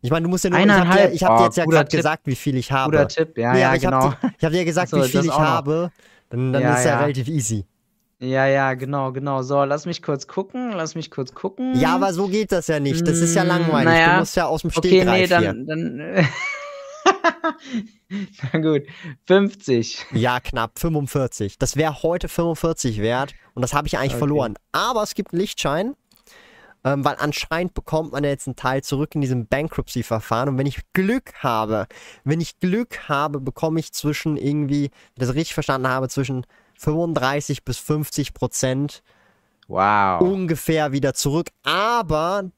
ich 0.00 0.10
meine, 0.10 0.24
du 0.24 0.30
musst 0.30 0.44
ja 0.44 0.50
nur, 0.50 0.60
ich 0.60 0.68
habe 0.70 0.90
dir, 0.92 1.26
hab 1.26 1.36
dir 1.38 1.42
oh, 1.42 1.44
jetzt 1.44 1.56
ja 1.56 1.64
gerade 1.64 1.96
gesagt, 1.96 2.26
wie 2.26 2.36
viel 2.36 2.56
ich 2.56 2.70
habe. 2.72 2.92
Guter 2.92 3.08
Tipp, 3.08 3.36
ja, 3.38 3.56
ja, 3.56 3.66
aber 3.68 3.76
ich 3.76 3.82
genau. 3.82 4.02
Hab 4.12 4.20
dir, 4.20 4.32
ich 4.38 4.44
habe 4.44 4.54
dir 4.54 4.64
gesagt, 4.64 4.90
so, 4.90 4.96
wie 4.98 5.08
viel 5.08 5.24
ich 5.24 5.38
habe. 5.38 5.90
Dann, 6.30 6.52
dann 6.52 6.62
Ja, 6.62 6.76
ist 6.76 6.84
ja, 6.84 6.90
ja. 6.92 7.00
relativ 7.00 7.28
easy. 7.28 7.64
Ja, 8.20 8.46
ja, 8.46 8.74
genau, 8.74 9.12
genau. 9.12 9.42
So, 9.42 9.62
lass 9.64 9.86
mich 9.86 10.02
kurz 10.02 10.26
gucken, 10.26 10.72
lass 10.72 10.94
mich 10.96 11.10
kurz 11.10 11.34
gucken. 11.34 11.74
Ja, 11.78 11.94
aber 11.94 12.12
so 12.12 12.26
geht 12.28 12.50
das 12.52 12.66
ja 12.66 12.80
nicht. 12.80 13.06
Das 13.06 13.18
ist 13.20 13.34
ja 13.34 13.44
Mm, 13.44 13.48
langweilig. 13.48 13.84
naja. 13.84 14.12
Du 14.14 14.18
musst 14.20 14.36
ja 14.36 14.46
aus 14.46 14.62
dem 14.62 14.70
Okay, 14.74 14.88
Stegreif 14.88 15.30
nee, 15.30 15.36
hier. 15.36 15.54
dann, 15.54 15.66
dann 15.66 15.98
Na 18.52 18.58
gut, 18.60 18.82
50. 19.26 20.06
Ja, 20.12 20.40
knapp 20.40 20.78
45. 20.78 21.58
Das 21.58 21.76
wäre 21.76 22.02
heute 22.02 22.28
45 22.28 23.00
wert 23.00 23.34
und 23.54 23.62
das 23.62 23.74
habe 23.74 23.86
ich 23.86 23.98
eigentlich 23.98 24.12
Okay. 24.12 24.18
verloren. 24.18 24.54
Aber 24.72 25.02
es 25.02 25.14
gibt 25.14 25.32
einen 25.32 25.40
Lichtschein, 25.40 25.94
ähm, 26.84 27.04
weil 27.04 27.16
anscheinend 27.18 27.74
bekommt 27.74 28.12
man 28.12 28.24
ja 28.24 28.30
jetzt 28.30 28.46
einen 28.46 28.56
Teil 28.56 28.82
zurück 28.82 29.14
in 29.14 29.20
diesem 29.20 29.46
Bankruptcy-Verfahren. 29.46 30.48
Und 30.50 30.58
wenn 30.58 30.66
ich 30.66 30.80
Glück 30.92 31.34
habe, 31.42 31.86
wenn 32.24 32.40
ich 32.40 32.58
Glück 32.60 33.08
habe, 33.08 33.40
bekomme 33.40 33.80
ich 33.80 33.92
zwischen 33.92 34.36
irgendwie, 34.36 34.84
wenn 35.14 35.22
ich 35.22 35.28
das 35.28 35.34
richtig 35.34 35.54
verstanden 35.54 35.88
habe, 35.88 36.08
zwischen 36.08 36.46
35 36.78 37.64
bis 37.64 37.78
50 37.78 38.34
Prozent 38.34 39.02
Wow. 39.66 40.22
ungefähr 40.22 40.92
wieder 40.92 41.12
zurück. 41.12 41.50
Aber 41.62 42.50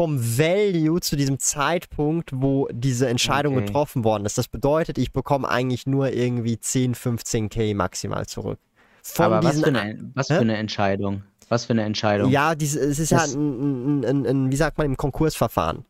vom 0.00 0.18
Value 0.38 0.98
zu 1.00 1.14
diesem 1.14 1.38
Zeitpunkt, 1.38 2.30
wo 2.32 2.66
diese 2.72 3.06
Entscheidung 3.06 3.54
Okay. 3.56 3.66
getroffen 3.66 4.02
worden 4.02 4.24
ist. 4.24 4.38
Das 4.38 4.48
bedeutet, 4.48 4.96
ich 4.96 5.12
bekomme 5.12 5.46
eigentlich 5.46 5.86
nur 5.86 6.10
irgendwie 6.10 6.58
10, 6.58 6.94
15k 6.94 7.74
maximal 7.74 8.24
zurück. 8.26 8.58
Von 9.02 9.26
aber 9.26 9.42
was 9.42 9.60
für, 9.60 9.66
eine, 9.66 10.10
was 10.14 10.28
für 10.28 10.38
eine 10.38 10.56
Entscheidung? 10.56 11.22
Was 11.50 11.66
für 11.66 11.74
eine 11.74 11.82
Entscheidung? 11.82 12.30
Ja, 12.30 12.54
diese, 12.54 12.80
es 12.80 12.98
ist 12.98 13.10
ja 13.10 13.18
Das- 13.18 13.34
ein, 13.34 14.00
ein, 14.00 14.04
ein, 14.06 14.26
ein, 14.26 14.50
wie 14.50 14.56
sagt 14.56 14.78
man, 14.78 14.86
im 14.86 14.96
Konkursverfahren. 14.96 15.84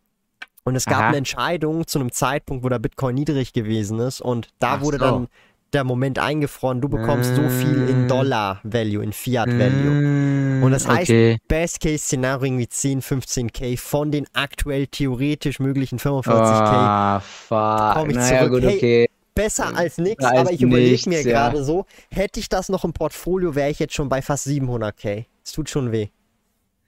Und 0.64 0.74
es 0.74 0.86
gab 0.86 0.98
Aha. 0.98 1.08
eine 1.08 1.18
Entscheidung 1.18 1.86
zu 1.86 2.00
einem 2.00 2.10
Zeitpunkt, 2.10 2.64
wo 2.64 2.68
der 2.68 2.80
Bitcoin 2.80 3.14
niedrig 3.14 3.52
gewesen 3.52 4.00
ist 4.00 4.20
und 4.20 4.48
da 4.58 4.74
Ach 4.74 4.80
wurde 4.80 4.98
so. 4.98 5.04
dann 5.04 5.28
der 5.72 5.84
Moment 5.84 6.18
eingefroren, 6.18 6.80
du 6.80 6.88
bekommst 6.88 7.34
so 7.36 7.48
viel 7.48 7.88
in 7.88 8.04
Mm. 8.04 8.08
Dollar 8.08 8.60
Value, 8.64 9.02
in 9.04 9.12
Fiat 9.12 9.48
Value. 9.48 9.90
Mm, 9.90 10.62
Und 10.62 10.72
das 10.72 10.86
heißt, 10.88 11.10
okay. 11.10 11.38
Best-Case-Szenario 11.48 12.44
irgendwie 12.46 12.68
10, 12.68 13.02
15k 13.02 13.76
von 13.78 14.10
den 14.10 14.26
aktuell 14.32 14.86
theoretisch 14.86 15.60
möglichen 15.60 15.98
45k. 15.98 16.32
Ah, 16.32 17.20
fuck. 17.20 17.94
komm 17.94 18.10
ich 18.10 18.16
naja, 18.16 18.38
zurück. 18.46 18.52
gut, 18.62 18.62
Hey, 18.70 18.76
okay. 18.76 19.10
Besser 19.34 19.74
als 19.76 19.96
nichts, 19.98 20.24
aber 20.24 20.50
ich 20.52 20.60
überlege 20.60 21.08
mir 21.08 21.22
ja. 21.22 21.30
gerade 21.48 21.62
so, 21.64 21.86
hätte 22.10 22.40
ich 22.40 22.48
das 22.48 22.68
noch 22.68 22.84
im 22.84 22.92
Portfolio, 22.92 23.54
wäre 23.54 23.70
ich 23.70 23.78
jetzt 23.78 23.94
schon 23.94 24.08
bei 24.08 24.20
fast 24.22 24.46
700k. 24.46 25.24
Es 25.44 25.52
tut 25.52 25.70
schon 25.70 25.92
weh. 25.92 26.08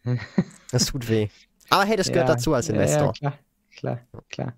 Es 0.73 0.87
tut 0.87 1.09
weh. 1.09 1.29
Aber 1.71 1.85
hey, 1.85 1.97
das 1.97 2.09
gehört 2.09 2.29
Ja, 2.29 2.35
dazu 2.35 2.53
als 2.55 2.69
Investor. 2.69 3.13
Ja, 3.21 3.33
klar, 3.77 3.99
klar, 4.11 4.23
klar. 4.29 4.53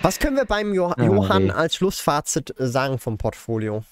Was 0.00 0.18
können 0.18 0.36
wir 0.36 0.44
beim 0.44 0.72
jo 0.74 0.86
Ah, 0.86 1.04
Johann 1.04 1.44
nee. 1.46 1.50
als 1.50 1.74
Schlussfazit 1.76 2.58
äh, 2.58 2.66
sagen 2.68 2.98
vom 2.98 3.18
Portfolio? 3.18 3.84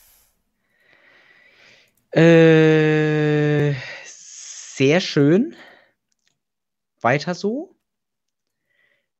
Äh, 2.12 3.74
sehr 4.04 5.00
schön. 5.00 5.56
Weiter 7.00 7.34
so. 7.34 7.74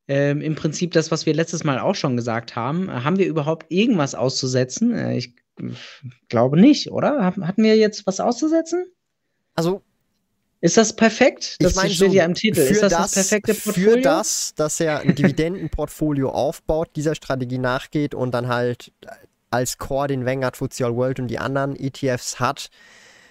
Ähm, 0.09 0.41
Im 0.41 0.55
Prinzip 0.55 0.93
das, 0.93 1.11
was 1.11 1.27
wir 1.27 1.35
letztes 1.35 1.65
Mal 1.65 1.81
auch 1.81 1.95
schon 1.97 2.17
gesagt 2.17 2.55
haben. 2.57 2.89
Äh, 2.89 2.93
Haben 3.03 3.19
wir 3.19 3.27
überhaupt 3.27 3.67
irgendwas 3.71 4.15
auszusetzen? 4.15 4.95
Äh, 4.95 5.17
ich 5.17 5.35
glaube 6.29 6.59
nicht, 6.61 6.91
oder? 6.91 7.25
Hatten 7.25 7.63
wir 7.63 7.77
jetzt 7.77 8.07
was 8.07 8.21
auszusetzen? 8.21 8.87
Also, 9.55 9.83
Ist 10.61 10.77
das 10.77 10.95
perfekt? 10.97 11.57
Das 11.61 11.73
ich 11.73 11.77
meine, 11.77 11.91
steht 11.91 12.11
so 12.11 12.15
ja 12.15 12.25
im 12.25 12.35
Titel. 12.35 12.61
Ist 12.61 12.83
das 12.83 12.93
das, 12.93 13.13
das 13.13 13.13
perfekte 13.13 13.55
Portfolio? 13.55 13.91
für 13.93 14.01
das, 14.01 14.53
dass 14.57 14.81
er 14.81 15.01
ein 15.01 15.15
Dividendenportfolio 15.15 16.31
aufbaut, 16.31 16.91
dieser 16.97 17.15
Strategie 17.15 17.59
nachgeht 17.59 18.15
und 18.15 18.33
dann 18.33 18.49
halt 18.49 18.93
als 19.51 19.79
Core 19.79 20.09
den 20.09 20.25
Vanguard 20.27 20.57
FTSE 20.57 20.87
All 20.87 20.97
World 20.97 21.21
und 21.21 21.29
die 21.29 21.39
anderen 21.39 21.77
ETFs 21.77 22.41
hat, 22.41 22.69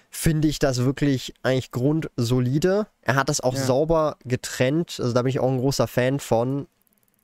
finde 0.09 0.47
ich 0.47 0.59
das 0.59 0.86
wirklich 0.86 1.34
eigentlich 1.43 1.71
grundsolide. 1.71 2.88
Er 3.01 3.15
hat 3.15 3.28
das 3.28 3.41
auch 3.41 3.55
Ja. 3.55 3.65
sauber 3.65 4.17
getrennt, 4.23 4.97
also 4.99 5.11
da 5.11 5.23
bin 5.23 5.30
ich 5.30 5.39
auch 5.39 5.49
ein 5.51 5.57
großer 5.59 5.88
Fan 5.88 6.19
von. 6.19 6.67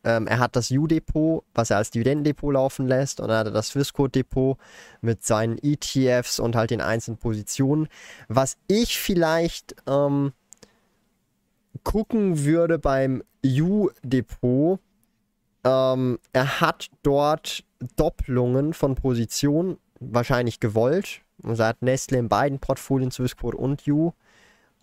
Ähm, 0.04 0.28
er 0.28 0.40
hat 0.40 0.56
das 0.56 0.72
U-Depot, 0.72 1.44
was 1.54 1.70
er 1.70 1.78
als 1.78 1.92
Dividendendepot 1.92 2.54
laufen 2.54 2.88
lässt, 2.88 3.20
und 3.20 3.30
er 3.30 3.40
hat 3.40 3.56
das 3.56 3.70
Swissquote-Depot 3.70 4.58
mit 5.02 5.24
seinen 5.24 5.58
ETFs 5.62 6.40
und 6.40 6.56
halt 6.56 6.72
den 6.72 6.82
einzelnen 6.82 7.18
Positionen. 7.18 7.88
Was 8.28 8.58
ich 8.68 9.00
vielleicht 9.00 9.76
ähm, 9.88 10.34
gucken 11.84 12.44
würde 12.44 12.80
beim 12.80 13.24
U-Depot, 13.46 14.80
ähm, 15.64 16.20
er 16.34 16.62
hat 16.62 16.90
dort 17.04 17.64
Doppelungen 17.96 18.74
von 18.74 18.96
Positionen, 18.96 19.78
wahrscheinlich 20.00 20.60
gewollt. 20.60 21.22
Also 21.44 21.64
er 21.64 21.70
hat 21.70 21.82
Nestle 21.82 22.18
in 22.18 22.30
beiden 22.30 22.60
Portfolien, 22.60 23.12
Swissquote 23.12 23.58
und 23.58 23.88
U. 23.88 24.14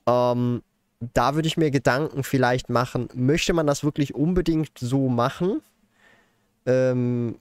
Ähm, 0.07 0.63
da 1.01 1.35
würde 1.35 1.49
ich 1.49 1.57
mir 1.57 1.71
Gedanken 1.71 2.25
vielleicht 2.25 2.71
machen, 2.71 3.09
möchte 3.15 3.53
man 3.53 3.67
das 3.67 3.85
wirklich 3.85 4.15
unbedingt 4.15 4.79
so 4.79 5.09
machen? 5.09 5.63
Ähm, 6.67 7.39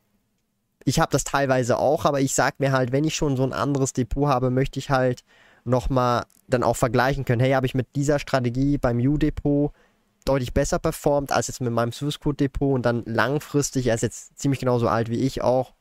ich 0.85 0.99
habe 0.99 1.11
das 1.11 1.23
teilweise 1.23 1.77
auch, 1.77 2.05
aber 2.05 2.21
ich 2.21 2.33
sag 2.33 2.59
mir 2.59 2.71
halt, 2.71 2.91
wenn 2.91 3.03
ich 3.03 3.15
schon 3.15 3.35
so 3.35 3.43
ein 3.43 3.53
anderes 3.53 3.93
Depot 3.93 4.27
habe, 4.27 4.51
möchte 4.51 4.79
ich 4.79 4.89
halt 4.89 5.23
nochmal 5.65 6.25
dann 6.47 6.63
auch 6.63 6.77
vergleichen 6.77 7.25
können. 7.25 7.41
Hey, 7.41 7.51
habe 7.51 7.65
ich 7.65 7.75
mit 7.75 7.95
dieser 7.95 8.19
Strategie 8.19 8.77
beim 8.77 8.99
U-Depot 8.99 9.73
deutlich 10.23 10.53
besser 10.53 10.79
performt 10.79 11.31
als 11.31 11.47
jetzt 11.47 11.61
mit 11.61 11.73
meinem 11.73 11.91
Swissquote-Depot 11.91 12.73
und 12.73 12.85
dann 12.85 13.03
langfristig, 13.05 13.87
er 13.87 13.95
ist 13.95 14.01
jetzt 14.01 14.37
ziemlich 14.39 14.59
genauso 14.59 14.87
alt 14.87 15.09
wie 15.09 15.19
ich 15.19 15.41
auch, 15.41 15.73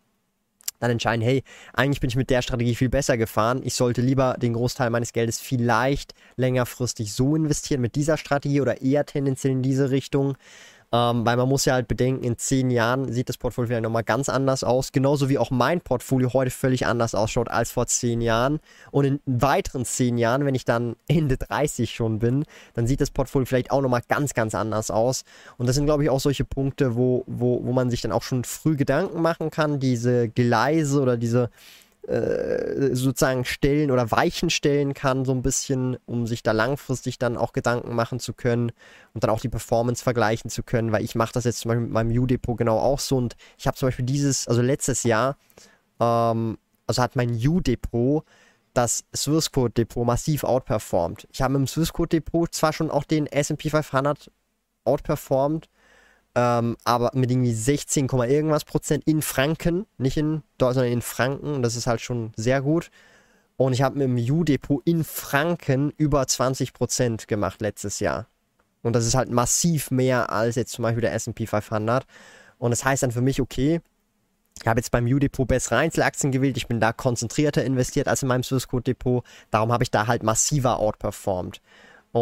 dann 0.79 0.91
entscheiden, 0.91 1.22
hey, 1.22 1.43
eigentlich 1.72 2.01
bin 2.01 2.11
ich 2.11 2.16
mit 2.16 2.31
der 2.31 2.43
Strategie 2.43 2.74
viel 2.74 2.89
besser 2.89 3.16
gefahren. 3.16 3.62
Ich 3.64 3.74
sollte 3.74 4.01
lieber 4.01 4.37
den 4.39 4.55
Großteil 4.55 4.91
meines 4.91 5.12
Geldes 5.12 5.41
vielleicht 5.41 6.14
längerfristig 6.37 7.12
so 7.12 7.37
investieren 7.37 7.81
mit 7.81 7.95
dieser 7.95 8.16
Strategie 8.16 8.61
oder 8.61 8.83
eher 8.83 9.07
tendenziell 9.07 9.53
in 9.53 9.62
diese 9.62 9.91
Richtung. 9.91 10.37
Ähm, 10.93 11.26
weil 11.26 11.37
man 11.37 11.49
muss 11.49 11.64
ja 11.64 11.74
halt 11.74 11.89
bedenken, 11.89 12.22
in 12.22 12.39
zehn 12.39 12.70
Jahren 12.70 13.12
sieht 13.12 13.28
das 13.28 13.39
Portfolio 13.39 13.68
vielleicht 13.68 13.82
nochmal 13.82 14.05
ganz 14.05 14.28
anders 14.28 14.62
aus. 14.62 14.93
Genauso 14.93 15.28
wie 15.28 15.39
auch 15.39 15.51
mein 15.51 15.80
Portfolio 15.80 16.32
heute 16.32 16.51
völlig 16.51 16.87
anders 16.87 17.14
ausschaut 17.14 17.49
als 17.49 17.72
vor 17.72 17.87
zehn 17.87 18.20
Jahren. 18.20 18.61
Und 18.93 19.05
in 19.05 19.20
weiteren 19.26 19.84
zehn 19.84 20.16
Jahren, 20.16 20.45
wenn 20.45 20.55
ich 20.55 20.64
dann 20.64 20.97
Ende 21.09 21.37
30 21.37 21.91
schon 21.93 22.20
bin, 22.20 22.45
dann 22.74 22.87
sieht 22.87 23.01
das 23.01 23.11
Portfolio 23.11 23.47
vielleicht 23.47 23.70
auch 23.70 23.80
nochmal 23.80 24.03
ganz, 24.09 24.34
ganz 24.34 24.55
anders 24.55 24.91
aus. 24.91 25.24
Und 25.59 25.66
das 25.66 25.74
sind, 25.74 25.87
glaube 25.87 26.05
ich, 26.05 26.11
auch 26.11 26.20
solche 26.20 26.45
Punkte, 26.45 26.95
wo, 26.95 27.24
wo, 27.26 27.64
wo 27.64 27.72
man 27.72 27.91
sich 27.91 28.01
dann 28.01 28.12
auch 28.12 28.22
schon 28.22 28.45
früh 28.45 28.76
Gedanken 28.76 29.20
machen 29.22 29.51
kann, 29.51 29.80
diese 29.80 30.28
Gleise 30.28 31.01
oder 31.01 31.16
diese 31.16 31.51
äh, 32.07 32.95
sozusagen 32.95 33.45
stellen 33.45 33.91
oder 33.91 34.11
Weichen 34.11 34.51
stellen 34.51 34.95
kann, 34.95 35.25
so 35.25 35.33
ein 35.33 35.43
bisschen, 35.43 35.97
um 36.07 36.27
sich 36.27 36.43
da 36.43 36.53
langfristig 36.53 37.19
dann 37.19 37.37
auch 37.37 37.53
Gedanken 37.53 37.95
machen 37.95 38.21
zu 38.21 38.33
können 38.33 38.71
und 39.13 39.25
dann 39.25 39.31
auch 39.31 39.41
die 39.41 39.49
Performance 39.49 40.05
vergleichen 40.05 40.51
zu 40.51 40.63
können, 40.63 40.93
weil 40.93 41.05
ich 41.05 41.15
mache 41.15 41.33
das 41.33 41.45
jetzt 41.45 41.61
zum 41.61 41.71
Beispiel 41.71 41.85
mit 41.85 41.93
meinem 41.93 42.17
U-Depot 42.17 42.57
genau 42.57 42.79
auch 42.79 43.01
so 43.01 43.17
und 43.17 43.37
ich 43.59 43.67
habe 43.67 43.77
zum 43.77 43.89
Beispiel 43.89 44.05
dieses, 44.05 44.47
also 44.47 44.63
letztes 44.63 45.03
Jahr, 45.03 45.37
ähm, 45.99 46.59
also 46.87 47.03
hat 47.03 47.17
mein 47.17 47.31
U-Depot 47.35 48.25
das 48.73 49.05
Swissquote-Depot 49.15 50.07
massiv 50.07 50.45
outperformed. 50.45 51.27
Ich 51.33 51.43
habe 51.43 51.55
im 51.55 51.67
Swissquote-Depot 51.67 52.55
zwar 52.55 52.73
schon 52.73 52.91
auch 52.91 53.05
den 53.05 53.27
S&P 53.27 53.71
500 53.71 54.31
outperformed, 54.85 55.69
ähm, 56.37 56.76
aber 56.84 57.12
mit 57.14 57.30
irgendwie 57.30 57.55
16, 57.55 58.09
Komma 58.09 58.26
irgendwas 58.26 58.66
Prozent 58.66 59.05
in 59.07 59.22
Franken, 59.22 59.87
nicht 59.97 60.18
in 60.18 60.43
Dollar, 60.59 60.74
sondern 60.74 60.93
in 60.93 61.01
Franken. 61.01 61.62
Das 61.62 61.76
ist 61.76 61.87
halt 61.87 62.03
schon 62.03 62.32
sehr 62.37 62.61
gut. 62.61 62.91
Und 63.57 63.72
ich 63.72 63.80
habe 63.80 63.99
mit 63.99 64.07
dem 64.07 64.37
U-Depot 64.37 64.82
in 64.84 65.03
Franken 65.03 65.95
über 65.97 66.26
20 66.26 66.74
Prozent 66.74 67.26
gemacht 67.26 67.62
letztes 67.62 68.01
Jahr. 68.01 68.26
Und 68.82 68.93
das 68.93 69.07
ist 69.07 69.14
halt 69.14 69.30
massiv 69.30 69.91
mehr 69.91 70.30
als 70.30 70.57
jetzt 70.57 70.72
zum 70.72 70.82
Beispiel 70.82 71.01
der 71.01 71.14
S&P 71.14 71.47
500. 71.47 72.05
Und 72.59 72.70
das 72.70 72.84
heißt 72.84 73.03
dann 73.03 73.12
für 73.12 73.22
mich, 73.22 73.41
okay, 73.41 73.80
ich 74.61 74.68
habe 74.68 74.78
jetzt 74.78 74.91
beim 74.91 75.07
U-Depot 75.07 75.49
bessere 75.49 75.78
Einzelaktien 75.78 76.32
gewählt. 76.32 76.59
Ich 76.59 76.68
bin 76.68 76.80
da 76.80 76.93
konzentrierter 76.93 77.64
investiert 77.64 78.09
als 78.09 78.20
in 78.22 78.28
meinem 78.28 78.43
Swissquote-Depot. 78.43 79.24
Darum 79.51 79.72
habe 79.72 79.84
ich 79.84 79.91
da 79.91 80.07
halt 80.07 80.22
massiver 80.22 80.80
outperformed. 80.80 81.62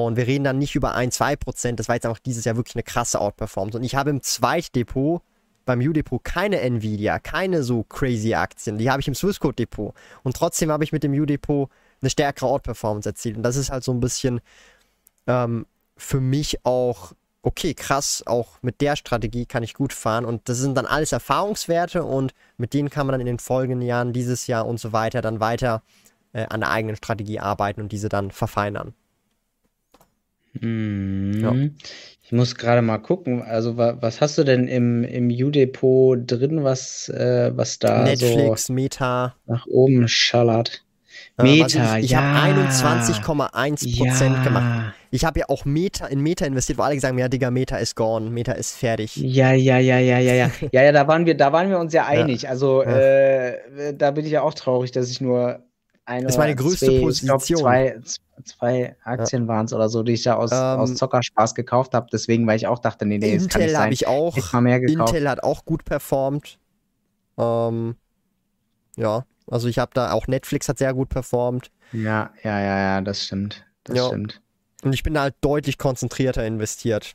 Und 0.03 0.17
wir 0.17 0.27
reden 0.27 0.43
dann 0.43 0.59
nicht 0.59 0.75
über 0.75 0.95
1, 0.95 1.15
2 1.15 1.37
Prozent. 1.37 1.79
Das 1.79 1.87
war 1.87 1.95
jetzt 1.95 2.05
einfach 2.05 2.19
dieses 2.19 2.45
Jahr 2.45 2.57
wirklich 2.57 2.75
eine 2.75 2.83
krasse 2.83 3.21
Outperformance. 3.21 3.79
Und 3.79 3.85
ich 3.85 3.95
habe 3.95 4.11
im 4.11 4.23
Zweitdepot, 4.23 5.23
beim 5.65 5.81
U-Depot, 5.81 6.23
keine 6.25 6.61
Nvidia, 6.61 7.21
keine 7.21 7.63
so 7.63 7.85
crazy 7.85 8.35
Aktien. 8.35 8.77
Die 8.77 8.91
habe 8.91 9.01
ich 9.01 9.09
im 9.09 9.15
Swissquote-Depot. 9.15 9.95
Und 10.25 10.37
trotzdem 10.37 10.73
habe 10.73 10.83
ich 10.83 10.91
mit 10.91 11.05
dem 11.05 11.13
U-Depot 11.13 11.71
eine 12.03 12.11
stärkere 12.11 12.47
Outperformance 12.47 13.09
erzielt. 13.09 13.37
Und 13.37 13.45
das 13.45 13.55
ist 13.55 13.71
halt 13.71 13.85
so 13.85 13.93
ein 13.93 14.01
bisschen 14.01 14.41
ähm, 15.29 15.65
für 15.97 16.21
mich 16.21 16.67
auch, 16.67 17.13
okay, 17.43 17.73
krass, 17.75 18.25
auch 18.27 18.59
mit 18.63 18.81
der 18.81 18.97
Strategie 18.97 19.47
kann 19.47 19.63
ich 19.63 19.75
gut 19.75 19.93
fahren. 19.93 20.25
Und 20.25 20.49
das 20.49 20.59
sind 20.59 20.77
dann 20.77 20.87
alles 20.87 21.13
Erfahrungswerte 21.13 22.03
und 22.03 22.35
mit 22.57 22.75
denen 22.75 22.91
kann 22.91 23.07
man 23.07 23.13
dann 23.13 23.21
in 23.21 23.27
den 23.27 23.39
folgenden 23.39 23.87
Jahren, 23.87 24.13
dieses 24.13 24.49
Jahr 24.49 24.67
und 24.67 24.81
so 24.81 24.93
weiter, 24.93 25.23
dann 25.23 25.39
weiter 25.39 25.83
äh, 26.33 26.47
an 26.47 26.61
der 26.61 26.71
eigenen 26.71 26.97
Strategie 26.97 27.39
arbeiten 27.39 27.81
und 27.81 27.93
diese 27.93 28.09
dann 28.09 28.33
verfeinern. 28.33 28.93
Mhm. 30.61 31.41
Ja. 31.41 31.55
Ich 32.23 32.33
muss 32.33 32.55
gerade 32.55 32.81
mal 32.81 32.99
gucken, 32.99 33.43
also 33.43 33.77
wa 33.77 33.99
was 34.01 34.21
hast 34.21 34.39
du 34.39 34.45
denn 34.45 34.67
im, 34.67 35.05
im 35.05 35.29
U-Depot 35.29 36.19
drin, 36.27 36.65
was, 36.65 37.09
äh, 37.11 37.53
was 37.55 37.79
da 37.79 38.05
Netflix, 38.05 38.67
so 38.67 38.73
Meta. 38.73 39.35
nach 39.47 39.67
oben 39.67 40.09
schallert? 40.09 40.85
Meta, 41.37 41.65
also 41.65 41.99
ich, 41.99 42.05
ich 42.07 42.11
ja. 42.13 42.23
habe 42.23 42.61
21,1% 42.61 44.23
ja. 44.23 44.43
gemacht. 44.43 44.95
Ich 45.11 45.25
habe 45.25 45.41
ja 45.41 45.47
auch 45.49 45.65
Meta 45.65 46.07
in 46.07 46.21
Meta 46.21 46.47
investiert, 46.47 46.79
wo 46.79 46.83
alle 46.83 46.95
gesagt 46.95 47.13
haben, 47.13 47.19
ja, 47.19 47.29
Digga, 47.29 47.51
Meta 47.51 47.77
ist 47.77 47.95
gone, 47.95 48.31
Meta 48.31 48.53
ist 48.53 48.77
fertig. 48.77 49.17
Ja, 49.17 49.53
ja, 49.53 49.79
ja, 49.79 49.99
ja, 49.99 50.19
ja, 50.19 50.35
ja. 50.35 50.51
ja, 50.73 50.83
ja, 50.83 50.93
da 50.93 51.07
waren 51.07 51.27
wir, 51.27 51.37
da 51.37 51.53
waren 51.53 51.71
wir 51.71 51.79
uns 51.79 51.93
ja 51.93 52.07
einig. 52.07 52.43
Ja. 52.43 52.51
Also 52.51 52.83
äh, 52.83 53.95
da 53.95 54.11
bin 54.13 54.25
ich 54.25 54.33
ja 54.33 54.43
auch 54.43 54.55
traurig, 54.55 54.93
dass 54.93 55.11
ich 55.11 55.21
nur 55.21 55.63
eine 56.07 56.25
das 56.25 56.35
ist 56.35 56.39
meine 56.39 56.55
größte 56.55 56.87
zwei, 56.87 57.01
Position. 57.01 57.39
Ich 57.39 57.47
glaub, 57.47 57.61
zwei, 57.61 58.01
zwei 58.45 58.97
Aktien 59.05 59.43
ja. 59.43 59.49
waren 59.49 59.67
es 59.67 59.73
oder 59.73 59.89
so, 59.89 60.03
die 60.03 60.13
ich 60.13 60.23
da 60.23 60.35
aus, 60.35 60.53
ähm, 60.53 60.59
aus 60.59 60.95
Zockerspaß 60.95 61.55
gekauft 61.55 61.95
habe. 61.95 62.07
Deswegen, 62.13 62.47
weil 62.47 62.57
ich 62.57 62.67
auch 62.67 62.79
dachte, 62.79 63.07
nee, 63.07 63.19
nee, 63.19 63.35
Intel 63.35 63.77
habe 63.77 63.93
ich 63.93 64.07
auch. 64.07 64.37
Mal 64.53 64.61
mehr 64.61 64.81
gekauft. 64.81 65.13
Intel 65.13 65.29
hat 65.29 65.43
auch 65.43 65.65
gut 65.65 65.85
performt. 65.85 66.59
Ähm, 67.39 67.97
ja, 68.97 69.25
also 69.51 69.69
ich 69.69 69.79
habe 69.79 69.91
da 69.95 70.13
auch 70.13 70.27
Netflix 70.27 70.69
hat 70.69 70.79
sehr 70.79 70.95
gut 70.95 71.09
performt. 71.09 71.71
Ja, 71.93 72.31
ja, 72.43 72.61
ja, 72.61 72.79
ja, 72.79 73.01
das 73.01 73.25
stimmt. 73.25 73.65
Das 73.85 73.97
ja. 73.97 74.07
stimmt. 74.07 74.41
Und 74.83 74.93
ich 74.93 75.03
bin 75.03 75.15
da 75.15 75.23
halt 75.23 75.37
deutlich 75.41 75.79
konzentrierter 75.79 76.45
investiert. 76.45 77.15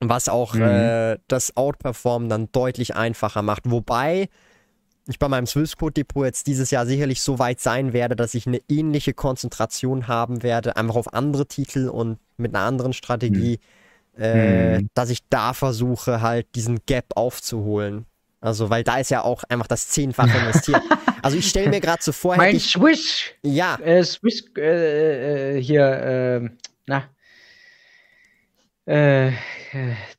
Was 0.00 0.28
auch 0.28 0.54
mhm. 0.54 0.62
äh, 0.62 1.18
das 1.28 1.56
Outperformen 1.56 2.28
dann 2.28 2.50
deutlich 2.50 2.96
einfacher 2.96 3.42
macht. 3.42 3.70
Wobei 3.70 4.28
ich 5.06 5.18
bei 5.18 5.28
meinem 5.28 5.46
Swissquote-Depot 5.46 6.24
jetzt 6.24 6.46
dieses 6.46 6.70
Jahr 6.70 6.86
sicherlich 6.86 7.20
so 7.22 7.38
weit 7.38 7.60
sein 7.60 7.92
werde, 7.92 8.16
dass 8.16 8.34
ich 8.34 8.46
eine 8.46 8.60
ähnliche 8.68 9.12
Konzentration 9.12 10.08
haben 10.08 10.42
werde, 10.42 10.76
einfach 10.76 10.96
auf 10.96 11.12
andere 11.12 11.46
Titel 11.46 11.88
und 11.88 12.18
mit 12.36 12.54
einer 12.54 12.64
anderen 12.64 12.92
Strategie, 12.92 13.58
mhm. 13.58 14.22
Äh, 14.22 14.78
mhm. 14.78 14.88
dass 14.94 15.10
ich 15.10 15.28
da 15.28 15.54
versuche, 15.54 16.20
halt 16.20 16.46
diesen 16.54 16.86
Gap 16.86 17.06
aufzuholen. 17.16 18.06
Also, 18.40 18.70
weil 18.70 18.84
da 18.84 18.98
ist 18.98 19.10
ja 19.10 19.22
auch 19.22 19.42
einfach 19.48 19.66
das 19.66 19.88
Zehnfache 19.88 20.38
investiert. 20.38 20.82
also, 21.22 21.36
ich 21.36 21.48
stelle 21.48 21.68
mir 21.68 21.80
gerade 21.80 22.00
so 22.00 22.12
vor. 22.12 22.36
Mein 22.36 22.54
ich, 22.54 22.66
Swiss. 22.66 23.24
Ja. 23.42 23.76
Äh, 23.82 24.04
Swiss, 24.04 24.44
äh, 24.56 25.56
äh 25.56 25.60
hier, 25.60 25.84
äh, 25.84 26.50
na, 26.86 27.08
äh, 28.86 29.32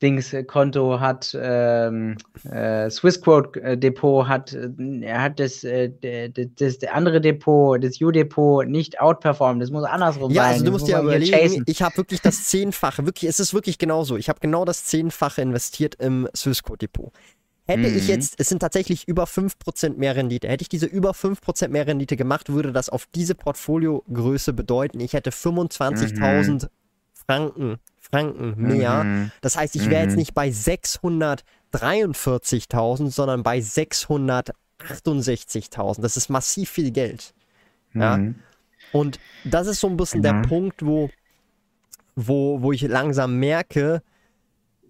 Dings 0.01 0.33
äh, 0.33 0.43
Konto 0.43 0.99
hat, 0.99 1.37
ähm, 1.39 2.17
äh, 2.49 2.89
Swissquote 2.89 3.61
äh, 3.61 3.77
Depot 3.77 4.27
hat, 4.27 4.53
äh, 4.53 4.69
er 5.01 5.21
hat 5.21 5.39
das, 5.39 5.63
äh, 5.63 5.91
das, 6.29 6.79
das 6.79 6.89
andere 6.91 7.21
Depot, 7.21 7.81
das 7.83 8.01
U-Depot 8.01 8.67
nicht 8.67 8.99
outperformed. 8.99 9.61
Das 9.61 9.69
muss 9.69 9.83
andersrum 9.83 10.31
ja, 10.31 10.43
sein. 10.43 10.49
Ja, 10.49 10.53
also 10.53 10.65
du 10.65 10.71
musst 10.71 10.87
dir 10.87 10.99
überlegen, 10.99 11.63
ich 11.67 11.81
habe 11.81 11.97
wirklich 11.97 12.21
das 12.21 12.45
Zehnfache, 12.45 13.05
wirklich, 13.05 13.29
es 13.29 13.39
ist 13.39 13.53
wirklich 13.53 13.77
genauso. 13.77 14.17
Ich 14.17 14.29
habe 14.29 14.39
genau 14.39 14.65
das 14.65 14.85
Zehnfache 14.85 15.41
investiert 15.41 15.95
im 15.95 16.27
Swissquote 16.35 16.79
Depot. 16.79 17.11
Hätte 17.67 17.89
mhm. 17.89 17.97
ich 17.97 18.07
jetzt, 18.07 18.35
es 18.39 18.49
sind 18.49 18.59
tatsächlich 18.59 19.07
über 19.07 19.23
5% 19.25 19.97
mehr 19.97 20.15
Rendite, 20.15 20.47
hätte 20.47 20.61
ich 20.61 20.69
diese 20.69 20.85
über 20.85 21.11
5% 21.11 21.69
mehr 21.69 21.87
Rendite 21.87 22.15
gemacht, 22.15 22.51
würde 22.51 22.71
das 22.71 22.89
auf 22.89 23.07
diese 23.13 23.33
Portfoliogröße 23.33 24.53
bedeuten, 24.53 24.99
ich 24.99 25.13
hätte 25.13 25.31
25.000 25.31 26.51
mhm. 26.51 26.69
Franken 27.25 27.79
Franken 28.15 28.55
mehr. 28.57 29.03
Mhm. 29.03 29.31
Das 29.41 29.57
heißt, 29.57 29.75
ich 29.75 29.89
wäre 29.89 30.03
mhm. 30.03 30.09
jetzt 30.09 30.17
nicht 30.17 30.33
bei 30.33 30.49
643.000, 30.49 33.11
sondern 33.11 33.43
bei 33.43 33.59
668.000. 33.59 36.01
Das 36.01 36.17
ist 36.17 36.29
massiv 36.29 36.69
viel 36.69 36.91
Geld. 36.91 37.33
Ja. 37.93 38.17
Mhm. 38.17 38.35
Und 38.91 39.19
das 39.43 39.67
ist 39.67 39.79
so 39.79 39.87
ein 39.87 39.97
bisschen 39.97 40.21
der 40.21 40.43
Punkt, 40.43 40.85
wo, 40.85 41.09
wo, 42.15 42.61
wo 42.61 42.71
ich 42.71 42.83
langsam 42.83 43.39
merke, 43.39 44.03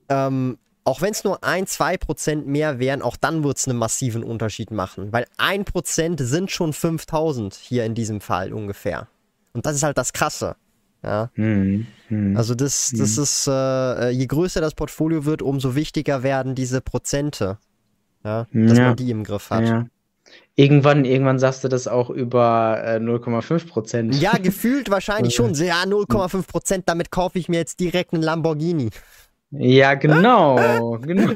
ähm, 0.10 0.58
auch 0.84 1.00
wenn 1.02 1.12
es 1.12 1.24
nur 1.24 1.42
ein, 1.44 1.66
zwei 1.66 1.98
Prozent 1.98 2.46
mehr 2.46 2.78
wären, 2.78 3.02
auch 3.02 3.18
dann 3.18 3.44
wird 3.44 3.58
es 3.58 3.68
einen 3.68 3.80
massiven 3.80 4.24
Unterschied 4.24 4.70
machen. 4.70 5.12
Weil 5.12 5.26
ein 5.38 5.66
Prozent 5.66 6.20
sind 6.22 6.52
schon 6.52 6.74
5000 6.74 7.56
hier 7.56 7.86
in 7.86 7.96
diesem 7.96 8.22
Fall 8.22 8.54
ungefähr. 8.54 9.08
Und 9.54 9.66
das 9.66 9.76
ist 9.76 9.82
halt 9.84 9.98
das 9.98 10.14
Krasse. 10.14 10.56
Ja. 11.06 11.30
Hm, 11.36 11.86
hm, 12.08 12.36
also 12.36 12.56
das, 12.56 12.92
das 12.98 13.16
hm. 13.18 13.24
ist, 13.24 13.48
äh, 13.48 14.10
je 14.10 14.26
größer 14.26 14.60
das 14.60 14.74
Portfolio 14.74 15.26
wird, 15.26 15.44
umso 15.44 15.76
wichtiger 15.76 16.24
werden 16.24 16.56
diese 16.56 16.82
Prozente. 16.82 17.60
Ja, 18.24 18.48
dass 18.52 18.78
ja. 18.78 18.88
man 18.88 18.96
die 18.96 19.12
im 19.12 19.24
Griff 19.24 19.52
hat. 19.52 19.68
Ja. 19.68 19.86
Irgendwann, 20.56 21.06
irgendwann 21.06 21.38
sagst 21.38 21.64
du 21.64 21.68
das 21.68 21.88
auch 21.88 22.10
über 22.10 22.82
äh, 22.84 22.98
0,5 22.98 23.68
Prozent. 23.68 24.16
Ja, 24.16 24.32
gefühlt 24.40 24.90
wahrscheinlich 24.90 25.36
schon. 25.36 25.54
Ja, 25.54 25.84
0,5 25.84 26.48
Prozent, 26.48 26.90
damit 26.90 27.12
kaufe 27.12 27.38
ich 27.38 27.50
mir 27.50 27.58
jetzt 27.58 27.80
direkt 27.80 28.14
einen 28.14 28.24
Lamborghini. 28.24 28.90
Ja, 29.52 29.94
genau. 29.94 30.98
genau. 31.02 31.34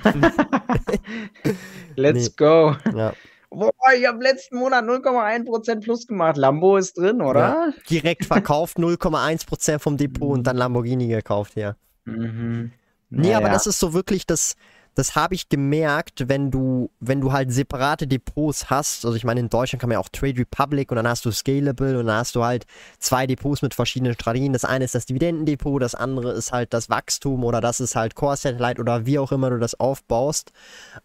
Let's 1.96 2.30
nee. 2.30 2.34
go. 2.38 2.76
Ja. 2.96 3.14
Boah, 3.52 3.72
ich 3.98 4.06
habe 4.06 4.22
letzten 4.22 4.58
Monat 4.58 4.86
0,1% 4.86 5.82
plus 5.82 6.06
gemacht. 6.06 6.38
Lambo 6.38 6.78
ist 6.78 6.98
drin, 6.98 7.22
oder? 7.22 7.40
Ja, 7.40 7.74
direkt 7.90 8.26
verkauft, 8.26 8.78
0,1% 8.80 9.80
vom 9.80 9.98
Depot 9.98 10.32
und 10.32 10.46
dann 10.46 10.56
Lamborghini 10.58 11.08
gekauft, 11.08 11.56
ja. 11.56 11.76
Mhm. 12.06 12.72
Nee, 13.10 13.30
naja. 13.30 13.38
aber 13.38 13.50
das 13.50 13.66
ist 13.66 13.80
so 13.80 13.94
wirklich 13.94 14.28
das, 14.28 14.56
das 14.94 15.16
habe 15.16 15.34
ich 15.34 15.50
gemerkt, 15.50 16.28
wenn 16.28 16.52
du, 16.52 16.92
wenn 17.00 17.22
du 17.22 17.32
halt 17.32 17.52
separate 17.52 18.06
Depots 18.06 18.70
hast. 18.70 19.06
Also 19.06 19.16
ich 19.16 19.24
meine, 19.24 19.40
in 19.40 19.50
Deutschland 19.50 19.80
kann 19.82 19.90
man 19.90 19.96
ja 19.96 20.00
auch 20.00 20.10
Trade 20.10 20.38
Republic 20.38 20.92
und 20.92 20.98
dann 20.98 21.08
hast 21.08 21.26
du 21.26 21.32
Scalable 21.32 21.98
und 22.00 22.06
dann 22.06 22.18
hast 22.18 22.36
du 22.36 22.44
halt 22.44 22.66
zwei 23.00 23.26
Depots 23.26 23.62
mit 23.62 23.74
verschiedenen 23.74 24.14
Strategien. 24.14 24.54
Das 24.54 24.66
eine 24.66 24.86
ist 24.86 24.94
das 24.94 25.08
Dividendendepot, 25.08 25.82
das 25.82 25.96
andere 25.96 26.34
ist 26.34 26.52
halt 26.52 26.74
das 26.74 26.90
Wachstum 26.90 27.44
oder 27.44 27.62
das 27.62 27.80
ist 27.80 27.96
halt 27.96 28.14
Core 28.14 28.38
Satellite 28.38 28.80
oder 28.80 29.06
wie 29.06 29.18
auch 29.18 29.32
immer 29.32 29.50
du 29.50 29.58
das 29.58 29.80
aufbaust. 29.80 30.52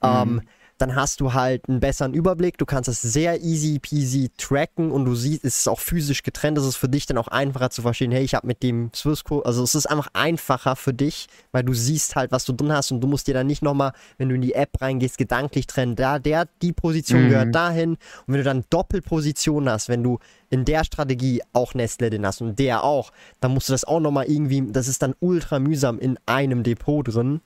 Mhm. 0.03 0.09
Ähm, 0.09 0.43
dann 0.85 0.97
hast 0.97 1.21
du 1.21 1.33
halt 1.33 1.67
einen 1.67 1.81
besseren 1.81 2.13
Überblick. 2.13 2.59
Du 2.59 2.67
kannst 2.67 2.91
es 2.91 3.01
sehr 3.01 3.41
easy 3.41 3.79
peasy 3.79 4.31
tracken 4.37 4.91
und 4.91 5.07
du 5.07 5.15
siehst, 5.15 5.43
es 5.43 5.61
ist 5.61 5.69
auch 5.69 5.81
physisch 5.81 6.23
getrennt. 6.23 6.59
Das 6.59 6.67
ist 6.67 6.77
für 6.77 6.91
dich 6.91 7.07
dann 7.07 7.17
auch 7.17 7.29
einfacher 7.29 7.71
zu 7.71 7.81
verstehen, 7.81 8.13
hey, 8.13 8.23
ich 8.23 8.35
habe 8.35 8.47
mit 8.47 8.63
dem 8.63 8.91
Swissco, 8.95 9.41
also 9.41 9.63
es 9.63 9.75
ist 9.75 9.87
einfach 9.87 10.09
einfacher 10.13 10.77
für 10.77 10.93
dich, 10.93 11.29
weil 11.53 11.63
du 11.63 11.73
siehst 11.73 12.17
halt, 12.17 12.33
was 12.33 12.45
du 12.45 12.53
drin 12.53 12.71
hast 12.71 12.93
und 12.93 13.01
du 13.01 13.07
musst 13.07 13.27
dir 13.27 13.33
dann 13.33 13.47
nicht 13.47 13.63
nochmal, 13.63 13.93
wenn 14.19 14.29
du 14.29 14.35
in 14.35 14.43
die 14.43 14.53
App 14.53 14.79
reingehst, 14.79 15.17
gedanklich 15.17 15.67
trennen. 15.67 15.97
Da, 15.97 16.19
der, 16.19 16.49
die 16.61 16.73
Position 16.73 17.25
mhm. 17.25 17.29
gehört 17.31 17.55
dahin. 17.55 17.91
Und 17.93 17.99
wenn 18.27 18.39
du 18.39 18.45
dann 18.45 18.65
Doppelposition 18.69 19.71
hast, 19.71 19.89
wenn 19.89 20.03
du 20.03 20.19
in 20.51 20.67
der 20.67 20.85
Strategie 20.85 21.41
auch 21.55 21.73
Nestle 21.73 22.11
den 22.11 22.27
hast 22.27 22.43
und 22.43 22.59
der 22.59 22.85
auch, 22.85 23.11
dann 23.41 23.55
musst 23.55 23.71
du 23.71 23.73
das 23.73 23.85
auch 23.85 24.01
nochmal 24.01 24.27
irgendwie, 24.27 24.63
das 24.71 24.89
ist 24.89 25.03
dann 25.03 25.15
ultra 25.21 25.59
mühsam 25.61 25.99
in 25.99 26.19
einem 26.27 26.63
Depot 26.63 27.09
drin. 27.09 27.41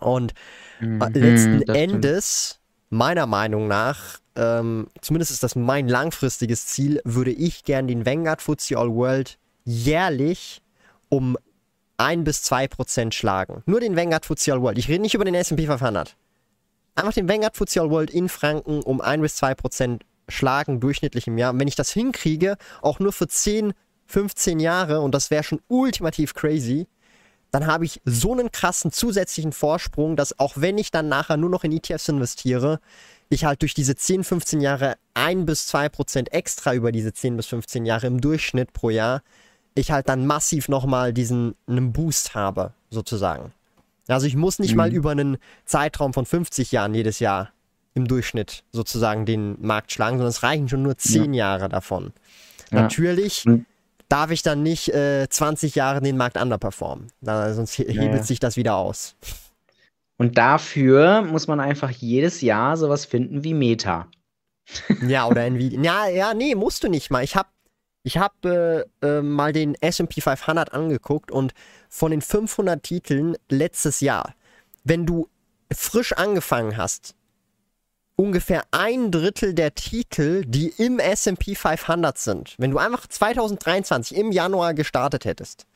Und 0.00 0.34
mhm. 0.80 1.00
letzten 1.12 1.62
Endes, 1.62 2.60
meiner 2.90 3.26
Meinung 3.26 3.68
nach, 3.68 4.18
ähm, 4.36 4.88
zumindest 5.00 5.30
ist 5.30 5.42
das 5.42 5.56
mein 5.56 5.88
langfristiges 5.88 6.66
Ziel, 6.66 7.00
würde 7.04 7.30
ich 7.30 7.64
gern 7.64 7.86
den 7.86 8.04
Vanguard 8.04 8.42
FTSE 8.42 8.76
All 8.76 8.90
World 8.94 9.38
jährlich 9.64 10.60
um 11.08 11.38
1 11.96 12.24
bis 12.24 12.42
2 12.42 12.68
Prozent 12.68 13.14
schlagen. 13.14 13.62
Nur 13.66 13.80
den 13.80 13.96
Vanguard 13.96 14.26
FTSE 14.26 14.52
All 14.52 14.62
World. 14.62 14.78
Ich 14.78 14.88
rede 14.88 15.02
nicht 15.02 15.14
über 15.14 15.24
den 15.24 15.34
S&P 15.34 15.66
500. 15.66 16.16
Einfach 16.96 17.12
den 17.12 17.28
Vanguard 17.28 17.56
FTSE 17.56 17.82
All 17.82 17.90
World 17.90 18.10
in 18.10 18.28
Franken 18.28 18.82
um 18.82 19.00
1 19.00 19.22
bis 19.22 19.36
2 19.36 19.54
Prozent 19.54 20.04
schlagen, 20.28 20.80
durchschnittlich 20.80 21.26
im 21.26 21.38
Jahr. 21.38 21.52
Und 21.52 21.60
wenn 21.60 21.68
ich 21.68 21.76
das 21.76 21.92
hinkriege, 21.92 22.56
auch 22.82 22.98
nur 22.98 23.12
für 23.12 23.28
10, 23.28 23.72
15 24.06 24.60
Jahre, 24.60 25.00
und 25.00 25.14
das 25.14 25.30
wäre 25.30 25.44
schon 25.44 25.60
ultimativ 25.68 26.34
crazy, 26.34 26.86
dann 27.54 27.68
habe 27.68 27.84
ich 27.84 28.02
so 28.04 28.32
einen 28.32 28.50
krassen 28.50 28.90
zusätzlichen 28.90 29.52
Vorsprung, 29.52 30.16
dass 30.16 30.40
auch 30.40 30.54
wenn 30.56 30.76
ich 30.76 30.90
dann 30.90 31.08
nachher 31.08 31.36
nur 31.36 31.50
noch 31.50 31.62
in 31.62 31.70
ETFs 31.70 32.08
investiere, 32.08 32.80
ich 33.28 33.44
halt 33.44 33.62
durch 33.62 33.74
diese 33.74 33.94
10, 33.94 34.24
15 34.24 34.60
Jahre 34.60 34.96
1 35.14 35.46
bis 35.46 35.68
2 35.68 35.88
Prozent 35.88 36.32
extra 36.32 36.74
über 36.74 36.90
diese 36.90 37.12
10 37.12 37.36
bis 37.36 37.46
15 37.46 37.86
Jahre 37.86 38.08
im 38.08 38.20
Durchschnitt 38.20 38.72
pro 38.72 38.90
Jahr, 38.90 39.22
ich 39.76 39.92
halt 39.92 40.08
dann 40.08 40.26
massiv 40.26 40.68
nochmal 40.68 41.12
diesen 41.12 41.54
einen 41.68 41.92
Boost 41.92 42.34
habe, 42.34 42.72
sozusagen. 42.90 43.52
Also 44.08 44.26
ich 44.26 44.34
muss 44.34 44.58
nicht 44.58 44.72
mhm. 44.72 44.76
mal 44.76 44.92
über 44.92 45.12
einen 45.12 45.38
Zeitraum 45.64 46.12
von 46.12 46.26
50 46.26 46.72
Jahren 46.72 46.92
jedes 46.92 47.20
Jahr 47.20 47.52
im 47.94 48.08
Durchschnitt 48.08 48.64
sozusagen 48.72 49.26
den 49.26 49.64
Markt 49.64 49.92
schlagen, 49.92 50.16
sondern 50.16 50.30
es 50.30 50.42
reichen 50.42 50.68
schon 50.68 50.82
nur 50.82 50.98
10 50.98 51.34
ja. 51.34 51.50
Jahre 51.50 51.68
davon. 51.68 52.12
Ja. 52.72 52.82
Natürlich 52.82 53.44
mhm 53.44 53.64
darf 54.14 54.30
ich 54.30 54.42
dann 54.42 54.62
nicht 54.62 54.90
äh, 54.90 55.28
20 55.28 55.74
Jahre 55.74 56.00
den 56.00 56.16
Markt 56.16 56.40
underperformen. 56.40 57.08
Da, 57.20 57.52
sonst 57.52 57.76
hebelt 57.76 57.98
ja. 57.98 58.22
sich 58.22 58.38
das 58.38 58.56
wieder 58.56 58.76
aus. 58.76 59.16
Und 60.18 60.38
dafür 60.38 61.22
muss 61.22 61.48
man 61.48 61.58
einfach 61.58 61.90
jedes 61.90 62.40
Jahr 62.40 62.76
sowas 62.76 63.06
finden 63.06 63.42
wie 63.42 63.54
Meta. 63.54 64.06
ja, 65.08 65.26
oder 65.26 65.44
Nvidia. 65.44 65.82
Ja, 65.82 66.06
ja, 66.06 66.32
nee, 66.32 66.54
musst 66.54 66.84
du 66.84 66.88
nicht 66.88 67.10
mal. 67.10 67.24
Ich 67.24 67.34
habe 67.34 67.48
ich 68.04 68.16
hab, 68.16 68.44
äh, 68.44 68.84
äh, 69.02 69.20
mal 69.20 69.52
den 69.52 69.74
SP 69.82 70.20
500 70.20 70.72
angeguckt 70.72 71.32
und 71.32 71.52
von 71.88 72.12
den 72.12 72.22
500 72.22 72.84
Titeln 72.84 73.36
letztes 73.48 73.98
Jahr, 73.98 74.36
wenn 74.84 75.06
du 75.06 75.28
frisch 75.72 76.12
angefangen 76.12 76.76
hast, 76.76 77.16
ungefähr 78.16 78.64
ein 78.70 79.10
Drittel 79.10 79.54
der 79.54 79.74
Titel, 79.74 80.44
die 80.46 80.68
im 80.78 80.98
SP 81.00 81.54
500 81.54 82.16
sind, 82.18 82.54
wenn 82.58 82.70
du 82.70 82.78
einfach 82.78 83.06
2023 83.06 84.16
im 84.16 84.32
Januar 84.32 84.74
gestartet 84.74 85.24
hättest, 85.24 85.66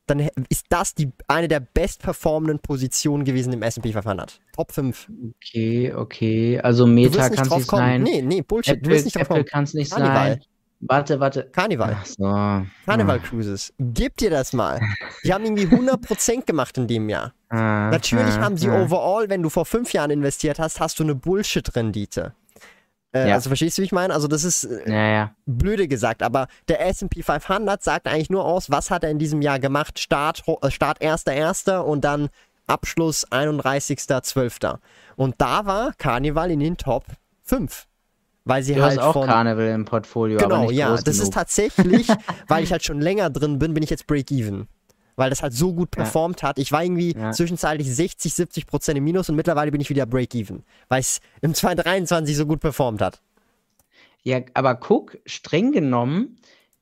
dann 0.08 0.20
ist 0.50 0.66
das 0.70 0.94
die, 0.94 1.12
eine 1.28 1.48
der 1.48 1.62
bestperformenden 1.62 2.60
Positionen 2.60 3.24
gewesen 3.26 3.52
im 3.54 3.64
S&P 3.64 3.92
500. 3.94 4.40
Top 4.56 4.72
5. 4.72 5.10
Okay, 5.38 5.94
okay. 5.94 6.60
Also 6.60 6.86
Du 6.86 6.92
Meta 6.92 7.30
kann 7.30 7.48
es 7.48 7.56
nicht 7.56 7.70
sein. 7.70 8.04
Nee, 8.04 8.22
nee, 8.22 8.42
Bullshit. 8.42 8.76
du 8.76 8.80
Apple, 8.82 8.92
wirst 8.92 9.06
nicht 9.06 9.16
drauf 9.18 9.30
Apple 9.30 9.46
kann 9.46 9.64
es 9.64 9.74
nicht 9.74 9.92
Carnival. 9.92 10.34
sein. 10.34 10.42
Warte, 10.88 11.20
warte. 11.20 11.50
Carnival. 11.52 11.98
Ach 12.00 12.06
so. 12.06 12.24
Carnival 12.86 13.20
Cruises. 13.20 13.74
Gib 13.80 14.18
dir 14.18 14.30
das 14.30 14.54
mal. 14.54 14.80
Die 15.24 15.34
haben 15.34 15.44
irgendwie 15.46 15.66
100% 15.68 16.46
gemacht 16.46 16.78
in 16.78 16.88
dem 16.88 17.10
Jahr. 17.10 17.34
Ah, 17.48 17.90
Natürlich 17.92 18.38
haben 18.40 18.58
sie 18.58 18.70
overall, 18.70 19.30
wenn 19.30 19.42
du 19.44 19.50
vor 19.50 19.66
fünf 19.66 19.94
Jahren 19.94 20.10
investiert 20.12 20.58
hast, 20.60 20.80
hast 20.82 21.00
du 21.00 21.04
eine 21.04 21.14
Bullshit-Rendite. 21.16 22.34
Äh, 23.14 23.30
Ja. 23.30 23.36
Also 23.36 23.50
verstehst 23.50 23.78
du, 23.78 23.82
wie 23.84 23.86
ich 23.86 23.92
meine? 23.94 24.14
Also 24.14 24.28
das 24.28 24.44
ist 24.44 24.64
äh, 24.66 24.92
Ja, 24.92 25.08
ja. 25.08 25.36
blöde 25.46 25.88
gesagt, 25.88 26.22
aber 26.24 26.48
der 26.68 26.86
S&P 26.88 27.22
500 27.24 27.82
sagt 27.84 28.08
eigentlich 28.08 28.32
nur 28.32 28.44
aus, 28.44 28.72
was 28.72 28.90
hat 28.92 29.04
er 29.06 29.12
in 29.12 29.20
diesem 29.20 29.42
Jahr 29.44 29.60
gemacht? 29.60 30.00
Start, 30.00 30.44
äh, 30.64 30.72
Start 30.72 31.02
1.1. 31.02 31.78
und 31.78 32.04
dann 32.04 32.30
Abschluss 32.68 33.26
31.12. 33.32 34.80
Und 35.16 35.36
da 35.38 35.66
war 35.66 35.94
Carnival 35.98 36.52
in 36.52 36.60
den 36.60 36.78
Top 36.78 37.06
5. 37.44 37.86
Weil 38.46 38.62
sie 38.64 38.76
Du 38.76 38.84
halt 38.84 39.00
hast 39.00 39.04
auch 39.06 39.14
von... 39.14 39.28
Carnival 39.28 39.68
im 39.70 39.86
Portfolio, 39.86 40.40
aber 40.40 40.48
Genau, 40.58 40.70
nicht 40.70 40.78
ja. 40.78 40.92
Das 40.96 41.04
genug. 41.04 41.22
ist 41.24 41.34
tatsächlich, 41.34 42.08
weil 42.48 42.64
ich 42.64 42.72
halt 42.72 42.84
schon 42.86 43.02
länger 43.02 43.30
drin 43.32 43.58
bin, 43.60 43.74
bin 43.74 43.82
ich 43.84 43.90
jetzt 43.90 44.06
Break-Even. 44.08 44.68
Weil 45.16 45.30
das 45.30 45.42
halt 45.42 45.54
so 45.54 45.74
gut 45.74 45.96
Ja. 45.96 46.04
performt 46.04 46.44
hat. 46.44 46.60
Ich 46.60 46.72
war 46.72 46.84
irgendwie 46.84 47.16
Ja. 47.16 47.32
zwischenzeitlich 47.32 47.94
60, 47.94 48.34
70 48.34 48.68
Prozent 48.68 48.98
im 48.98 49.04
Minus 49.04 49.30
und 49.30 49.36
mittlerweile 49.36 49.72
bin 49.72 49.82
ich 49.82 49.90
wieder 49.90 50.06
Break-Even. 50.06 50.64
Weil 50.90 51.00
es 51.00 51.22
im 51.42 51.54
2023 51.56 52.36
so 52.38 52.46
gut 52.46 52.60
performt 52.60 53.02
hat. 53.02 53.22
Ja, 54.24 54.40
aber 54.54 54.76
guck, 54.76 55.18
streng 55.26 55.72
genommen 55.72 56.38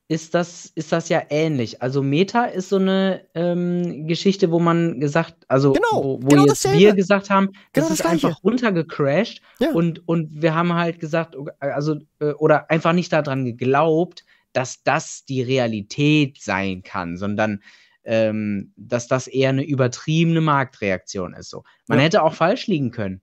ist 0.10 0.36
das, 0.36 0.72
ist 0.76 0.92
das 0.92 1.10
ja 1.10 1.24
ähnlich. 1.30 1.82
Also 1.82 2.04
Meta 2.04 2.46
ist 2.46 2.70
so 2.70 2.76
eine 2.76 3.26
ähm, 3.36 4.06
Geschichte, 4.08 4.52
wo 4.52 4.60
man 4.60 5.00
gesagt, 5.00 5.36
also 5.48 5.74
Genau, 5.74 6.04
wo, 6.04 6.20
wo 6.24 6.28
genau 6.28 6.42
jetzt 6.44 6.66
dasselbe. 6.66 6.78
wir 6.80 6.94
gesagt 6.94 7.30
haben, 7.30 7.48
das 7.48 7.54
Genau 7.74 7.88
das 7.88 7.92
ist 8.00 8.02
Gleiche. 8.02 8.28
einfach 8.28 8.44
runtergecrashed 8.44 9.42
Ja. 9.60 9.72
und, 9.72 10.08
und 10.08 10.42
wir 10.42 10.54
haben 10.54 10.74
halt 10.74 11.00
gesagt, 11.00 11.36
also 11.60 11.96
äh, 12.20 12.32
oder 12.34 12.70
einfach 12.70 12.94
nicht 12.94 13.14
daran 13.14 13.46
geglaubt, 13.46 14.26
dass 14.52 14.84
das 14.84 15.26
die 15.26 15.42
Realität 15.42 16.38
sein 16.42 16.84
kann, 16.84 17.18
sondern 17.18 17.62
ähm, 18.04 18.74
dass 18.76 19.08
das 19.08 19.28
eher 19.28 19.50
eine 19.50 19.64
übertriebene 19.64 20.42
Marktreaktion 20.42 21.34
ist. 21.34 21.50
So. 21.50 21.64
Man 21.88 22.00
Ja. 22.00 22.06
hätte 22.06 22.24
auch 22.24 22.34
falsch 22.34 22.68
liegen 22.68 22.92
können. 22.92 23.22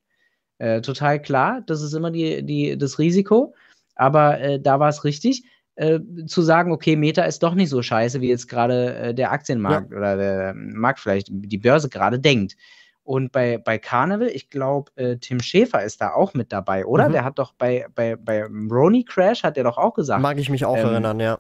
Äh, 0.59 0.81
total 0.81 1.21
klar, 1.21 1.63
das 1.67 1.83
ist 1.83 1.93
immer 1.93 2.11
die, 2.11 2.43
die, 2.43 2.77
das 2.79 2.99
Risiko. 2.99 3.55
Aber 3.95 4.41
äh, 4.41 4.59
da 4.61 4.81
war 4.81 4.89
es 4.89 5.05
richtig, 5.05 5.45
äh, 5.81 6.27
zu 6.27 6.43
sagen, 6.43 6.73
okay, 6.73 6.95
Meta 6.95 7.23
ist 7.23 7.43
doch 7.43 7.55
nicht 7.55 7.71
so 7.71 7.81
scheiße, 7.81 8.21
wie 8.21 8.29
jetzt 8.29 8.49
gerade 8.49 8.95
äh, 8.97 9.15
der 9.15 9.33
Aktienmarkt 9.33 9.95
oder 9.95 10.17
der 10.17 10.55
Markt 10.55 11.01
vielleicht, 11.01 11.29
die 11.31 11.57
Börse 11.57 11.89
gerade 11.89 12.21
denkt. 12.21 12.55
Und 13.03 13.33
bei, 13.33 13.57
bei 13.57 13.79
Carnival, 13.79 14.29
ich 14.29 14.51
glaube, 14.51 14.93
äh, 14.97 15.17
Tim 15.17 15.41
Schäfer 15.41 15.83
ist 15.83 16.03
da 16.03 16.13
auch 16.13 16.35
mit 16.35 16.53
dabei, 16.53 16.85
oder? 16.85 17.09
Mhm. 17.09 17.13
Der 17.13 17.25
hat 17.25 17.39
doch 17.39 17.55
bei, 17.55 17.87
bei, 17.95 18.15
bei 18.15 18.45
Roni 18.45 19.05
Crash, 19.05 19.43
hat 19.43 19.57
er 19.57 19.65
doch 19.65 19.79
auch 19.79 19.95
gesagt, 19.95 20.21
Mag 20.21 20.39
ich 20.39 20.51
mich 20.51 20.67
auch 20.67 20.77
Ähm, 20.77 20.87
erinnern, 20.87 21.19
ja. 21.19 21.39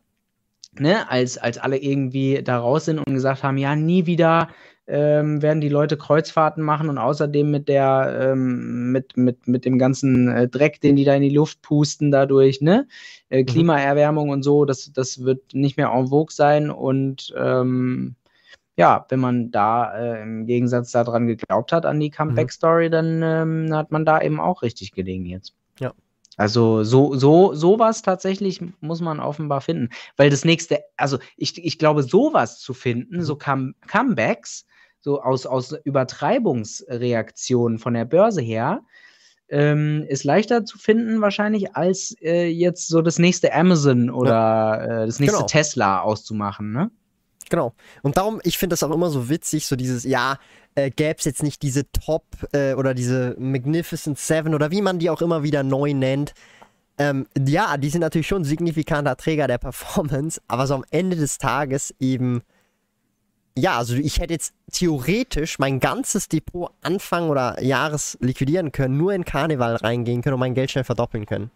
ne, 0.72 1.08
als, 1.10 1.36
als 1.36 1.58
alle 1.58 1.76
irgendwie 1.76 2.42
da 2.42 2.58
raus 2.58 2.86
sind 2.86 2.98
und 2.98 3.12
gesagt 3.12 3.42
haben, 3.42 3.58
ja, 3.58 3.76
nie 3.76 4.06
wieder 4.06 4.48
ähm, 4.90 5.40
werden 5.42 5.60
die 5.60 5.68
Leute 5.68 5.96
Kreuzfahrten 5.96 6.62
machen 6.62 6.88
und 6.88 6.98
außerdem 6.98 7.50
mit 7.50 7.68
der, 7.68 8.32
ähm, 8.32 8.92
mit, 8.92 9.16
mit, 9.16 9.46
mit 9.46 9.64
dem 9.64 9.78
ganzen 9.78 10.28
äh, 10.28 10.48
Dreck, 10.48 10.80
den 10.80 10.96
die 10.96 11.04
da 11.04 11.14
in 11.14 11.22
die 11.22 11.34
Luft 11.34 11.62
pusten 11.62 12.10
dadurch, 12.10 12.60
ne? 12.60 12.86
Äh, 13.28 13.44
Klimaerwärmung 13.44 14.30
und 14.30 14.42
so, 14.42 14.64
das, 14.64 14.92
das 14.92 15.22
wird 15.24 15.54
nicht 15.54 15.76
mehr 15.76 15.90
en 15.94 16.08
vogue 16.08 16.32
sein 16.32 16.70
und 16.70 17.32
ähm, 17.36 18.16
ja, 18.76 19.04
wenn 19.10 19.20
man 19.20 19.50
da 19.50 19.92
äh, 19.94 20.22
im 20.22 20.46
Gegensatz 20.46 20.90
daran 20.92 21.26
geglaubt 21.26 21.70
hat, 21.70 21.84
an 21.84 22.00
die 22.00 22.10
Comeback-Story, 22.10 22.88
dann 22.88 23.22
ähm, 23.22 23.74
hat 23.74 23.90
man 23.90 24.04
da 24.06 24.20
eben 24.22 24.40
auch 24.40 24.62
richtig 24.62 24.92
gelegen 24.92 25.26
jetzt. 25.26 25.54
Ja. 25.80 25.92
Also 26.38 26.82
so, 26.84 27.14
so, 27.14 27.52
sowas 27.52 28.00
tatsächlich 28.00 28.62
muss 28.80 29.02
man 29.02 29.20
offenbar 29.20 29.60
finden. 29.60 29.90
Weil 30.16 30.30
das 30.30 30.46
nächste, 30.46 30.80
also 30.96 31.18
ich, 31.36 31.62
ich 31.62 31.78
glaube, 31.78 32.02
sowas 32.02 32.58
zu 32.58 32.72
finden, 32.72 33.22
so 33.22 33.36
Come 33.36 33.74
Comebacks, 33.86 34.64
so 35.00 35.22
aus, 35.22 35.46
aus 35.46 35.74
Übertreibungsreaktionen 35.84 37.78
von 37.78 37.94
der 37.94 38.04
Börse 38.04 38.42
her, 38.42 38.82
ähm, 39.48 40.04
ist 40.08 40.24
leichter 40.24 40.64
zu 40.64 40.78
finden 40.78 41.20
wahrscheinlich, 41.20 41.74
als 41.74 42.14
äh, 42.22 42.46
jetzt 42.46 42.88
so 42.88 43.02
das 43.02 43.18
nächste 43.18 43.52
Amazon 43.52 44.10
oder 44.10 45.02
äh, 45.02 45.06
das 45.06 45.18
nächste 45.18 45.38
Genau. 45.38 45.46
Tesla 45.46 46.00
auszumachen, 46.02 46.72
ne? 46.72 46.90
Genau. 47.48 47.74
Und 48.02 48.16
darum, 48.16 48.40
ich 48.44 48.58
finde 48.58 48.74
das 48.74 48.84
auch 48.84 48.92
immer 48.92 49.10
so 49.10 49.28
witzig, 49.28 49.66
so 49.66 49.74
dieses, 49.74 50.04
ja, 50.04 50.38
äh, 50.76 50.90
gäbe 50.90 51.16
es 51.18 51.24
jetzt 51.24 51.42
nicht 51.42 51.62
diese 51.62 51.90
Top 51.90 52.24
äh, 52.52 52.74
oder 52.74 52.94
diese 52.94 53.34
Magnificent 53.40 54.18
Seven 54.18 54.54
oder 54.54 54.70
wie 54.70 54.82
man 54.82 55.00
die 55.00 55.10
auch 55.10 55.20
immer 55.20 55.42
wieder 55.42 55.64
neu 55.64 55.92
nennt. 55.92 56.32
Ähm, 56.96 57.26
ja, 57.36 57.76
die 57.76 57.90
sind 57.90 58.02
natürlich 58.02 58.28
schon 58.28 58.44
signifikanter 58.44 59.16
Träger 59.16 59.48
der 59.48 59.58
Performance, 59.58 60.40
aber 60.46 60.68
so 60.68 60.74
am 60.74 60.84
Ende 60.90 61.16
des 61.16 61.38
Tages 61.38 61.92
eben, 61.98 62.42
ja, 63.60 63.78
also 63.78 63.94
ich 63.94 64.18
hätte 64.18 64.32
jetzt 64.34 64.52
theoretisch 64.72 65.58
mein 65.58 65.80
ganzes 65.80 66.28
Depot 66.28 66.70
Anfang 66.82 67.28
oder 67.28 67.62
Jahres 67.62 68.16
liquidieren 68.20 68.72
können, 68.72 68.96
nur 68.96 69.12
in 69.14 69.24
Karneval 69.24 69.76
reingehen 69.76 70.22
können 70.22 70.34
und 70.34 70.40
mein 70.40 70.54
Geld 70.54 70.70
schnell 70.70 70.84
verdoppeln 70.84 71.26
können. 71.26 71.50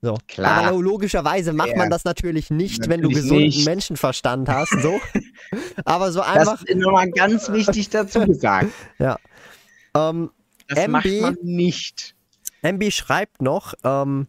So. 0.00 0.16
Klar. 0.28 0.66
Aber 0.68 0.80
logischerweise 0.80 1.52
macht 1.52 1.70
man 1.76 1.86
Ja. 1.86 1.88
das 1.90 2.04
natürlich 2.04 2.50
nicht, 2.50 2.88
wenn 2.88 3.00
du 3.02 3.08
Natürlich 3.08 3.22
gesunden 3.24 3.44
nicht. 3.46 3.64
Menschenverstand 3.66 4.48
hast. 4.48 4.70
So. 4.80 5.00
Aber 5.84 6.12
so 6.12 6.20
Das 6.20 6.28
einfach. 6.28 6.62
ist 6.62 6.76
nochmal 6.76 7.10
ganz 7.10 7.50
wichtig 7.50 7.88
dazu 7.90 8.20
gesagt. 8.26 8.68
Ähm, 9.94 10.30
Das 10.68 10.78
MB. 10.78 10.90
macht 10.90 11.06
man 11.22 11.36
nicht. 11.42 12.14
MB 12.62 12.90
schreibt 12.92 13.40
noch, 13.42 13.72
ähm, 13.84 14.28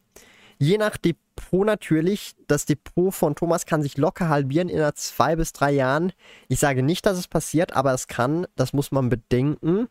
je 0.60 0.78
nach 0.78 0.98
Depot 0.98 1.66
natürlich, 1.66 2.36
das 2.48 2.66
Depot 2.66 3.14
von 3.14 3.34
Thomas 3.34 3.66
kann 3.66 3.82
sich 3.82 3.98
locker 3.98 4.30
halbieren 4.30 4.70
innerhalb 4.70 4.98
zwei 4.98 5.36
bis 5.36 5.54
drei 5.54 5.72
Jahren. 5.72 6.12
Ich 6.50 6.60
sage 6.60 6.84
nicht, 6.84 7.06
dass 7.06 7.18
es 7.18 7.28
passiert, 7.28 7.74
aber 7.74 7.94
es 7.94 8.08
kann, 8.08 8.46
das 8.56 8.74
muss 8.74 8.92
man 8.92 9.10
bedenken. 9.10 9.88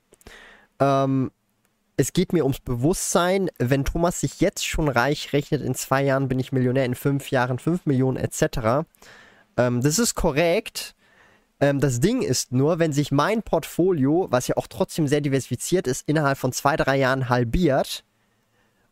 Ähm, 0.79 1.33
es 1.97 2.13
geht 2.13 2.33
mir 2.33 2.45
ums 2.45 2.61
Bewusstsein, 2.61 3.51
wenn 3.59 3.85
Thomas 3.85 4.21
sich 4.21 4.41
jetzt 4.41 4.65
schon 4.65 4.89
reich 4.89 5.33
rechnet, 5.33 5.63
in 5.63 5.75
zwei 5.75 6.05
Jahren 6.05 6.29
bin 6.29 6.39
ich 6.39 6.53
Millionär, 6.53 6.85
in 6.85 6.95
fünf 6.95 7.31
Jahren 7.31 7.59
fünf 7.59 7.87
Millionen 7.87 8.19
etc. 8.19 8.87
Ähm, 9.57 9.81
das 9.81 9.99
ist 9.99 10.15
korrekt. 10.15 10.95
Ähm, 11.61 11.81
das 11.81 11.99
Ding 11.99 12.23
ist 12.23 12.53
nur, 12.53 12.79
wenn 12.79 12.93
sich 12.93 13.11
mein 13.11 13.43
Portfolio, 13.43 14.29
was 14.31 14.47
ja 14.47 14.57
auch 14.59 14.69
trotzdem 14.69 15.09
sehr 15.09 15.23
diversifiziert 15.23 15.89
ist, 15.89 16.07
innerhalb 16.07 16.39
von 16.39 16.53
zwei, 16.53 16.77
drei 16.77 16.99
Jahren 16.99 17.29
halbiert 17.29 18.05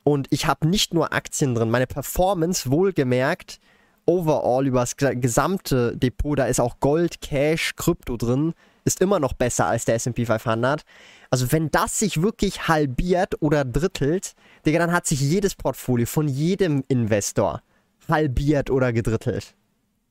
und 0.07 0.28
ich 0.30 0.46
habe 0.46 0.68
nicht 0.68 0.94
nur 0.94 1.12
Aktien 1.12 1.57
drin, 1.57 1.68
meine 1.68 1.88
Performance 1.88 2.70
wohlgemerkt, 2.70 3.59
overall 4.04 4.64
über 4.64 4.78
das 4.78 4.96
gesamte 4.96 5.96
Depot, 5.96 6.38
da 6.38 6.46
ist 6.46 6.61
auch 6.61 6.78
Gold, 6.78 7.20
Cash, 7.20 7.74
Krypto 7.74 8.16
drin, 8.16 8.54
ist 8.84 9.00
immer 9.00 9.18
noch 9.18 9.32
besser 9.32 9.66
als 9.66 9.84
der 9.84 9.96
S&P 9.96 10.24
500. 10.24 10.82
Also 11.28 11.50
wenn 11.50 11.72
das 11.72 11.98
sich 11.98 12.22
wirklich 12.22 12.68
halbiert 12.68 13.42
oder 13.42 13.64
drittelt, 13.64 14.34
Digga, 14.64 14.78
dann 14.78 14.92
hat 14.92 15.09
sich 15.09 15.20
jedes 15.20 15.57
Portfolio 15.57 16.07
von 16.07 16.28
jedem 16.28 16.84
Investor 16.86 17.61
halbiert 18.09 18.70
oder 18.70 18.92
gedrittelt. 18.92 19.57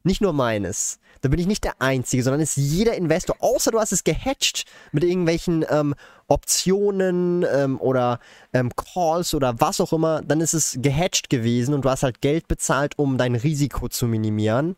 Nicht 0.06 0.22
nur 0.22 0.34
meines. 0.34 1.00
Da 1.22 1.30
bin 1.30 1.40
ich 1.40 1.48
nicht 1.48 1.64
der 1.64 1.82
Einzige, 1.82 2.22
sondern 2.22 2.40
ist 2.40 2.58
jeder 2.58 2.94
Investor, 2.94 3.38
außer 3.40 3.72
du 3.72 3.80
hast 3.80 3.92
es 3.92 4.04
gehatcht 4.04 4.66
mit 4.92 5.04
irgendwelchen 5.04 5.66
ähm, 5.68 5.96
Optionen 6.28 7.44
ähm, 7.52 7.82
oder 7.82 8.20
ähm, 8.54 8.72
Calls 8.76 9.34
oder 9.34 9.60
was 9.60 9.82
auch 9.82 9.92
immer, 9.94 10.22
dann 10.22 10.42
ist 10.42 10.54
es 10.54 10.78
gehatcht 10.80 11.32
gewesen 11.32 11.74
und 11.74 11.86
du 11.86 11.90
hast 11.90 12.04
halt 12.04 12.22
Geld 12.22 12.48
bezahlt, 12.48 13.00
um 13.00 13.18
dein 13.18 13.34
Risiko 13.34 13.90
zu 13.90 14.06
minimieren. 14.06 14.76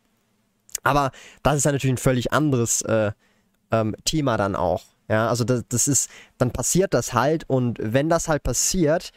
Aber 0.83 1.11
das 1.43 1.57
ist 1.57 1.65
ja 1.65 1.73
natürlich 1.73 1.95
ein 1.95 1.97
völlig 1.97 2.31
anderes 2.31 2.81
äh, 2.83 3.11
ähm, 3.71 3.97
Thema 4.05 4.37
dann 4.37 4.55
auch. 4.55 4.83
Ja, 5.09 5.27
also 5.27 5.43
das, 5.43 5.65
das 5.67 5.89
ist, 5.89 6.09
dann 6.37 6.51
passiert 6.51 6.93
das 6.93 7.11
halt 7.11 7.43
und 7.49 7.79
wenn 7.81 8.07
das 8.07 8.29
halt 8.29 8.43
passiert, 8.43 9.11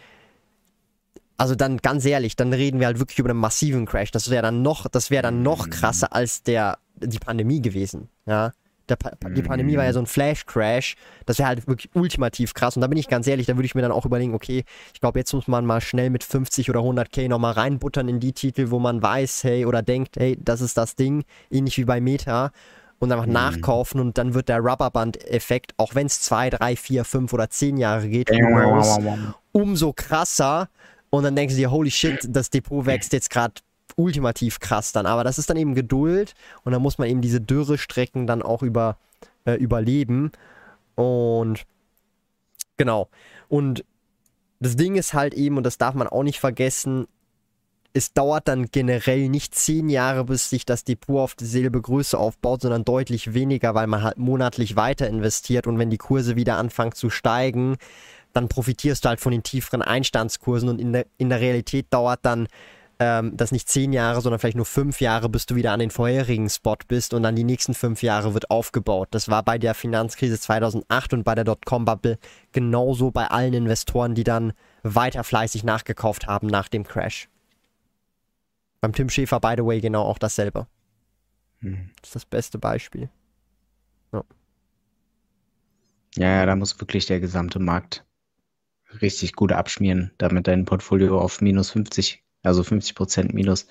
also 1.41 1.55
dann 1.55 1.78
ganz 1.78 2.05
ehrlich, 2.05 2.36
dann 2.36 2.53
reden 2.53 2.80
wir 2.80 2.86
halt 2.86 2.99
wirklich 2.99 3.18
über 3.18 3.30
einen 3.30 3.38
massiven 3.38 3.86
Crash. 3.86 4.11
Das 4.11 4.28
wäre 4.28 4.43
dann 4.43 4.61
noch, 4.61 4.86
das 4.88 5.11
wäre 5.11 5.22
dann 5.22 5.43
noch 5.43 5.70
krasser 5.70 6.14
als 6.14 6.43
der 6.43 6.76
die 6.97 7.18
Pandemie 7.18 7.62
gewesen. 7.62 8.11
Ja, 8.26 8.53
der, 8.91 8.99
die 9.30 9.41
Pandemie 9.41 9.74
war 9.78 9.84
ja 9.84 9.95
so 9.95 10.01
ein 10.01 10.07
Flash-Crash. 10.07 10.97
Das 11.24 11.38
wäre 11.38 11.49
halt 11.49 11.66
wirklich 11.66 11.88
ultimativ 11.95 12.53
krass. 12.53 12.76
Und 12.76 12.82
da 12.82 12.88
bin 12.88 12.99
ich 12.99 13.09
ganz 13.09 13.26
ehrlich, 13.26 13.47
da 13.47 13.57
würde 13.57 13.64
ich 13.64 13.74
mir 13.74 13.80
dann 13.80 13.91
auch 13.91 14.05
überlegen, 14.05 14.34
okay, 14.34 14.64
ich 14.93 15.01
glaube, 15.01 15.18
jetzt 15.18 15.32
muss 15.32 15.49
man 15.49 15.64
mal 15.64 15.80
schnell 15.80 16.11
mit 16.11 16.24
50 16.24 16.68
oder 16.68 16.80
100k 16.80 17.26
nochmal 17.26 17.53
reinbuttern 17.53 18.09
in 18.09 18.20
die 18.20 18.34
Titel, 18.34 18.70
wo 18.70 18.78
man 18.78 19.01
weiß, 19.01 19.45
hey, 19.45 19.64
oder 19.64 19.80
denkt, 19.80 20.16
hey, 20.18 20.36
das 20.45 20.61
ist 20.61 20.76
das 20.76 20.95
Ding, 20.95 21.24
ähnlich 21.51 21.78
wie 21.78 21.86
bei 21.86 22.03
Meta. 22.03 22.51
Und 22.99 23.12
einfach 23.12 23.24
mhm. 23.24 23.32
nachkaufen 23.32 23.99
und 23.99 24.18
dann 24.18 24.34
wird 24.34 24.51
der 24.51 24.59
Rubberband-Effekt, 24.59 25.72
auch 25.78 25.95
wenn 25.95 26.05
es 26.05 26.20
2, 26.20 26.51
3, 26.51 26.76
4, 26.76 27.05
5 27.07 27.32
oder 27.32 27.49
10 27.49 27.78
Jahre 27.78 28.11
geht, 28.11 28.30
umso 29.53 29.95
krasser. 29.95 30.68
Und 31.11 31.25
dann 31.25 31.37
denkst 31.37 31.55
du 31.55 31.59
dir, 31.61 31.71
holy 31.71 31.91
shit, 31.91 32.21
das 32.29 32.51
Depot 32.51 32.87
wächst 32.87 33.13
jetzt 33.13 33.31
gerade 33.31 33.55
ultimativ 33.97 34.61
krass 34.61 34.93
dann. 34.93 35.07
Aber 35.07 35.25
das 35.25 35.39
ist 35.39 35.51
dann 35.51 35.57
eben 35.57 35.75
Geduld 35.75 36.35
und 36.65 36.73
dann 36.73 36.83
muss 36.83 36.99
man 36.99 37.09
eben 37.09 37.21
diese 37.21 37.41
Dürrestrecken 37.41 38.27
dann 38.27 38.43
auch 38.43 38.63
über, 38.63 38.97
äh, 39.45 39.55
überleben. 39.55 40.33
Und 40.95 41.65
genau. 42.77 43.09
Und 43.49 43.85
das 44.61 44.77
Ding 44.77 44.95
ist 44.95 45.15
halt 45.15 45.35
eben, 45.35 45.57
und 45.57 45.65
das 45.65 45.79
darf 45.79 45.95
man 45.95 46.07
auch 46.07 46.23
nicht 46.23 46.41
vergessen, 46.41 47.07
es 47.93 48.13
dauert 48.13 48.47
dann 48.47 48.67
generell 48.71 49.29
nicht 49.29 49.55
zehn 49.55 49.89
Jahre, 49.89 50.25
bis 50.25 50.49
sich 50.49 50.65
das 50.65 50.85
Depot 50.85 51.19
auf 51.19 51.35
dieselbe 51.35 51.81
Größe 51.81 52.17
aufbaut, 52.17 52.63
sondern 52.63 52.85
deutlich 52.85 53.35
weniger, 53.35 53.75
weil 53.75 53.89
man 53.89 54.03
halt 54.03 54.17
monatlich 54.17 54.77
weiter 54.77 55.09
investiert 55.09 55.67
und 55.67 55.79
wenn 55.79 55.91
die 55.91 55.99
Kurse 55.99 56.37
wieder 56.37 56.57
anfangen 56.57 56.93
zu 56.93 57.11
steigen, 57.11 57.79
dann 58.33 58.49
profitierst 58.49 59.05
du 59.05 59.09
halt 59.09 59.20
von 59.20 59.33
den 59.33 59.43
tieferen 59.43 59.83
Einstandskursen 59.83 60.68
und 60.68 60.81
in 60.81 60.93
der, 60.93 61.07
in 61.18 61.28
der 61.28 61.41
Realität 61.41 61.87
dauert 61.91 62.20
dann 62.22 62.49
ähm, 63.01 63.35
das 63.35 63.51
nicht 63.51 63.68
zehn 63.68 63.95
Jahre, 63.95 64.20
sondern 64.20 64.39
vielleicht 64.39 64.59
nur 64.59 64.66
fünf 64.66 65.01
Jahre, 65.01 65.31
bis 65.31 65.47
du 65.47 65.57
wieder 65.57 65.72
an 65.72 65.81
den 65.81 65.91
vorherigen 65.91 66.51
Spot 66.51 66.76
bist 66.87 67.14
und 67.14 67.22
dann 67.22 67.35
die 67.35 67.45
nächsten 67.45 67.72
fünf 67.72 68.03
Jahre 68.03 68.35
wird 68.35 68.51
aufgebaut. 68.51 69.09
Das 69.12 69.31
war 69.31 69.43
bei 69.43 69.57
der 69.57 69.74
Finanzkrise 69.74 70.39
2008 70.39 71.14
und 71.14 71.24
bei 71.24 71.35
der 71.35 71.45
Dotcom-Bubble 71.45 72.18
genauso 72.53 73.11
bei 73.11 73.26
allen 73.26 73.55
Investoren, 73.55 74.14
die 74.14 74.22
dann 74.22 74.53
weiter 74.83 75.24
fleißig 75.24 75.64
nachgekauft 75.64 76.26
haben 76.26 76.47
nach 76.47 76.68
dem 76.68 76.85
Crash. 76.85 77.31
Beim 78.83 78.93
Tim 78.93 79.09
Schäfer, 79.09 79.41
by 79.41 79.55
the 79.57 79.64
way, 79.64 79.81
genau 79.81 80.03
auch 80.03 80.18
dasselbe. 80.18 80.66
Hm. 81.61 81.91
Das 82.03 82.11
ist 82.11 82.14
das 82.16 82.24
beste 82.26 82.59
Beispiel. 82.59 83.09
Ja. 84.12 84.24
ja, 86.16 86.47
da 86.47 86.55
muss 86.55 86.78
wirklich 86.81 87.07
der 87.07 87.20
gesamte 87.20 87.59
Markt 87.59 88.05
richtig 89.01 89.34
gut 89.34 89.53
abschmieren, 89.53 90.12
damit 90.18 90.47
dein 90.47 90.64
Portfolio 90.64 91.20
auf 91.20 91.41
minus 91.41 91.70
50, 91.70 92.24
also 92.43 92.62
50 92.62 92.95
Prozent 92.95 93.34
minus 93.34 93.66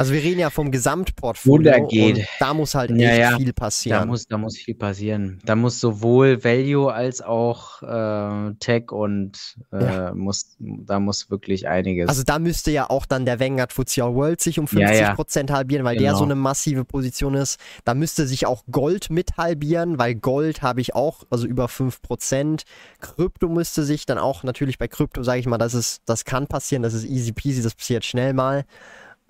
also 0.00 0.14
wir 0.14 0.22
reden 0.22 0.40
ja 0.40 0.48
vom 0.48 0.70
Gesamtportfolio. 0.70 1.86
geht. 1.86 2.26
da 2.38 2.54
muss 2.54 2.74
halt 2.74 2.90
ja, 2.92 3.10
echt 3.10 3.18
ja. 3.18 3.36
viel 3.36 3.52
passieren. 3.52 3.98
Da 4.00 4.06
muss, 4.06 4.26
da 4.26 4.38
muss 4.38 4.56
viel 4.56 4.74
passieren. 4.74 5.40
Da 5.44 5.56
muss 5.56 5.78
sowohl 5.78 6.42
Value 6.42 6.90
als 6.90 7.20
auch 7.20 7.82
äh, 7.82 8.54
Tech 8.60 8.92
und 8.92 9.58
äh, 9.70 9.84
ja. 9.84 10.14
muss, 10.14 10.56
da 10.58 11.00
muss 11.00 11.30
wirklich 11.30 11.68
einiges. 11.68 12.08
Also 12.08 12.22
da 12.22 12.38
müsste 12.38 12.70
ja 12.70 12.88
auch 12.88 13.04
dann 13.04 13.26
der 13.26 13.40
Vanguard 13.40 13.74
FTSE 13.74 14.14
World 14.14 14.40
sich 14.40 14.58
um 14.58 14.66
50 14.66 15.12
Prozent 15.16 15.50
halbieren, 15.50 15.84
weil 15.84 15.98
genau. 15.98 16.08
der 16.08 16.16
so 16.16 16.24
eine 16.24 16.34
massive 16.34 16.86
Position 16.86 17.34
ist. 17.34 17.58
Da 17.84 17.92
müsste 17.92 18.26
sich 18.26 18.46
auch 18.46 18.64
Gold 18.70 19.10
mit 19.10 19.36
halbieren, 19.36 19.98
weil 19.98 20.14
Gold 20.14 20.62
habe 20.62 20.80
ich 20.80 20.94
auch, 20.94 21.24
also 21.28 21.46
über 21.46 21.66
5%. 21.66 22.62
Krypto 23.00 23.50
müsste 23.50 23.84
sich 23.84 24.06
dann 24.06 24.16
auch, 24.16 24.44
natürlich 24.44 24.78
bei 24.78 24.88
Krypto 24.88 25.22
sage 25.22 25.40
ich 25.40 25.46
mal, 25.46 25.58
das, 25.58 25.74
ist, 25.74 26.00
das 26.06 26.24
kann 26.24 26.46
passieren, 26.46 26.82
das 26.82 26.94
ist 26.94 27.04
easy 27.04 27.32
peasy, 27.32 27.62
das 27.62 27.74
passiert 27.74 27.99
schnell 28.04 28.32
mal. 28.32 28.64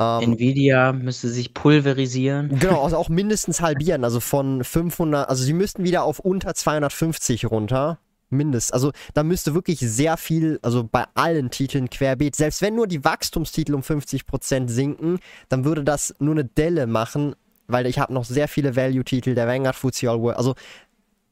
Ähm, 0.00 0.32
Nvidia 0.32 0.92
müsste 0.92 1.28
sich 1.28 1.52
pulverisieren. 1.52 2.58
Genau, 2.58 2.82
also 2.84 2.96
auch 2.96 3.10
mindestens 3.10 3.60
halbieren. 3.60 4.02
Also 4.02 4.18
von 4.18 4.64
500, 4.64 5.28
also 5.28 5.44
sie 5.44 5.52
müssten 5.52 5.84
wieder 5.84 6.04
auf 6.04 6.18
unter 6.18 6.54
250 6.54 7.50
runter. 7.50 7.98
Mindest. 8.32 8.72
Also 8.72 8.92
da 9.12 9.24
müsste 9.24 9.54
wirklich 9.54 9.80
sehr 9.80 10.16
viel, 10.16 10.60
also 10.62 10.84
bei 10.84 11.04
allen 11.14 11.50
Titeln 11.50 11.90
querbeet, 11.90 12.36
selbst 12.36 12.62
wenn 12.62 12.76
nur 12.76 12.86
die 12.86 13.04
Wachstumstitel 13.04 13.74
um 13.74 13.80
50% 13.80 14.68
sinken, 14.68 15.18
dann 15.48 15.64
würde 15.64 15.82
das 15.82 16.14
nur 16.20 16.34
eine 16.34 16.44
Delle 16.44 16.86
machen, 16.86 17.34
weil 17.66 17.86
ich 17.86 17.98
habe 17.98 18.14
noch 18.14 18.24
sehr 18.24 18.46
viele 18.46 18.76
Value-Titel, 18.76 19.34
der 19.34 19.48
Vanguard 19.48 19.74
FTSE 19.74 20.08
All 20.08 20.20
World. 20.20 20.36
Also 20.36 20.54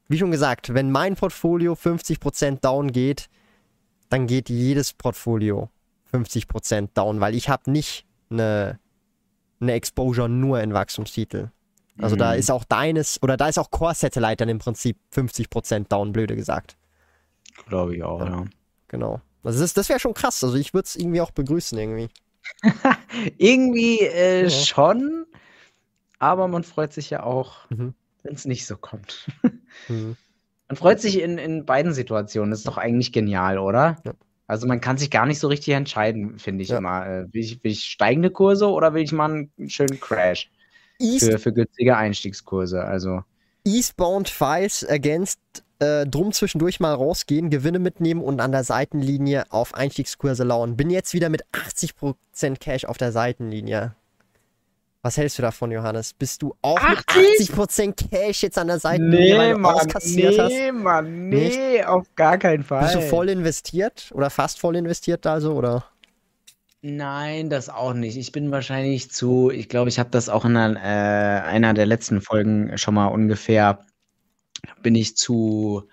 wie 0.09 0.18
schon 0.18 0.32
gesagt, 0.32 0.74
wenn 0.74 0.91
mein 0.91 1.14
Portfolio 1.14 1.74
50% 1.74 2.62
down 2.62 2.91
geht, 2.91 3.28
dann 4.09 4.26
geht 4.26 4.49
jedes 4.49 4.93
Portfolio 4.93 5.70
50% 6.12 6.90
down, 6.94 7.20
weil 7.20 7.34
ich 7.34 7.48
habe 7.48 7.70
nicht 7.70 8.06
eine, 8.30 8.78
eine 9.61 9.72
Exposure 9.72 10.28
nur 10.28 10.61
in 10.61 10.72
Wachstumstitel. 10.72 11.50
Also 12.00 12.14
mhm. 12.14 12.20
da 12.20 12.34
ist 12.34 12.50
auch 12.50 12.64
deines, 12.64 13.22
oder 13.22 13.36
da 13.36 13.48
ist 13.48 13.59
auch 13.59 13.70
Core 13.70 13.94
Satellite 13.94 14.36
dann 14.36 14.48
im 14.48 14.59
Prinzip 14.59 14.98
50% 15.14 15.88
down, 15.88 16.12
blöde 16.12 16.36
gesagt. 16.36 16.76
Glaube 17.66 17.96
ich 17.96 18.02
auch, 18.02 18.20
ja. 18.20 18.26
ja. 18.26 18.44
Genau. 18.88 19.20
Also 19.42 19.61
das, 19.61 19.74
das 19.74 19.88
wäre 19.88 20.00
schon 20.00 20.14
krass. 20.14 20.42
Also 20.44 20.56
ich 20.56 20.74
würde 20.74 20.86
es 20.86 20.96
irgendwie 20.96 21.20
auch 21.20 21.30
begrüßen, 21.30 21.78
irgendwie. 21.78 22.09
irgendwie 23.38 24.00
äh, 24.00 24.44
ja. 24.44 24.50
schon, 24.50 25.26
aber 26.18 26.48
man 26.48 26.64
freut 26.64 26.92
sich 26.92 27.11
ja 27.11 27.22
auch, 27.22 27.68
mhm. 27.70 27.94
wenn 28.22 28.34
es 28.34 28.44
nicht 28.44 28.66
so 28.66 28.76
kommt. 28.76 29.28
mhm. 29.88 30.16
Man 30.68 30.76
freut 30.76 31.00
sich 31.00 31.20
in, 31.20 31.38
in 31.38 31.64
beiden 31.64 31.94
Situationen. 31.94 32.50
Das 32.50 32.61
ist 32.61 32.68
doch 32.68 32.76
eigentlich 32.76 33.12
genial, 33.12 33.59
oder? 33.59 33.96
Ja. 34.04 34.12
Also 34.49 34.66
man 34.66 34.80
kann 34.80 34.96
sich 34.96 35.11
gar 35.11 35.26
nicht 35.26 35.38
so 35.38 35.46
richtig 35.46 35.74
entscheiden, 35.74 36.38
finde 36.38 36.62
ich 36.62 36.70
ja. 36.70 36.78
immer. 36.78 37.07
Äh, 37.07 37.32
will 37.32 37.42
ich, 37.42 37.62
will 37.62 37.70
ich 37.70 37.84
steigende 37.84 38.30
Kurse 38.30 38.68
oder 38.68 38.94
will 38.94 39.03
ich 39.03 39.12
mal 39.12 39.30
einen 39.30 39.70
schönen 39.70 40.01
Crash 40.01 40.51
für, 40.99 41.38
für 41.38 41.53
günstige 41.53 41.96
Einstiegskurse? 41.96 42.82
Also. 42.82 43.22
Eastbound 43.64 44.30
Files 44.30 44.82
ergänzt, 44.82 45.38
äh, 45.80 46.07
drum 46.07 46.32
zwischendurch 46.32 46.80
mal 46.80 46.94
rausgehen, 46.94 47.51
Gewinne 47.51 47.78
mitnehmen 47.78 48.22
und 48.22 48.40
an 48.40 48.51
der 48.51 48.64
Seitenlinie 48.64 49.44
auf 49.51 49.74
Einstiegskurse 49.74 50.44
lauern. 50.44 50.78
Bin 50.78 50.88
jetzt 50.88 51.12
wieder 51.12 51.28
mit 51.28 51.44
80% 51.53 52.59
Cash 52.59 52.86
auf 52.86 52.96
der 52.96 53.12
Seitenlinie. 53.12 53.94
Was 55.09 55.16
hältst 55.16 55.38
du 55.38 55.42
davon, 55.42 55.72
Johannes? 55.72 56.12
Bist 56.12 56.42
du 56.42 56.54
auch 56.61 56.78
80? 56.78 57.48
mit 57.48 57.59
80% 57.59 58.11
Cash 58.11 58.42
jetzt 58.42 58.59
an 58.59 58.66
der 58.66 58.78
Seite, 58.78 59.02
nee, 59.02 59.34
weil 59.38 59.54
du 59.54 59.59
Mann, 59.59 59.76
auskassiert 59.76 60.32
nee, 60.32 60.38
hast? 60.38 60.52
Nee, 60.52 60.70
Mann, 60.70 61.28
nee, 61.30 61.44
Nicht? 61.46 61.86
auf 61.86 62.14
gar 62.14 62.36
keinen 62.36 62.62
Fall. 62.62 62.82
Bist 62.82 62.96
du 62.96 63.00
voll 63.00 63.30
investiert 63.30 64.11
oder 64.12 64.28
fast 64.28 64.61
voll 64.61 64.76
investiert 64.76 65.26
also, 65.26 65.54
oder? 65.54 65.86
Nein, 66.82 67.48
das 67.48 67.70
auch 67.70 67.94
nicht. 67.94 68.18
Ich 68.18 68.32
bin 68.32 68.50
wahrscheinlich 68.50 69.11
zu, 69.11 69.50
ich 69.50 69.70
glaube, 69.70 69.88
ich 69.88 69.98
habe 69.98 70.11
das 70.11 70.28
auch 70.28 70.44
in 70.44 70.54
einer, 70.59 70.78
äh, 70.78 71.40
einer 71.40 71.72
der 71.72 71.86
letzten 71.86 72.20
Folgen 72.20 72.76
schon 72.76 72.92
mal 72.92 73.06
ungefähr, 73.06 73.86
bin 74.82 74.94
ich 74.94 75.16
zu 75.16 75.88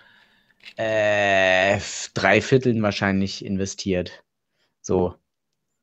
äh, 0.76 1.80
drei 2.14 2.42
Vierteln 2.42 2.82
wahrscheinlich 2.82 3.46
investiert. 3.46 4.26
So. 4.82 5.16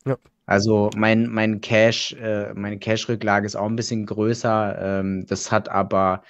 Ja. 0.04 0.18
Also 0.53 0.90
mein, 0.94 1.28
mein 1.28 1.62
Cash, 1.62 2.12
äh, 2.12 2.53
meine 2.53 2.78
Cash-Rücklage 2.78 3.46
ist 3.46 3.57
auch 3.57 3.70
ein 3.70 3.74
bisschen 3.74 4.05
größer. 4.05 5.00
Ähm, 5.00 5.24
das 5.26 5.50
hat 5.50 5.70
aber 5.70 6.22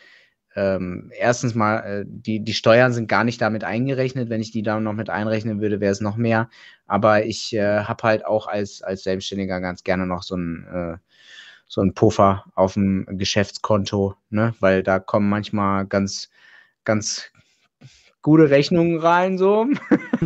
ähm, 0.55 1.11
erstens 1.19 1.57
mal, 1.57 1.79
äh, 1.79 2.05
die, 2.07 2.39
die 2.39 2.55
Steuern 2.55 2.93
sind 2.93 3.09
gar 3.09 3.25
nicht 3.25 3.41
damit 3.43 3.65
eingerechnet. 3.65 4.31
Wenn 4.31 4.41
ich 4.41 4.53
die 4.53 4.63
da 4.63 4.79
noch 4.79 4.93
mit 4.93 5.11
einrechnen 5.11 5.61
würde, 5.61 5.81
wäre 5.81 5.91
es 5.91 6.01
noch 6.01 6.17
mehr. 6.17 6.49
Aber 6.87 7.27
ich 7.27 7.53
äh, 7.53 7.81
habe 7.81 8.05
halt 8.05 8.25
auch 8.25 8.47
als, 8.47 8.81
als 8.83 9.03
Selbstständiger 9.03 9.61
ganz 9.61 9.83
gerne 9.83 10.07
noch 10.07 10.23
so 10.23 10.37
ein 10.37 10.69
äh, 10.73 10.99
so 11.67 11.81
ein 11.81 11.95
Puffer 11.95 12.45
auf 12.55 12.75
dem 12.75 13.07
Geschäftskonto, 13.19 14.15
ne? 14.31 14.55
weil 14.61 14.85
da 14.85 15.01
kommen 15.01 15.29
manchmal 15.29 15.87
ganz, 15.87 16.31
ganz 16.85 17.33
gute 18.23 18.51
Rechnungen 18.51 18.99
rein, 18.99 19.37
so. 19.37 19.67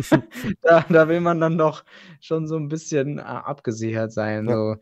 da, 0.61 0.85
da, 0.87 1.07
will 1.09 1.19
man 1.19 1.41
dann 1.41 1.57
doch 1.57 1.83
schon 2.21 2.47
so 2.47 2.55
ein 2.55 2.69
bisschen 2.69 3.17
äh, 3.17 3.21
abgesichert 3.21 4.13
sein. 4.13 4.47
Ja. 4.47 4.53
So. 4.55 4.75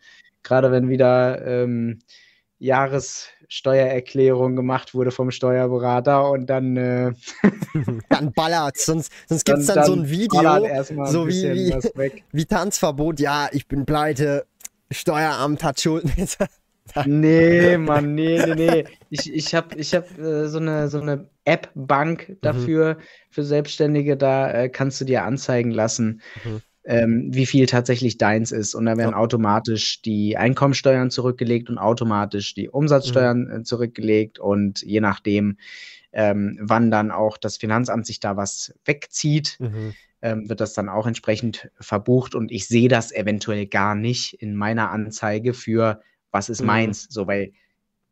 Gerade 0.43 0.71
wenn 0.71 0.89
wieder 0.89 1.45
ähm, 1.45 1.99
Jahressteuererklärung 2.59 4.55
gemacht 4.55 4.93
wurde 4.93 5.11
vom 5.11 5.31
Steuerberater 5.31 6.29
und 6.29 6.47
dann 6.47 6.77
äh, 6.77 7.11
dann 8.09 8.31
ballert 8.33 8.77
sonst 8.77 9.11
sonst 9.27 9.43
gibt 9.45 9.59
es 9.59 9.65
dann, 9.67 9.75
dann, 9.75 9.85
so 9.85 9.93
ein 9.93 10.09
Video 10.09 10.41
so 11.11 11.23
ein 11.23 11.27
wie 11.27 11.53
wie, 11.53 12.21
wie 12.31 12.45
Tanzverbot 12.45 13.19
ja 13.19 13.49
ich 13.51 13.67
bin 13.67 13.85
pleite 13.85 14.45
Steueramt 14.89 15.65
hat 15.65 15.81
Schulden 15.81 16.13
nee 17.05 17.77
Mann 17.77 18.15
nee 18.15 18.41
nee 18.45 18.55
nee 18.55 18.85
ich, 19.09 19.33
ich 19.33 19.53
habe 19.53 19.75
ich 19.75 19.93
hab, 19.93 20.17
äh, 20.17 20.47
so 20.47 20.59
eine 20.59 20.87
so 20.87 21.01
eine 21.01 21.27
App-Bank 21.45 22.29
mhm. 22.29 22.37
dafür, 22.41 22.95
mhm. 22.95 23.03
für 23.29 23.43
Selbstständige. 23.43 24.17
Da 24.17 24.51
äh, 24.51 24.69
kannst 24.69 24.99
du 24.99 25.05
dir 25.05 25.23
anzeigen 25.23 25.71
lassen, 25.71 26.21
mhm. 26.43 26.61
ähm, 26.83 27.27
wie 27.31 27.45
viel 27.45 27.65
tatsächlich 27.67 28.17
deins 28.17 28.51
ist. 28.51 28.75
Und 28.75 28.85
da 28.85 28.97
werden 28.97 29.11
ja. 29.11 29.17
automatisch 29.17 30.01
die 30.01 30.37
Einkommensteuern 30.37 31.11
zurückgelegt 31.11 31.69
und 31.69 31.77
automatisch 31.77 32.53
die 32.53 32.69
Umsatzsteuern 32.69 33.45
mhm. 33.45 33.51
äh, 33.51 33.63
zurückgelegt. 33.63 34.39
Und 34.39 34.81
je 34.81 34.99
nachdem, 34.99 35.57
ähm, 36.11 36.57
wann 36.61 36.91
dann 36.91 37.11
auch 37.11 37.37
das 37.37 37.57
Finanzamt 37.57 38.05
sich 38.05 38.19
da 38.19 38.35
was 38.37 38.73
wegzieht, 38.85 39.57
Mhm. 39.59 39.93
ähm, 40.21 40.49
wird 40.49 40.61
das 40.61 40.73
dann 40.73 40.89
auch 40.89 41.05
entsprechend 41.05 41.69
verbucht 41.79 42.35
und 42.35 42.51
ich 42.51 42.67
sehe 42.67 42.87
das 42.87 43.11
eventuell 43.11 43.67
gar 43.67 43.95
nicht 43.95 44.33
in 44.33 44.55
meiner 44.55 44.89
Anzeige 44.91 45.53
für 45.53 46.01
was 46.31 46.49
ist 46.49 46.61
Mhm. 46.61 46.67
meins, 46.67 47.07
so 47.09 47.27
weil 47.27 47.51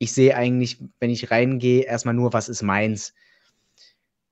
ich 0.03 0.13
sehe 0.13 0.35
eigentlich, 0.35 0.79
wenn 0.99 1.09
ich 1.09 1.31
reingehe, 1.31 1.83
erstmal 1.83 2.13
nur 2.13 2.33
was 2.33 2.49
ist 2.49 2.61
meins. 2.61 3.13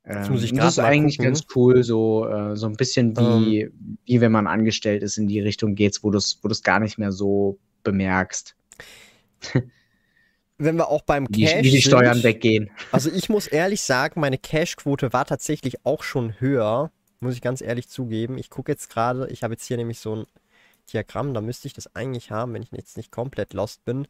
Ähm, 0.03 0.33
das 0.33 0.43
ist 0.43 0.53
mal 0.53 0.85
eigentlich 0.85 1.17
gucken. 1.17 1.33
ganz 1.33 1.45
cool, 1.55 1.83
so, 1.83 2.27
äh, 2.27 2.55
so 2.55 2.67
ein 2.67 2.75
bisschen 2.75 3.15
wie, 3.17 3.69
wie 4.05 4.21
wenn 4.21 4.31
man 4.31 4.47
angestellt 4.47 5.03
ist, 5.03 5.17
in 5.17 5.27
die 5.27 5.39
Richtung 5.39 5.75
geht's, 5.75 6.03
wo 6.03 6.09
du 6.09 6.17
es 6.17 6.39
wo 6.41 6.47
du's 6.47 6.63
gar 6.63 6.79
nicht 6.79 6.97
mehr 6.97 7.11
so 7.11 7.59
bemerkst, 7.83 8.55
Wenn 10.57 10.75
wir 10.75 10.89
auch 10.89 11.01
beim 11.01 11.27
wie, 11.29 11.45
Cash 11.45 11.63
wie 11.63 11.71
die 11.71 11.79
sind, 11.79 11.81
Steuern 11.81 12.21
weggehen. 12.21 12.69
Also 12.91 13.09
ich 13.11 13.29
muss 13.29 13.47
ehrlich 13.47 13.81
sagen, 13.81 14.19
meine 14.19 14.37
Cashquote 14.37 15.11
war 15.11 15.25
tatsächlich 15.25 15.83
auch 15.85 16.03
schon 16.03 16.39
höher, 16.39 16.91
muss 17.19 17.33
ich 17.33 17.41
ganz 17.41 17.61
ehrlich 17.61 17.89
zugeben. 17.89 18.37
Ich 18.37 18.51
gucke 18.51 18.71
jetzt 18.71 18.89
gerade, 18.89 19.27
ich 19.31 19.41
habe 19.41 19.55
jetzt 19.55 19.65
hier 19.65 19.77
nämlich 19.77 19.99
so 19.99 20.17
ein 20.17 20.25
Diagramm, 20.93 21.33
da 21.33 21.41
müsste 21.41 21.67
ich 21.67 21.73
das 21.73 21.95
eigentlich 21.95 22.29
haben, 22.29 22.53
wenn 22.53 22.61
ich 22.61 22.71
jetzt 22.71 22.97
nicht 22.97 23.11
komplett 23.11 23.53
lost 23.53 23.85
bin. 23.85 24.07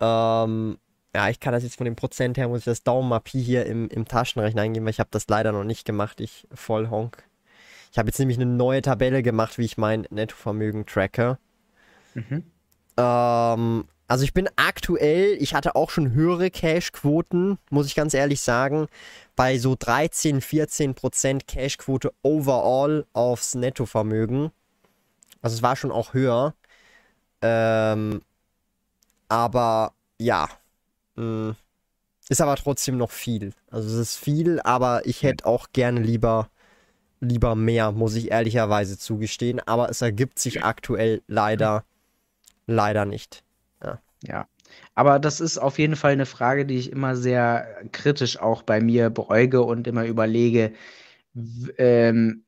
Ähm, 0.00 0.78
ja, 1.14 1.28
ich 1.28 1.40
kann 1.40 1.52
das 1.52 1.62
jetzt 1.62 1.76
von 1.76 1.84
dem 1.84 1.96
Prozent 1.96 2.38
her, 2.38 2.48
muss 2.48 2.60
ich 2.60 2.64
das 2.64 2.82
Daumen-Pi 2.84 3.42
hier 3.42 3.66
im, 3.66 3.88
im 3.88 4.06
Taschenrechner 4.06 4.62
eingeben, 4.62 4.86
weil 4.86 4.92
ich 4.92 5.00
habe 5.00 5.10
das 5.10 5.26
leider 5.28 5.52
noch 5.52 5.64
nicht 5.64 5.84
gemacht, 5.84 6.20
ich 6.20 6.46
Vollhonk. 6.52 7.24
Ich 7.92 7.98
habe 7.98 8.08
jetzt 8.08 8.18
nämlich 8.18 8.38
eine 8.38 8.46
neue 8.46 8.82
Tabelle 8.82 9.22
gemacht, 9.22 9.58
wie 9.58 9.64
ich 9.64 9.76
mein 9.76 10.06
Nettovermögen 10.10 10.86
tracke. 10.86 11.38
Mhm. 12.14 12.44
Ähm, 12.96 13.84
also 14.06 14.24
ich 14.24 14.32
bin 14.32 14.48
aktuell, 14.56 15.36
ich 15.40 15.54
hatte 15.54 15.74
auch 15.74 15.90
schon 15.90 16.12
höhere 16.12 16.50
Cash-Quoten, 16.50 17.58
muss 17.70 17.86
ich 17.86 17.94
ganz 17.94 18.14
ehrlich 18.14 18.40
sagen, 18.40 18.86
bei 19.34 19.58
so 19.58 19.76
13, 19.78 20.40
14 20.40 20.94
Prozent 20.94 21.46
Cash-Quote 21.48 22.12
overall 22.22 23.06
aufs 23.12 23.54
Nettovermögen. 23.54 24.50
Also 25.42 25.54
es 25.56 25.62
war 25.62 25.74
schon 25.74 25.90
auch 25.90 26.14
höher. 26.14 26.54
Ähm, 27.42 28.22
aber 29.30 29.94
ja, 30.18 30.48
mh, 31.16 31.56
ist 32.28 32.40
aber 32.40 32.56
trotzdem 32.56 32.96
noch 32.98 33.10
viel. 33.10 33.52
Also 33.70 33.88
es 33.88 33.94
ist 33.94 34.16
viel, 34.16 34.60
aber 34.60 35.06
ich 35.06 35.22
hätte 35.22 35.46
auch 35.46 35.68
gerne 35.72 36.00
lieber 36.00 36.50
lieber 37.20 37.54
mehr, 37.54 37.92
muss 37.92 38.14
ich 38.16 38.30
ehrlicherweise 38.30 38.98
zugestehen. 38.98 39.60
Aber 39.60 39.90
es 39.90 40.02
ergibt 40.02 40.38
sich 40.38 40.64
aktuell 40.64 41.22
leider 41.26 41.84
leider 42.66 43.04
nicht. 43.04 43.42
Ja, 44.22 44.46
aber 44.94 45.18
das 45.18 45.40
ist 45.40 45.58
auf 45.58 45.78
jeden 45.78 45.96
Fall 45.96 46.12
eine 46.12 46.26
Frage, 46.26 46.66
die 46.66 46.78
ich 46.78 46.92
immer 46.92 47.16
sehr 47.16 47.66
kritisch 47.92 48.38
auch 48.38 48.62
bei 48.62 48.80
mir 48.80 49.10
beäuge 49.10 49.62
und 49.62 49.86
immer 49.86 50.04
überlege, 50.04 50.72
ähm, 51.78 52.44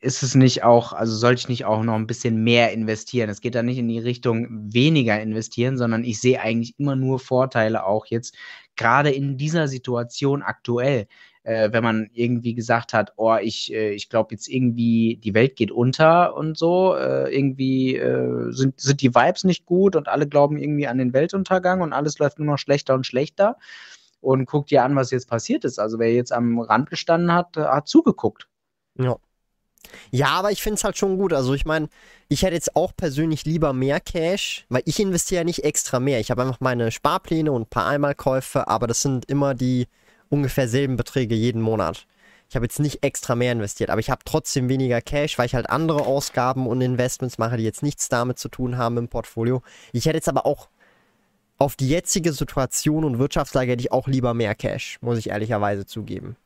ist 0.00 0.22
es 0.22 0.34
nicht 0.34 0.64
auch, 0.64 0.92
also 0.92 1.14
sollte 1.14 1.40
ich 1.40 1.48
nicht 1.48 1.64
auch 1.64 1.82
noch 1.82 1.94
ein 1.94 2.06
bisschen 2.06 2.42
mehr 2.42 2.72
investieren? 2.72 3.28
Es 3.28 3.40
geht 3.40 3.54
da 3.54 3.62
nicht 3.62 3.78
in 3.78 3.88
die 3.88 3.98
Richtung 3.98 4.46
weniger 4.72 5.20
investieren, 5.20 5.76
sondern 5.76 6.04
ich 6.04 6.20
sehe 6.20 6.40
eigentlich 6.40 6.78
immer 6.78 6.96
nur 6.96 7.18
Vorteile 7.18 7.84
auch 7.84 8.06
jetzt, 8.06 8.34
gerade 8.76 9.10
in 9.10 9.36
dieser 9.36 9.68
Situation 9.68 10.42
aktuell. 10.42 11.06
Äh, 11.44 11.72
wenn 11.72 11.82
man 11.82 12.08
irgendwie 12.14 12.54
gesagt 12.54 12.92
hat, 12.92 13.12
oh, 13.16 13.36
ich, 13.36 13.72
äh, 13.72 13.90
ich 13.90 14.08
glaube 14.08 14.32
jetzt 14.32 14.48
irgendwie, 14.48 15.16
die 15.16 15.34
Welt 15.34 15.56
geht 15.56 15.72
unter 15.72 16.36
und 16.36 16.56
so, 16.56 16.94
äh, 16.94 17.34
irgendwie 17.34 17.96
äh, 17.96 18.52
sind, 18.52 18.80
sind 18.80 19.02
die 19.02 19.12
Vibes 19.12 19.42
nicht 19.42 19.66
gut 19.66 19.96
und 19.96 20.06
alle 20.06 20.28
glauben 20.28 20.56
irgendwie 20.56 20.86
an 20.86 20.98
den 20.98 21.12
Weltuntergang 21.12 21.80
und 21.80 21.92
alles 21.92 22.18
läuft 22.18 22.38
nur 22.38 22.46
noch 22.46 22.58
schlechter 22.58 22.94
und 22.94 23.06
schlechter. 23.06 23.56
Und 24.22 24.46
guckt 24.46 24.70
dir 24.70 24.84
an, 24.84 24.96
was 24.96 25.10
jetzt 25.10 25.28
passiert 25.28 25.64
ist. 25.64 25.78
Also 25.78 25.98
wer 25.98 26.12
jetzt 26.12 26.32
am 26.32 26.58
Rand 26.60 26.88
gestanden 26.88 27.32
hat, 27.32 27.56
äh, 27.58 27.64
hat 27.64 27.88
zugeguckt. 27.88 28.48
Ja. 28.98 29.16
Ja, 30.10 30.28
aber 30.28 30.52
ich 30.52 30.62
finde 30.62 30.76
es 30.76 30.84
halt 30.84 30.96
schon 30.96 31.18
gut. 31.18 31.32
Also 31.32 31.54
ich 31.54 31.64
meine, 31.64 31.88
ich 32.28 32.42
hätte 32.42 32.54
jetzt 32.54 32.76
auch 32.76 32.92
persönlich 32.96 33.44
lieber 33.44 33.72
mehr 33.72 34.00
Cash, 34.00 34.64
weil 34.68 34.82
ich 34.86 35.00
investiere 35.00 35.40
ja 35.40 35.44
nicht 35.44 35.64
extra 35.64 36.00
mehr. 36.00 36.20
Ich 36.20 36.30
habe 36.30 36.42
einfach 36.42 36.60
meine 36.60 36.90
Sparpläne 36.90 37.50
und 37.50 37.62
ein 37.62 37.66
paar 37.70 37.86
Einmalkäufe, 37.86 38.68
aber 38.68 38.86
das 38.86 39.02
sind 39.02 39.24
immer 39.26 39.54
die 39.54 39.88
ungefähr 40.28 40.68
selben 40.68 40.96
Beträge 40.96 41.34
jeden 41.34 41.60
Monat. 41.60 42.06
Ich 42.48 42.54
habe 42.54 42.66
jetzt 42.66 42.80
nicht 42.80 43.02
extra 43.02 43.34
mehr 43.34 43.52
investiert, 43.52 43.88
aber 43.88 44.00
ich 44.00 44.10
habe 44.10 44.22
trotzdem 44.26 44.68
weniger 44.68 45.00
Cash, 45.00 45.38
weil 45.38 45.46
ich 45.46 45.54
halt 45.54 45.70
andere 45.70 46.04
Ausgaben 46.04 46.66
und 46.66 46.82
Investments 46.82 47.38
mache, 47.38 47.56
die 47.56 47.64
jetzt 47.64 47.82
nichts 47.82 48.08
damit 48.08 48.38
zu 48.38 48.50
tun 48.50 48.76
haben 48.76 48.98
im 48.98 49.08
Portfolio. 49.08 49.62
Ich 49.92 50.04
hätte 50.04 50.18
jetzt 50.18 50.28
aber 50.28 50.44
auch 50.44 50.68
auf 51.62 51.76
die 51.76 51.88
jetzige 51.88 52.32
Situation 52.32 53.04
und 53.04 53.18
Wirtschaftslage 53.18 53.72
hätte 53.72 53.80
ich 53.82 53.92
auch 53.92 54.08
lieber 54.08 54.34
mehr 54.34 54.54
Cash, 54.54 54.98
muss 55.00 55.18
ich 55.18 55.30
ehrlicherweise 55.30 55.86
zugeben. 55.86 56.36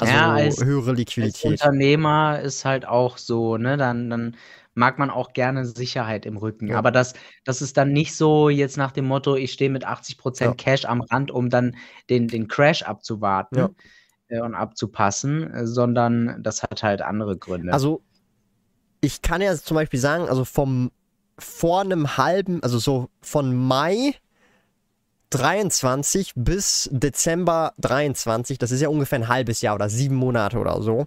Also 0.00 0.12
Ja, 0.12 0.32
als- 0.32 0.64
höhere 0.64 0.90
Als 0.90 0.98
Liquidität. 0.98 1.44
Unternehmer 1.52 2.40
ist 2.40 2.64
halt 2.64 2.86
auch 2.86 3.18
so, 3.18 3.56
ne, 3.56 3.76
dann, 3.76 4.08
dann 4.10 4.36
mag 4.74 4.98
man 4.98 5.10
auch 5.10 5.32
gerne 5.32 5.66
Sicherheit 5.66 6.24
im 6.24 6.36
Rücken. 6.36 6.68
Ja. 6.68 6.78
Aber 6.78 6.92
das, 6.92 7.14
das 7.44 7.60
ist 7.62 7.76
dann 7.76 7.92
nicht 7.92 8.14
so 8.14 8.48
jetzt 8.48 8.76
nach 8.76 8.92
dem 8.92 9.06
Motto, 9.06 9.34
ich 9.34 9.52
stehe 9.52 9.70
mit 9.70 9.84
80% 9.86 10.44
Ja. 10.44 10.54
Cash 10.54 10.84
am 10.84 11.00
Rand, 11.00 11.30
um 11.32 11.50
dann 11.50 11.76
den, 12.10 12.28
den 12.28 12.46
Crash 12.46 12.82
abzuwarten 12.84 13.56
Ja. 13.58 13.70
äh, 14.28 14.40
und 14.40 14.54
abzupassen, 14.54 15.52
äh, 15.52 15.66
sondern 15.66 16.42
das 16.42 16.62
hat 16.62 16.82
halt 16.84 17.02
andere 17.02 17.36
Gründe. 17.36 17.72
Also, 17.72 18.02
ich 19.00 19.20
kann 19.20 19.42
ja 19.42 19.54
zum 19.56 19.74
Beispiel 19.74 19.98
sagen, 20.00 20.28
also 20.28 20.44
vom 20.44 20.90
vor 21.38 21.80
einem 21.82 22.16
halben, 22.16 22.62
also 22.62 22.78
so 22.78 23.08
von 23.20 23.54
Mai 23.54 24.14
23 25.30 26.32
bis 26.36 26.88
Dezember 26.92 27.74
23, 27.78 28.58
das 28.58 28.70
ist 28.70 28.80
ja 28.80 28.88
ungefähr 28.88 29.18
ein 29.20 29.28
halbes 29.28 29.60
Jahr 29.60 29.74
oder 29.74 29.88
sieben 29.88 30.16
Monate 30.16 30.58
oder 30.58 30.80
so, 30.82 31.06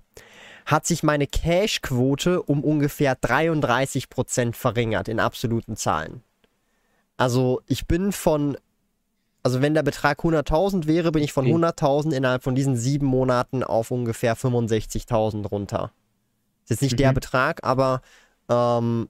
hat 0.66 0.86
sich 0.86 1.02
meine 1.02 1.26
Cash-Quote 1.26 2.42
um 2.44 2.64
ungefähr 2.64 3.16
33% 3.20 4.54
verringert 4.54 5.08
in 5.08 5.20
absoluten 5.20 5.76
Zahlen. 5.76 6.24
Also 7.18 7.62
ich 7.68 7.88
bin 7.88 8.12
von, 8.12 8.58
also 9.42 9.62
wenn 9.62 9.74
der 9.74 9.84
Betrag 9.84 10.20
100.000 10.20 10.86
wäre, 10.86 11.12
bin 11.12 11.24
ich 11.24 11.34
von 11.34 11.46
Okay. 11.46 11.56
100.000 11.56 12.14
innerhalb 12.14 12.44
von 12.44 12.54
diesen 12.54 12.78
sieben 12.78 13.08
Monaten 13.08 13.64
auf 13.64 13.90
ungefähr 13.90 14.38
65.000 14.38 15.48
runter. 15.48 15.92
Ist 16.64 16.70
jetzt 16.70 16.82
nicht 16.84 17.00
der 17.00 17.10
Mhm. 17.10 17.16
Betrag, 17.16 17.64
aber 17.64 18.02
ähm, 18.50 19.10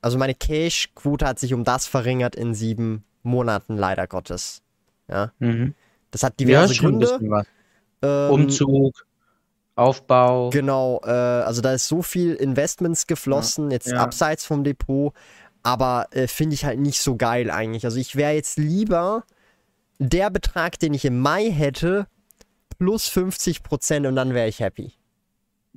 also 0.00 0.18
meine 0.18 0.34
Cash-Quote 0.34 1.26
hat 1.26 1.38
sich 1.38 1.54
um 1.54 1.64
das 1.64 1.86
verringert 1.86 2.36
in 2.36 2.54
sieben 2.54 3.04
Monaten, 3.22 3.76
leider 3.76 4.06
Gottes. 4.06 4.62
Ja, 5.08 5.32
mhm. 5.38 5.74
das 6.10 6.22
hat 6.22 6.40
Ja, 6.40 6.46
diverse 6.46 6.74
ein 6.74 6.78
Gründe. 6.78 7.44
Ähm, 8.02 8.30
Umzug, 8.30 9.06
Aufbau. 9.74 10.50
Genau, 10.50 11.00
äh, 11.04 11.10
also 11.10 11.60
da 11.60 11.72
ist 11.72 11.88
so 11.88 12.02
viel 12.02 12.34
Investments 12.34 13.06
geflossen, 13.06 13.70
jetzt 13.70 13.88
ja. 13.88 13.98
abseits 13.98 14.44
vom 14.44 14.64
Depot, 14.64 15.12
aber 15.62 16.06
äh, 16.12 16.26
finde 16.26 16.54
ich 16.54 16.64
halt 16.64 16.78
nicht 16.78 17.00
so 17.00 17.16
geil 17.16 17.50
eigentlich. 17.50 17.84
Also 17.84 17.98
ich 17.98 18.16
wäre 18.16 18.32
jetzt 18.32 18.58
lieber 18.58 19.24
der 19.98 20.30
Betrag, 20.30 20.78
den 20.78 20.94
ich 20.94 21.04
im 21.04 21.20
Mai 21.20 21.50
hätte, 21.50 22.06
plus 22.78 23.08
50 23.08 23.62
Prozent 23.62 24.06
und 24.06 24.16
dann 24.16 24.32
wäre 24.32 24.48
ich 24.48 24.60
happy. 24.60 24.92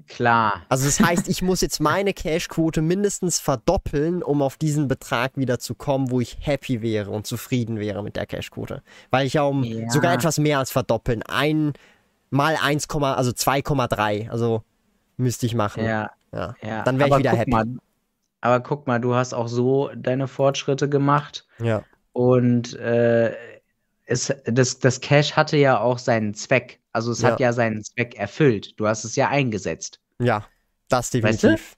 Klar. 0.07 0.63
Also 0.69 0.85
das 0.85 0.99
heißt, 0.99 1.29
ich 1.29 1.41
muss 1.43 1.61
jetzt 1.61 1.79
meine 1.79 2.13
Cashquote 2.13 2.81
mindestens 2.81 3.39
verdoppeln, 3.39 4.23
um 4.23 4.41
auf 4.41 4.57
diesen 4.57 4.87
Betrag 4.87 5.37
wieder 5.37 5.59
zu 5.59 5.75
kommen, 5.75 6.09
wo 6.09 6.19
ich 6.19 6.37
happy 6.41 6.81
wäre 6.81 7.11
und 7.11 7.27
zufrieden 7.27 7.79
wäre 7.79 8.03
mit 8.03 8.15
der 8.15 8.25
Cashquote. 8.25 8.81
Weil 9.11 9.27
ich 9.27 9.33
ja 9.33 9.43
um 9.43 9.63
Ja. 9.63 9.89
sogar 9.89 10.13
etwas 10.13 10.39
mehr 10.39 10.57
als 10.57 10.71
verdoppeln, 10.71 11.21
ein 11.23 11.73
mal 12.31 12.57
1, 12.59 12.87
also 12.89 13.31
2,3, 13.31 14.29
also 14.29 14.63
müsste 15.17 15.45
ich 15.45 15.53
machen. 15.53 15.85
Ja, 15.85 16.11
Ja. 16.31 16.55
ja. 16.63 16.83
Dann 16.83 16.97
wär 16.97 17.07
ich 17.07 17.17
wieder 17.17 17.31
happy. 17.31 17.51
Mal, 17.51 17.65
aber 18.41 18.59
guck 18.61 18.87
mal, 18.87 18.99
du 18.99 19.13
hast 19.13 19.33
auch 19.33 19.47
so 19.47 19.91
deine 19.95 20.27
Fortschritte 20.27 20.89
gemacht. 20.89 21.45
Ja. 21.59 21.83
Und 22.13 22.73
äh, 22.79 23.33
es, 24.05 24.33
das, 24.45 24.79
das 24.79 24.99
Cash 25.01 25.33
hatte 25.33 25.57
ja 25.57 25.79
auch 25.79 25.99
seinen 25.99 26.33
Zweck. 26.33 26.79
Also 26.93 27.11
es 27.11 27.23
hat 27.23 27.39
Ja. 27.39 27.47
ja 27.47 27.53
seinen 27.53 27.83
Zweck 27.83 28.15
erfüllt. 28.15 28.79
Du 28.79 28.87
hast 28.87 29.03
es 29.03 29.15
ja 29.15 29.29
eingesetzt. 29.29 29.99
Ja, 30.19 30.45
das 30.89 31.13
Weißt 31.13 31.43
du? 31.43 31.47
definitiv. 31.47 31.75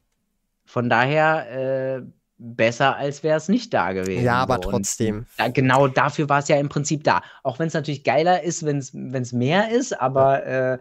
Von 0.65 0.89
daher 0.89 1.99
äh, 1.99 2.05
besser, 2.37 2.95
als 2.97 3.23
wäre 3.23 3.37
es 3.37 3.47
nicht 3.47 3.73
da 3.73 3.93
gewesen. 3.93 4.23
Ja, 4.25 4.35
aber 4.35 4.55
so. 4.55 4.71
Trotzdem. 4.71 5.25
Da, 5.37 5.47
genau 5.47 5.87
dafür 5.87 6.27
war 6.27 6.39
es 6.39 6.47
ja 6.49 6.57
im 6.57 6.69
Prinzip 6.69 7.03
da. 7.03 7.21
Auch 7.43 7.59
wenn 7.59 7.67
es 7.67 7.73
natürlich 7.73 8.03
geiler 8.03 8.43
ist, 8.43 8.65
wenn 8.65 8.79
es 8.79 9.31
mehr 9.33 9.69
ist, 9.71 9.99
aber 9.99 10.45
äh, 10.45 10.79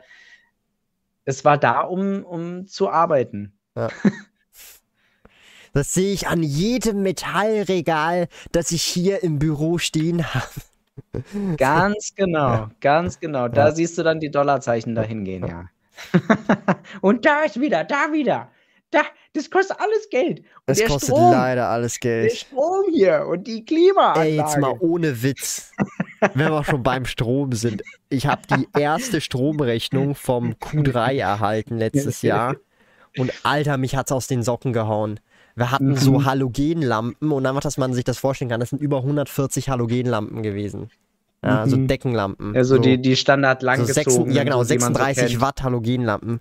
es 1.24 1.44
war 1.44 1.56
da, 1.56 1.80
um, 1.82 2.24
um 2.24 2.66
zu 2.66 2.90
arbeiten. 2.90 3.56
Das 5.76 5.92
sehe 5.92 6.12
ich 6.12 6.28
an 6.28 6.44
jedem 6.44 7.02
Metallregal, 7.02 8.28
das 8.52 8.70
ich 8.70 8.84
hier 8.84 9.24
im 9.24 9.40
Büro 9.40 9.78
stehen 9.78 10.32
habe. 10.32 10.46
Ganz 11.56 12.12
genau, 12.16 12.68
ganz 12.80 13.20
genau. 13.20 13.48
Da 13.48 13.68
Ja. 13.68 13.74
siehst 13.74 13.98
du 13.98 14.02
dann 14.02 14.20
die 14.20 14.30
Dollarzeichen 14.30 14.94
dahin 14.94 15.24
gehen, 15.24 15.46
ja. 15.46 15.66
Und 17.00 17.24
da 17.24 17.42
ist 17.42 17.60
wieder, 17.60 17.84
da 17.84 18.12
wieder. 18.12 18.50
Da, 18.90 19.02
das 19.32 19.50
kostet 19.50 19.78
alles 19.80 20.08
Geld. 20.10 20.44
Und 20.66 20.78
der 20.78 20.86
kostet 20.86 21.08
Strom, 21.08 21.32
leider 21.32 21.68
alles 21.68 21.98
der 21.98 22.22
Geld. 22.22 22.32
Strom 22.32 22.84
hier 22.92 23.26
und 23.28 23.44
die 23.46 23.64
Klimaanlage. 23.64 24.28
Ey, 24.28 24.36
jetzt 24.36 24.58
mal 24.58 24.74
ohne 24.78 25.20
Witz. 25.22 25.72
wenn 26.34 26.50
wir 26.50 26.62
schon 26.64 26.82
beim 26.84 27.04
Strom 27.04 27.52
sind. 27.52 27.82
Ich 28.08 28.26
habe 28.28 28.42
die 28.48 28.68
erste 28.78 29.20
Stromrechnung 29.20 30.14
vom 30.14 30.52
Q3 30.54 31.18
erhalten 31.18 31.76
letztes 31.78 32.22
Jahr. 32.22 32.54
Und 33.18 33.32
Alter, 33.44 33.78
mich 33.78 33.96
hat's 33.96 34.12
aus 34.12 34.28
den 34.28 34.42
Socken 34.44 34.72
gehauen. 34.72 35.18
Wir 35.56 35.70
hatten 35.70 35.90
Mhm. 35.90 35.96
so 35.96 36.24
Halogenlampen 36.24 37.30
und 37.30 37.46
einfach, 37.46 37.60
dass 37.62 37.76
man 37.78 37.92
sich 37.94 38.04
das 38.04 38.18
vorstellen 38.18 38.50
kann, 38.50 38.60
das 38.60 38.70
sind 38.70 38.82
über 38.82 39.02
140 39.02 39.68
Halogenlampen 39.68 40.42
gewesen. 40.42 40.90
Ja, 41.44 41.66
so 41.68 41.76
Mhm. 41.76 41.86
Deckenlampen. 41.88 42.56
Also 42.56 42.76
so. 42.76 42.82
die, 42.82 43.00
die 43.00 43.16
Standard 43.16 43.60
So 43.60 43.66
langgezogenen. 43.66 44.24
sechs, 44.26 44.36
ja 44.36 44.44
genau, 44.44 44.64
die 44.64 44.78
man 44.78 44.94
so 44.94 44.98
36 45.00 45.26
kennt. 45.28 45.40
Watt 45.40 45.62
Halogenlampen. 45.62 46.40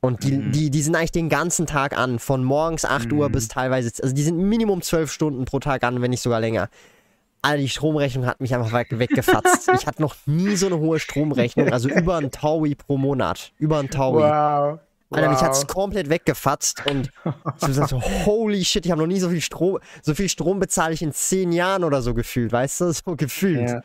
Und 0.00 0.24
die, 0.24 0.32
Mhm. 0.32 0.52
die, 0.52 0.70
die 0.70 0.82
sind 0.82 0.96
eigentlich 0.96 1.12
den 1.12 1.28
ganzen 1.28 1.66
Tag 1.66 1.96
an, 1.96 2.18
von 2.18 2.42
morgens 2.42 2.84
8 2.84 3.12
Uhr 3.12 3.28
Mhm. 3.28 3.32
bis 3.32 3.48
teilweise, 3.48 3.90
also 4.02 4.14
die 4.14 4.22
sind 4.22 4.36
Minimum 4.38 4.82
12 4.82 5.12
Stunden 5.12 5.44
pro 5.44 5.58
Tag 5.60 5.84
an, 5.84 6.02
wenn 6.02 6.10
nicht 6.10 6.22
sogar 6.22 6.40
länger. 6.40 6.68
Alter, 7.42 7.58
die 7.58 7.68
Stromrechnung 7.68 8.26
hat 8.26 8.40
mich 8.40 8.54
einfach 8.54 8.72
weg- 8.72 8.98
weggefatzt. 8.98 9.70
ich 9.74 9.86
hatte 9.86 10.02
noch 10.02 10.14
nie 10.26 10.56
so 10.56 10.66
eine 10.66 10.78
hohe 10.78 10.98
Stromrechnung, 10.98 11.68
also 11.72 11.88
über 12.12 12.16
ein 12.18 12.30
Taui 12.30 12.74
pro 12.74 12.98
Monat. 12.98 13.52
Über 13.58 13.78
ein 13.78 13.88
Taui. 13.90 14.22
Wow. 14.22 14.78
Alter, 15.10 15.28
mich 15.30 15.40
hat's 15.40 15.60
wow. 15.62 15.66
komplett 15.66 16.08
weggefatzt 16.08 16.86
und 16.86 17.10
ich 17.24 17.78
hab 17.78 17.88
so, 17.88 18.00
holy 18.26 18.64
shit, 18.64 18.84
ich 18.86 18.92
habe 18.92 19.00
noch 19.00 19.08
nie 19.08 19.18
so 19.20 19.28
viel 19.28 19.40
Strom, 19.40 19.78
so 20.02 20.14
viel 20.14 20.28
Strom 20.28 20.60
bezahle 20.60 20.94
ich 20.94 21.02
in 21.02 21.12
10 21.12 21.52
Jahren 21.52 21.82
oder 21.84 22.00
so 22.02 22.14
gefühlt, 22.14 22.52
weißt 22.52 22.80
du, 22.82 22.92
so 22.92 23.16
gefühlt. 23.16 23.70
Ja. 23.70 23.82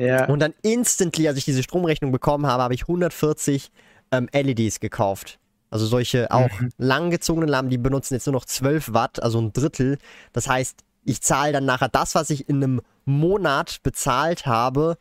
Ja. 0.00 0.26
Und 0.26 0.38
dann 0.38 0.54
instantly, 0.62 1.26
als 1.26 1.38
ich 1.38 1.44
diese 1.44 1.62
Stromrechnung 1.64 2.12
bekommen 2.12 2.46
habe, 2.46 2.62
habe 2.62 2.72
ich 2.74 2.82
140 2.82 3.70
ähm, 4.12 4.28
LEDs 4.32 4.78
gekauft. 4.78 5.40
Also 5.70 5.86
solche 5.86 6.30
auch 6.30 6.48
Mhm. 6.60 6.70
langgezogene 6.78 7.46
Lampen, 7.46 7.68
die 7.70 7.78
benutzen 7.78 8.14
jetzt 8.14 8.26
nur 8.26 8.32
noch 8.34 8.44
12 8.44 8.92
Watt, 8.94 9.20
also 9.22 9.40
ein 9.40 9.52
Drittel. 9.52 9.98
Das 10.32 10.48
heißt, 10.48 10.84
ich 11.04 11.20
zahle 11.20 11.52
dann 11.52 11.64
nachher 11.64 11.88
das, 11.88 12.14
was 12.14 12.30
ich 12.30 12.48
in 12.48 12.56
einem 12.62 12.80
Monat 13.06 13.78
bezahlt 13.82 14.46
habe, 14.46 14.96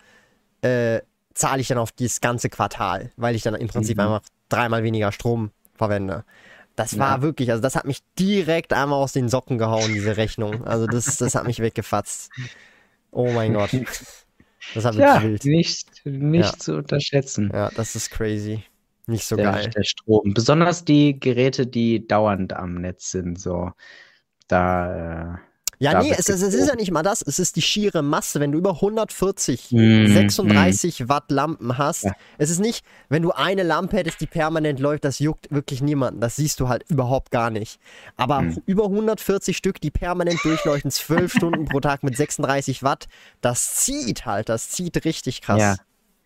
äh, 0.61 1.01
zahle 1.35 1.61
ich 1.61 1.67
dann 1.67 1.77
auf 1.77 1.91
dieses 1.91 2.19
ganze 2.19 2.49
Quartal, 2.49 3.11
weil 3.17 3.35
ich 3.35 3.43
dann 3.43 3.53
im 3.53 3.67
Prinzip 3.67 3.97
Mhm. 3.97 4.03
einfach 4.03 4.21
dreimal 4.49 4.83
weniger 4.83 5.11
Strom 5.11 5.51
verwende. 5.75 6.23
Das 6.75 6.99
war 6.99 7.17
Ja. 7.17 7.21
wirklich, 7.23 7.51
also 7.51 7.61
das 7.61 7.75
hat 7.75 7.85
mich 7.85 8.03
direkt 8.19 8.71
einmal 8.73 9.01
aus 9.01 9.13
den 9.13 9.29
Socken 9.29 9.57
gehauen, 9.57 9.93
diese 9.93 10.17
Rechnung. 10.17 10.63
Also 10.65 10.85
das, 10.87 11.17
das 11.17 11.35
hat 11.35 11.45
mich 11.47 11.59
weggefatzt. 11.59 12.31
Oh 13.11 13.31
mein 13.31 13.53
Gott. 13.53 13.71
Das 14.73 14.83
wirklich 14.83 14.99
ja, 14.99 15.23
wild. 15.23 15.45
nicht, 15.45 16.05
nicht 16.05 16.51
Ja. 16.53 16.59
zu 16.59 16.75
unterschätzen. 16.77 17.49
Ja, 17.53 17.69
das 17.71 17.95
ist 17.95 18.11
crazy. 18.11 18.63
Nicht 19.05 19.25
so 19.25 19.37
der, 19.37 19.51
geil. 19.51 19.69
der 19.69 19.83
Strom. 19.83 20.33
Besonders 20.33 20.83
die 20.83 21.19
Geräte, 21.19 21.65
die 21.65 22.05
dauernd 22.05 22.53
am 22.53 22.75
Netz 22.75 23.11
sind, 23.11 23.39
so. 23.39 23.71
Da. 24.47 25.39
Ja, 25.79 25.91
da 25.93 26.01
nee, 26.01 26.11
es, 26.11 26.27
es, 26.27 26.41
es 26.41 26.53
ist 26.55 26.67
ja 26.67 26.75
nicht 26.75 26.91
mal 26.91 27.03
das. 27.03 27.21
Es 27.21 27.37
ist 27.37 27.55
die 27.55 27.61
schiere 27.61 28.01
Masse. 28.01 28.39
Wenn 28.39 28.51
du 28.51 28.57
über 28.57 28.71
140, 28.81 29.71
Mm, 29.71 30.07
36 30.07 31.07
Watt 31.09 31.29
Lampen 31.29 31.77
hast, 31.77 32.03
Ja. 32.05 32.13
es 32.37 32.49
ist 32.49 32.59
nicht, 32.59 32.83
wenn 33.09 33.21
du 33.21 33.31
eine 33.31 33.63
Lampe 33.63 33.97
hättest, 33.97 34.19
die 34.21 34.25
permanent 34.25 34.79
läuft, 34.79 35.05
das 35.05 35.19
juckt 35.19 35.51
wirklich 35.51 35.81
niemanden. 35.81 36.19
Das 36.19 36.35
siehst 36.35 36.59
du 36.59 36.67
halt 36.67 36.83
überhaupt 36.89 37.29
gar 37.31 37.49
nicht. 37.51 37.79
Aber 38.15 38.41
Mm. 38.41 38.57
über 38.65 38.85
140 38.85 39.55
Stück, 39.55 39.79
die 39.79 39.91
permanent 39.91 40.43
durchleuchten, 40.43 40.89
12 40.91 41.31
Stunden 41.37 41.65
pro 41.65 41.79
Tag 41.79 42.03
mit 42.03 42.17
36 42.17 42.81
Watt, 42.83 43.05
das 43.41 43.75
zieht 43.75 44.25
halt. 44.25 44.49
Das 44.49 44.69
zieht 44.69 45.05
richtig 45.05 45.41
krass. 45.41 45.59
Ja. 45.61 45.75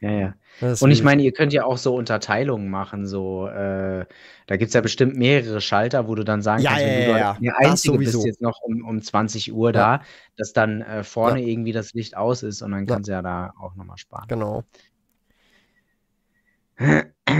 Ja, 0.01 0.11
ja. 0.11 0.33
Das 0.59 0.81
Und 0.81 0.89
ich 0.91 1.03
meine, 1.03 1.21
ihr 1.21 1.31
könnt 1.31 1.53
ja 1.53 1.63
auch 1.63 1.77
so 1.77 1.95
Unterteilungen 1.95 2.69
machen, 2.69 3.05
so, 3.07 3.47
äh, 3.47 4.05
da 4.47 4.57
gibt 4.57 4.69
es 4.69 4.73
ja 4.73 4.81
bestimmt 4.81 5.15
mehrere 5.15 5.61
Schalter, 5.61 6.07
wo 6.07 6.15
du 6.15 6.23
dann 6.23 6.41
sagen 6.41 6.63
Ja, 6.63 6.71
kannst, 6.71 6.85
ja, 6.85 6.91
wenn 6.91 7.01
ja, 7.01 7.13
du 7.13 7.17
ja. 7.19 7.37
der 7.39 7.57
Einzige 7.59 7.97
bist 7.99 8.23
jetzt 8.25 8.41
noch 8.41 8.59
um, 8.61 8.83
um 8.83 9.01
20 9.01 9.53
Uhr 9.53 9.71
Ja. 9.73 9.99
da, 9.99 10.03
dass 10.37 10.53
dann 10.53 10.81
äh, 10.81 11.03
vorne 11.03 11.41
irgendwie 11.43 11.71
das 11.71 11.93
Licht 11.93 12.17
aus 12.17 12.41
ist 12.43 12.61
und 12.63 12.71
dann 12.71 12.87
kannst 12.87 13.07
du 13.09 13.13
ja 13.13 13.21
da 13.21 13.53
auch 13.59 13.75
nochmal 13.75 13.97
sparen. 13.97 14.27
Genau. 14.27 14.63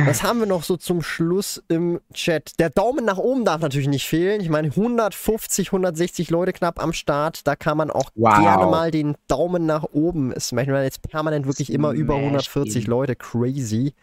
Was 0.08 0.24
haben 0.24 0.40
wir 0.40 0.46
noch 0.46 0.64
so 0.64 0.78
zum 0.78 1.02
Schluss 1.02 1.62
im 1.68 2.00
Chat? 2.14 2.60
Der 2.60 2.70
Daumen 2.70 3.04
nach 3.04 3.18
oben 3.18 3.44
darf 3.44 3.62
natürlich 3.62 3.88
nicht 3.88 4.08
fehlen. 4.08 4.40
Ich 4.42 4.50
meine, 4.50 4.70
150, 4.70 5.70
160 5.70 6.30
Leute 6.30 6.54
knapp 6.54 6.82
am 6.82 6.94
Start. 6.94 7.46
Da 7.48 7.56
kann 7.56 7.78
man 7.78 7.90
auch 7.92 8.12
Wow. 8.16 8.40
gerne 8.40 8.66
mal 8.68 8.92
den 8.92 9.16
Daumen 9.28 9.66
nach 9.66 9.84
oben 9.92 10.34
smashen. 10.40 10.74
Wir 10.74 10.84
jetzt 10.84 11.02
permanent 11.02 11.46
wirklich 11.48 11.72
immer 11.72 11.92
über 11.92 12.14
Smash 12.14 12.26
140 12.26 12.86
ihn. 12.86 12.90
Leute. 12.90 13.16
Crazy. 13.16 13.94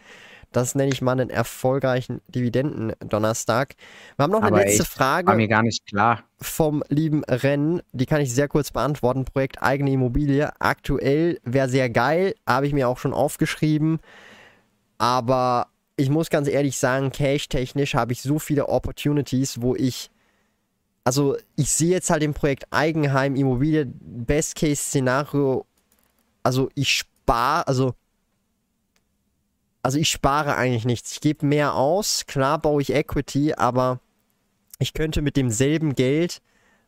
Das 0.50 0.74
nenne 0.74 0.90
ich 0.92 1.02
mal 1.02 1.12
einen 1.12 1.28
erfolgreichen 1.30 2.22
Dividenden-Donnerstag. 2.28 3.74
Wir 4.16 4.22
haben 4.24 4.30
noch 4.30 4.40
eine 4.40 4.48
Aber 4.48 4.64
letzte 4.64 4.82
echt, 4.82 4.92
Frage 4.92 5.26
War 5.28 5.34
mir 5.36 5.48
gar 5.48 5.62
nicht 5.62 5.86
klar. 5.86 6.22
vom 6.40 6.82
lieben 6.88 7.22
Rennen. 7.24 7.82
Die 7.92 8.06
kann 8.06 8.20
ich 8.22 8.32
sehr 8.34 8.48
kurz 8.48 8.70
beantworten. 8.70 9.24
Projekt 9.26 9.62
eigene 9.62 9.92
Immobilie. 9.92 10.50
Aktuell 10.58 11.38
wäre 11.44 11.68
sehr 11.68 11.90
geil. 11.90 12.34
Habe 12.46 12.66
ich 12.66 12.72
mir 12.72 12.88
auch 12.88 12.98
schon 12.98 13.12
aufgeschrieben. 13.12 14.00
Aber 14.98 15.68
ich 15.96 16.10
muss 16.10 16.30
ganz 16.30 16.48
ehrlich 16.48 16.78
sagen, 16.78 17.10
cash-technisch 17.10 17.94
habe 17.94 18.12
ich 18.12 18.22
so 18.22 18.38
viele 18.38 18.68
Opportunities, 18.68 19.62
wo 19.62 19.74
ich. 19.74 20.10
Also, 21.04 21.36
ich 21.56 21.70
sehe 21.70 21.90
jetzt 21.90 22.10
halt 22.10 22.22
im 22.22 22.34
Projekt 22.34 22.66
Eigenheim, 22.70 23.34
Immobilie, 23.34 23.86
Best-Case-Szenario. 23.86 25.64
Also, 26.42 26.68
ich 26.74 26.90
spare, 26.90 27.66
also. 27.66 27.94
Also, 29.82 29.98
ich 29.98 30.10
spare 30.10 30.56
eigentlich 30.56 30.84
nichts. 30.84 31.12
Ich 31.12 31.20
gebe 31.20 31.46
mehr 31.46 31.74
aus. 31.74 32.26
Klar 32.26 32.58
baue 32.58 32.82
ich 32.82 32.92
Equity, 32.92 33.54
aber 33.54 34.00
ich 34.78 34.92
könnte 34.92 35.22
mit 35.22 35.36
demselben 35.36 35.94
Geld, 35.94 36.42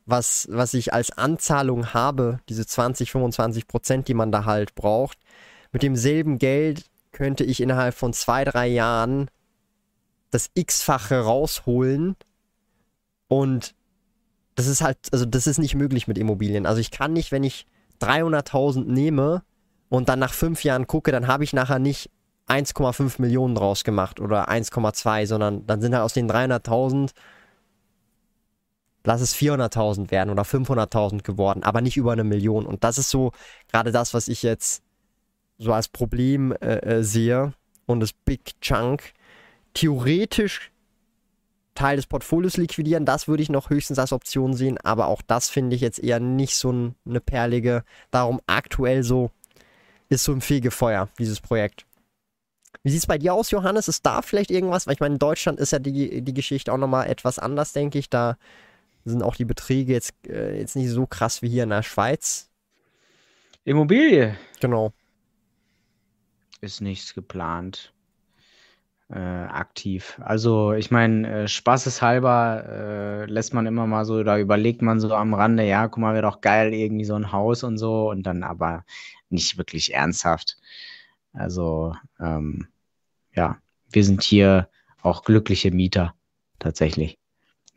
was, 0.07 0.49
was 0.51 0.75
ich 0.75 0.93
als 0.93 1.17
Anzahlung 1.17 1.95
habe, 1.95 2.41
diese 2.49 2.67
20, 2.67 3.11
25 3.11 3.67
Prozent, 3.67 4.09
die 4.09 4.15
man 4.15 4.31
da 4.33 4.45
halt 4.45 4.75
braucht, 4.75 5.19
mit 5.73 5.83
demselben 5.83 6.39
Geld 6.39 6.90
könnte 7.21 7.45
ich 7.45 7.61
innerhalb 7.61 7.95
von 7.95 8.15
zwei, 8.15 8.47
drei 8.47 8.67
Jahren 8.67 9.29
das 10.31 10.49
X-fache 10.55 11.21
rausholen 11.21 12.17
und 13.29 13.75
das 14.55 14.67
ist 14.67 14.81
halt, 14.81 14.97
also 15.13 15.27
das 15.27 15.47
ist 15.47 15.59
nicht 15.59 15.75
möglich 15.75 16.09
mit 16.09 16.17
Immobilien. 16.17 16.65
Also 16.65 16.81
ich 16.81 16.91
kann 16.91 17.13
nicht, 17.13 17.31
wenn 17.31 17.45
ich 17.45 17.67
300.000 18.01 18.87
nehme 18.91 19.43
und 19.91 20.09
dann 20.09 20.19
nach 20.19 20.33
fünf 20.33 20.65
Jahren 20.65 20.87
gucke, 20.87 21.13
dann 21.13 21.27
habe 21.27 21.45
ich 21.45 21.53
nachher 21.53 21.79
nicht 21.79 22.11
1,5 22.49 23.21
Millionen 23.21 23.55
draus 23.55 23.85
gemacht 23.85 24.19
oder 24.19 24.49
1,2, 24.49 25.27
sondern 25.27 25.67
dann 25.67 25.83
sind 25.83 25.93
halt 25.95 26.05
aus 26.05 26.15
den 26.15 26.27
300.000 26.27 27.11
lass 29.05 29.21
es 29.21 29.37
400.000 29.37 30.11
werden 30.11 30.31
oder 30.31 30.45
500.000 30.45 31.23
geworden, 31.23 31.65
aber 31.65 31.83
nicht 31.83 31.99
über 31.99 32.13
eine 32.13 32.25
Million. 32.25 32.65
Und 32.65 32.83
das 32.83 32.97
ist 32.97 33.11
so 33.11 33.33
gerade 33.69 33.93
das, 33.93 34.15
was 34.15 34.27
ich 34.27 34.43
jetzt 34.43 34.83
so 35.61 35.73
als 35.73 35.89
Problem 35.89 36.53
äh, 36.53 36.79
äh, 36.79 37.03
sehe 37.05 37.53
und 37.87 38.01
das 38.01 38.13
Big 38.13 38.61
Chunk. 38.61 39.13
Theoretisch 39.75 40.73
Teil 41.75 41.97
des 41.97 42.07
Portfolios 42.07 42.57
liquidieren, 42.57 43.05
das 43.05 43.29
würde 43.29 43.43
ich 43.43 43.49
noch 43.49 43.71
höchstens 43.71 43.99
als 43.99 44.13
Option 44.13 44.55
sehen, 44.55 44.79
aber 44.83 45.07
auch 45.07 45.23
das 45.23 45.49
finde 45.49 45.77
ich 45.77 45.83
jetzt 45.83 46.01
eher 46.01 46.19
nicht 46.19 46.57
so 46.57 46.73
ein, 46.73 46.95
eine 47.07 47.21
perlige. 47.21 47.85
Darum 48.11 48.41
aktuell 48.47 49.03
so 49.03 49.31
ist 50.09 50.25
so 50.25 50.33
ein 50.33 50.41
Fegefeuer, 50.41 51.09
dieses 51.19 51.41
Projekt. 51.41 51.87
Wie 52.83 52.91
sieht 52.91 53.01
es 53.01 53.07
bei 53.07 53.19
dir 53.19 53.35
aus, 53.35 53.51
Johannes? 53.51 53.89
Ist 53.89 54.05
da 54.07 54.23
vielleicht 54.23 54.51
irgendwas? 54.51 54.87
Weil 54.87 54.95
ich 54.95 55.01
meine, 55.01 55.15
in 55.15 55.19
Deutschland 55.19 55.61
ist 55.61 55.73
ja 55.73 55.79
die, 55.79 56.23
die 56.23 56.35
Geschichte 56.35 56.73
auch 56.73 56.79
nochmal 56.79 57.09
etwas 57.09 57.39
anders, 57.39 57.73
denke 57.73 57.99
ich. 57.99 58.09
Da 58.09 58.37
sind 59.05 59.23
auch 59.23 59.37
die 59.37 59.45
Beträge 59.45 59.93
jetzt, 59.93 60.15
äh, 60.27 60.59
jetzt 60.59 60.77
nicht 60.77 60.91
so 60.91 61.07
krass 61.07 61.43
wie 61.43 61.49
hier 61.49 61.65
in 61.65 61.71
der 61.71 61.83
Schweiz. 61.83 62.49
Immobilie 63.65 64.37
Genau. 64.61 64.93
Ist 66.61 66.81
nichts 66.81 67.15
geplant. 67.15 67.93
Äh, 69.13 69.19
aktiv. 69.19 70.21
Also 70.23 70.73
ich 70.73 70.93
meine, 70.93 71.43
äh, 71.43 71.49
spaßeshalber 71.49 72.65
äh, 72.69 73.25
lässt 73.27 73.53
man 73.53 73.67
immer 73.67 73.85
mal 73.89 74.05
so, 74.05 74.23
da 74.23 74.39
überlegt 74.39 74.83
man 74.83 75.01
so 75.01 75.13
am 75.13 75.35
Rande, 75.35 75.67
ja, 75.67 75.89
guck 75.89 75.99
mal, 75.99 76.15
wäre 76.15 76.23
doch 76.23 76.41
geil, 76.41 76.73
irgendwie 76.73 77.05
so 77.05 77.17
ein 77.17 77.33
Haus 77.33 77.65
und 77.65 77.77
so, 77.77 78.09
und 78.11 78.23
dann 78.23 78.45
aber 78.45 78.85
nicht 79.29 79.59
wirklich 79.59 79.95
ernsthaft. 79.95 80.59
Also 81.33 81.93
ähm, 82.21 82.69
ja, 83.35 83.59
wir 83.91 84.05
sind 84.05 84.23
hier 84.23 84.69
auch 85.03 85.25
glückliche 85.25 85.73
Mieter, 85.73 86.15
tatsächlich. 86.61 87.19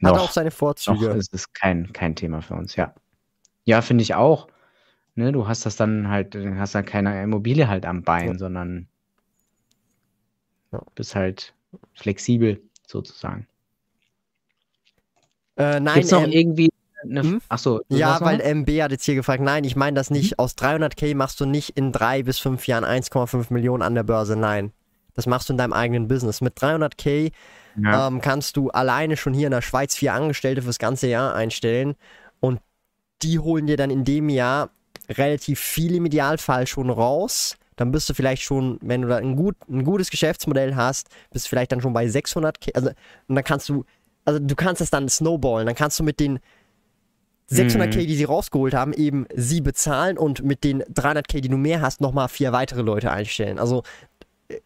Hat 0.03 0.13
Noch, 0.13 0.21
auch 0.25 0.31
seine 0.31 0.49
noch 0.49 0.55
Vorzüge. 0.55 1.07
ist 1.07 1.33
es 1.33 1.51
kein, 1.53 1.91
kein 1.93 2.15
Thema 2.15 2.41
für 2.43 2.53
uns, 2.53 2.75
ja. 2.75 2.93
Ja, 3.65 3.81
finde 3.81 4.03
ich 4.03 4.13
auch. 4.13 4.47
Ne, 5.15 5.31
du 5.31 5.47
hast 5.47 5.65
das 5.65 5.75
dann 5.75 6.07
halt, 6.07 6.33
du 6.33 6.57
hast 6.57 6.73
dann 6.73 6.85
keine 6.85 7.21
Immobilie 7.21 7.67
halt 7.67 7.85
am 7.85 8.01
Bein, 8.03 8.33
Ja. 8.33 8.37
sondern 8.37 8.87
Ja. 10.71 10.81
bist 10.95 11.15
halt 11.15 11.53
flexibel 11.93 12.61
sozusagen. 12.87 13.47
Äh, 15.55 15.79
nein, 15.79 15.95
Gibt's 15.95 16.11
noch 16.11 16.23
ähm, 16.23 16.31
irgendwie 16.31 16.69
eine, 17.03 17.21
hm? 17.21 17.41
achso, 17.47 17.81
ja, 17.89 18.19
weil? 18.21 18.41
MB 18.41 18.81
hat 18.81 18.91
jetzt 18.91 19.05
hier 19.05 19.13
gefragt, 19.13 19.43
nein, 19.43 19.65
ich 19.65 19.75
meine 19.75 19.95
das 19.95 20.09
nicht. 20.09 20.39
Aus 20.39 20.55
300k 20.57 21.13
machst 21.15 21.39
du 21.39 21.45
nicht 21.45 21.77
in 21.77 21.91
drei 21.91 22.23
bis 22.23 22.39
fünf 22.39 22.65
Jahren 22.65 22.83
1,5 22.83 23.53
Millionen 23.53 23.83
an 23.83 23.93
der 23.93 24.03
Börse. 24.03 24.35
Nein, 24.35 24.71
das 25.13 25.27
machst 25.27 25.49
du 25.49 25.53
in 25.53 25.57
deinem 25.57 25.73
eigenen 25.73 26.07
Business. 26.07 26.41
Mit 26.41 26.57
300k 26.57 27.31
ja. 27.77 28.07
ähm, 28.07 28.19
kannst 28.21 28.57
du 28.57 28.69
alleine 28.69 29.15
schon 29.15 29.33
hier 29.35 29.47
in 29.47 29.51
der 29.51 29.61
Schweiz 29.61 29.95
vier 29.95 30.13
Angestellte 30.13 30.63
fürs 30.63 30.79
ganze 30.79 31.07
Jahr 31.07 31.35
einstellen 31.35 31.95
und 32.39 32.59
die 33.21 33.37
holen 33.37 33.67
dir 33.67 33.77
dann 33.77 33.91
in 33.91 34.05
dem 34.05 34.29
Jahr 34.29 34.71
relativ 35.09 35.59
viel 35.59 35.95
im 35.95 36.05
Idealfall 36.05 36.67
schon 36.67 36.89
raus. 36.89 37.55
Dann 37.75 37.91
bist 37.91 38.09
du 38.09 38.13
vielleicht 38.13 38.43
schon, 38.43 38.77
wenn 38.81 39.01
du 39.01 39.07
da 39.07 39.17
ein, 39.17 39.35
gut, 39.35 39.55
ein 39.69 39.83
gutes 39.83 40.09
Geschäftsmodell 40.11 40.75
hast, 40.75 41.07
bist 41.31 41.45
du 41.45 41.49
vielleicht 41.49 41.71
dann 41.71 41.81
schon 41.81 41.93
bei 41.93 42.05
600k. 42.05 42.75
Also, 42.75 42.89
und 43.27 43.35
dann 43.35 43.43
kannst 43.43 43.67
du, 43.69 43.83
also 44.25 44.39
du 44.39 44.55
kannst 44.55 44.81
es 44.81 44.89
dann 44.91 45.09
snowballen. 45.09 45.65
Dann 45.65 45.75
kannst 45.75 45.99
du 45.99 46.03
mit 46.03 46.19
den 46.19 46.39
600k, 47.51 47.97
Mhm. 47.97 48.07
die 48.07 48.15
sie 48.15 48.23
rausgeholt 48.23 48.73
haben, 48.73 48.93
eben 48.93 49.25
sie 49.35 49.61
bezahlen 49.61 50.17
und 50.17 50.43
mit 50.43 50.63
den 50.63 50.83
300k, 50.83 51.41
die 51.41 51.49
du 51.49 51.57
mehr 51.57 51.81
hast, 51.81 51.99
nochmal 51.99 52.29
vier 52.29 52.51
weitere 52.51 52.81
Leute 52.81 53.11
einstellen. 53.11 53.59
Also 53.59 53.83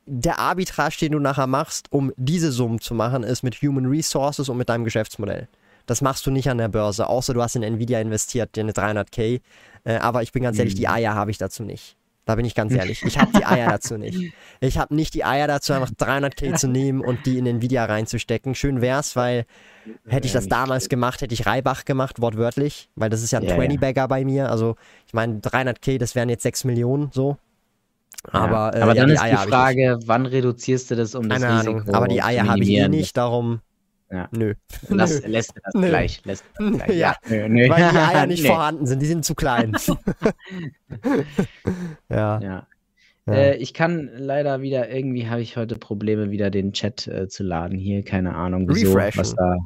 der 0.05 0.39
Arbitrage, 0.39 0.97
den 0.99 1.13
du 1.13 1.19
nachher 1.19 1.47
machst, 1.47 1.87
um 1.91 2.11
diese 2.17 2.51
Summen 2.51 2.79
zu 2.79 2.93
machen, 2.93 3.23
ist 3.23 3.43
mit 3.43 3.55
Human 3.61 3.85
Resources 3.85 4.49
und 4.49 4.57
mit 4.57 4.69
deinem 4.69 4.83
Geschäftsmodell. 4.83 5.47
Das 5.87 6.01
machst 6.01 6.25
du 6.27 6.31
nicht 6.31 6.49
an 6.49 6.59
der 6.59 6.67
Börse, 6.67 7.07
außer 7.07 7.33
du 7.33 7.41
hast 7.41 7.55
in 7.55 7.63
Nvidia 7.63 7.99
investiert, 7.99 8.55
deine 8.55 8.73
300k. 8.73 9.41
Äh, 9.85 9.95
aber 9.97 10.21
ich 10.21 10.31
bin 10.31 10.43
ganz 10.43 10.59
ehrlich, 10.59 10.75
die 10.75 10.87
Eier 10.87 11.15
habe 11.15 11.31
ich 11.31 11.39
dazu 11.39 11.63
nicht. 11.63 11.97
Da 12.25 12.35
bin 12.35 12.43
ich 12.43 12.55
ganz 12.55 12.73
ehrlich. 12.73 13.03
Ich 13.03 13.17
habe 13.17 13.31
die 13.31 13.45
Eier 13.45 13.69
dazu 13.71 13.97
nicht. 13.97 14.33
Ich 14.59 14.77
habe 14.77 14.93
nicht 14.93 15.13
die 15.13 15.23
Eier 15.23 15.47
dazu, 15.47 15.71
einfach 15.71 15.91
300k 15.91 16.55
zu 16.55 16.67
nehmen 16.67 16.99
und 16.99 17.25
die 17.25 17.37
in 17.37 17.47
Nvidia 17.47 17.85
reinzustecken. 17.85 18.53
Schön 18.53 18.81
wär's, 18.81 19.15
weil 19.15 19.45
hätte 20.05 20.27
ich 20.27 20.33
das 20.33 20.49
damals 20.49 20.89
gemacht, 20.89 21.21
hätte 21.21 21.33
ich 21.33 21.45
Reibach 21.45 21.85
gemacht, 21.85 22.21
wortwörtlich, 22.21 22.89
weil 22.95 23.09
das 23.09 23.23
ist 23.23 23.31
ja 23.31 23.39
ein 23.39 23.45
Ja, 23.45 23.55
ja. 23.55 23.61
20-Bagger 23.61 24.09
bei 24.09 24.25
mir. 24.25 24.51
Also 24.51 24.75
ich 25.07 25.13
meine, 25.13 25.39
300k, 25.39 25.97
das 25.99 26.15
wären 26.15 26.27
jetzt 26.27 26.43
6 26.43 26.65
Millionen 26.65 27.11
so. 27.13 27.37
Aber, 28.23 28.73
ja. 28.73 28.73
äh, 28.73 28.81
aber 28.81 28.93
ja, 28.93 29.01
dann 29.01 29.07
die 29.07 29.13
ist 29.13 29.21
Eier 29.21 29.43
die 29.45 29.49
Frage, 29.49 29.99
wann 30.05 30.25
reduzierst 30.25 30.91
du 30.91 30.95
das, 30.95 31.15
um 31.15 31.29
das 31.29 31.41
Keine 31.41 31.59
Risiko 31.59 31.77
Ahnung. 31.77 31.95
Aber 31.95 32.07
die 32.09 32.21
Eier 32.21 32.45
habe 32.45 32.61
ich 32.61 32.69
eh 32.69 32.89
nicht, 32.89 33.15
darum. 33.15 33.61
Ja. 34.09 34.29
Nö. 34.31 34.53
Lass, 34.89 35.21
Nö. 35.21 35.27
lässt 35.27 35.53
das 35.63 35.73
Nö. 35.73 35.87
gleich. 35.89 36.21
Lässt 36.25 36.45
das 36.57 36.71
gleich. 36.71 36.97
Ja. 36.97 37.15
nö, 37.29 37.49
nö. 37.49 37.69
Weil 37.69 37.91
die 37.91 37.97
Eier 38.15 38.25
nicht 38.27 38.47
vorhanden 38.47 38.85
sind, 38.85 39.01
die 39.01 39.05
sind 39.05 39.25
zu 39.25 39.35
klein. 39.35 39.75
ja. 42.09 42.39
Ja. 42.39 42.67
Ja. 43.27 43.33
Äh, 43.33 43.57
ich 43.57 43.73
kann 43.73 44.09
leider 44.15 44.61
wieder, 44.61 44.89
irgendwie 44.89 45.27
habe 45.27 45.41
ich 45.41 45.57
heute 45.57 45.75
Probleme, 45.75 46.31
wieder 46.31 46.49
den 46.49 46.71
Chat 46.71 47.07
äh, 47.07 47.27
zu 47.27 47.43
laden 47.43 47.77
hier. 47.77 48.03
Keine 48.03 48.35
Ahnung, 48.35 48.69
wieso, 48.69 48.93
Refreshen. 48.93 49.19
was 49.19 49.35
da. 49.35 49.57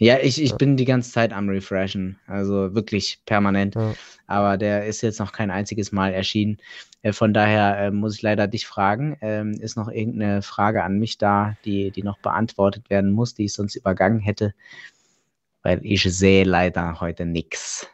Ja, 0.00 0.18
ich, 0.20 0.40
ich 0.40 0.54
bin 0.54 0.76
die 0.76 0.84
ganze 0.84 1.10
Zeit 1.10 1.32
am 1.32 1.48
Refreshen, 1.48 2.18
also 2.28 2.72
wirklich 2.74 3.20
permanent. 3.26 3.74
Ja. 3.74 3.94
Aber 4.28 4.56
der 4.56 4.86
ist 4.86 5.02
jetzt 5.02 5.18
noch 5.18 5.32
kein 5.32 5.50
einziges 5.50 5.90
Mal 5.90 6.12
erschienen. 6.12 6.58
Äh, 7.02 7.12
von 7.12 7.34
daher 7.34 7.78
äh, 7.78 7.90
muss 7.90 8.14
ich 8.14 8.22
leider 8.22 8.46
dich 8.46 8.66
fragen. 8.66 9.16
Ähm, 9.20 9.52
ist 9.54 9.76
noch 9.76 9.88
irgendeine 9.88 10.42
Frage 10.42 10.84
an 10.84 10.98
mich 10.98 11.18
da, 11.18 11.56
die, 11.64 11.90
die 11.90 12.04
noch 12.04 12.18
beantwortet 12.18 12.90
werden 12.90 13.10
muss, 13.10 13.34
die 13.34 13.46
ich 13.46 13.52
sonst 13.52 13.74
übergangen 13.74 14.20
hätte? 14.20 14.54
Weil 15.62 15.80
ich 15.82 16.02
sehe 16.02 16.44
leider 16.44 17.00
heute 17.00 17.26
nichts. 17.26 17.88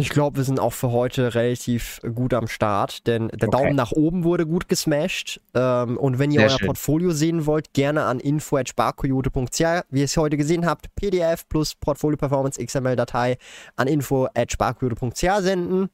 Ich 0.00 0.10
glaube, 0.10 0.38
wir 0.38 0.44
sind 0.44 0.58
auch 0.58 0.72
für 0.72 0.90
heute 0.92 1.34
relativ 1.34 2.00
gut 2.14 2.34
am 2.34 2.48
Start, 2.48 3.06
denn 3.06 3.28
der 3.28 3.48
Okay. 3.48 3.58
Daumen 3.58 3.76
nach 3.76 3.92
oben 3.92 4.24
wurde 4.24 4.46
gut 4.46 4.68
gesmashed. 4.68 5.40
Ähm, 5.54 5.96
und 5.96 6.18
wenn 6.18 6.30
ihr 6.30 6.40
Sehr 6.40 6.48
euer 6.50 6.58
schön. 6.58 6.66
Portfolio 6.66 7.10
sehen 7.12 7.46
wollt, 7.46 7.72
gerne 7.72 8.04
an 8.04 8.20
info.sparkoyote.ch. 8.20 9.84
Wie 9.90 9.98
ihr 9.98 10.04
es 10.04 10.16
heute 10.16 10.36
gesehen 10.36 10.66
habt, 10.66 10.94
PDF 10.94 11.48
plus 11.48 11.74
Portfolio 11.74 12.16
Performance 12.16 12.64
XML-Datei 12.64 13.36
an 13.76 13.88
info.sparkoyote.ch 13.88 15.40
senden. 15.40 15.90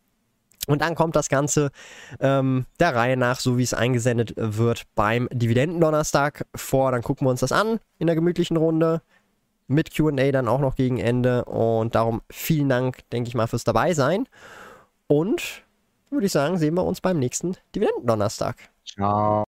Und 0.67 0.83
dann 0.83 0.95
kommt 0.97 1.15
das 1.15 1.29
Ganze 1.29 1.71
ähm, 2.21 2.67
der 2.81 2.95
Reihe 2.95 3.17
nach, 3.17 3.39
so 3.39 3.57
wie 3.57 3.63
es 3.63 3.73
eingesendet 3.73 4.35
wird, 4.37 4.83
beim 4.95 5.29
Dividendendonnerstag 5.33 6.45
vor. 6.55 6.91
Dann 6.91 7.03
gucken 7.03 7.27
wir 7.27 7.31
uns 7.31 7.41
das 7.41 7.53
an 7.53 7.79
in 7.99 8.07
der 8.07 8.17
gemütlichen 8.17 8.57
Runde. 8.57 9.01
Mit 9.69 9.95
QA 9.95 10.33
dann 10.33 10.49
auch 10.49 10.61
noch 10.61 10.77
gegen 10.77 10.99
Ende. 10.99 11.45
Und 11.45 11.95
darum 11.95 12.23
vielen 12.31 12.69
Dank, 12.69 13.09
denke 13.11 13.29
ich 13.29 13.35
mal, 13.35 13.47
fürs 13.47 13.65
Dabeisein. 13.65 14.29
Und 15.09 15.63
würde 16.11 16.27
ich 16.27 16.33
sagen, 16.33 16.59
sehen 16.59 16.75
wir 16.75 16.85
uns 16.85 17.01
beim 17.01 17.19
nächsten 17.19 17.57
Dividendendonnerstag. 17.75 18.57
Ciao. 18.85 19.45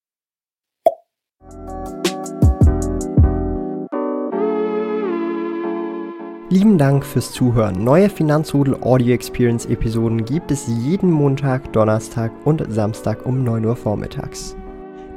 Lieben 6.50 6.78
Dank 6.78 7.04
fürs 7.04 7.32
Zuhören. 7.32 7.84
Neue 7.84 8.08
Finanzrudel 8.08 8.82
Audio 8.82 9.12
Experience 9.12 9.66
Episoden 9.66 10.24
gibt 10.24 10.50
es 10.50 10.66
jeden 10.66 11.10
Montag, 11.10 11.72
Donnerstag 11.74 12.32
und 12.46 12.64
Samstag 12.72 13.26
um 13.26 13.44
9 13.44 13.66
Uhr 13.66 13.76
vormittags. 13.76 14.56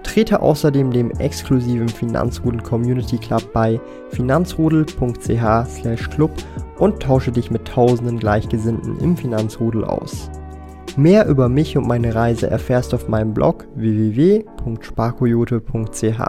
Trete 0.04 0.42
außerdem 0.42 0.92
dem 0.92 1.10
exklusiven 1.12 1.90
Finanzrudel 1.90 2.62
Community 2.62 3.18
Club 3.18 3.52
bei 3.54 3.80
finanzrudel.ch/club 4.10 6.32
und 6.78 7.02
tausche 7.02 7.32
dich 7.32 7.50
mit 7.52 7.66
tausenden 7.68 8.20
Gleichgesinnten 8.20 9.00
im 9.00 9.16
Finanzrudel 9.16 9.86
aus. 9.86 10.30
Mehr 10.98 11.28
über 11.28 11.48
mich 11.48 11.78
und 11.78 11.88
meine 11.88 12.16
Reise 12.16 12.50
erfährst 12.50 12.92
du 12.92 12.98
auf 12.98 13.08
meinem 13.08 13.34
Blog 13.34 13.66
www.sparkoyote.ch. 13.76 16.22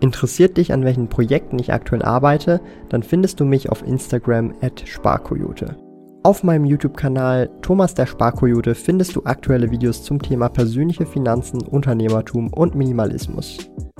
Interessiert 0.00 0.56
dich, 0.56 0.72
an 0.72 0.84
welchen 0.84 1.08
Projekten 1.08 1.58
ich 1.58 1.72
aktuell 1.72 2.02
arbeite, 2.02 2.60
dann 2.88 3.02
findest 3.02 3.40
du 3.40 3.44
mich 3.44 3.70
auf 3.70 3.84
Instagram 3.86 4.54
at 4.60 4.82
sparkoyote. 4.84 5.81
Auf 6.24 6.44
meinem 6.44 6.64
YouTube-Kanal 6.64 7.50
Thomas 7.62 7.94
der 7.94 8.06
Sparkoyote 8.06 8.76
findest 8.76 9.16
du 9.16 9.24
aktuelle 9.24 9.72
Videos 9.72 10.04
zum 10.04 10.22
Thema 10.22 10.48
persönliche 10.48 11.04
Finanzen, 11.04 11.62
Unternehmertum 11.62 12.52
und 12.52 12.76
Minimalismus. 12.76 13.58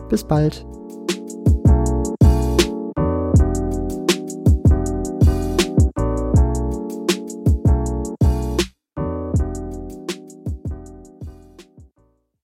Bis 0.09 0.23
bald! 0.23 0.65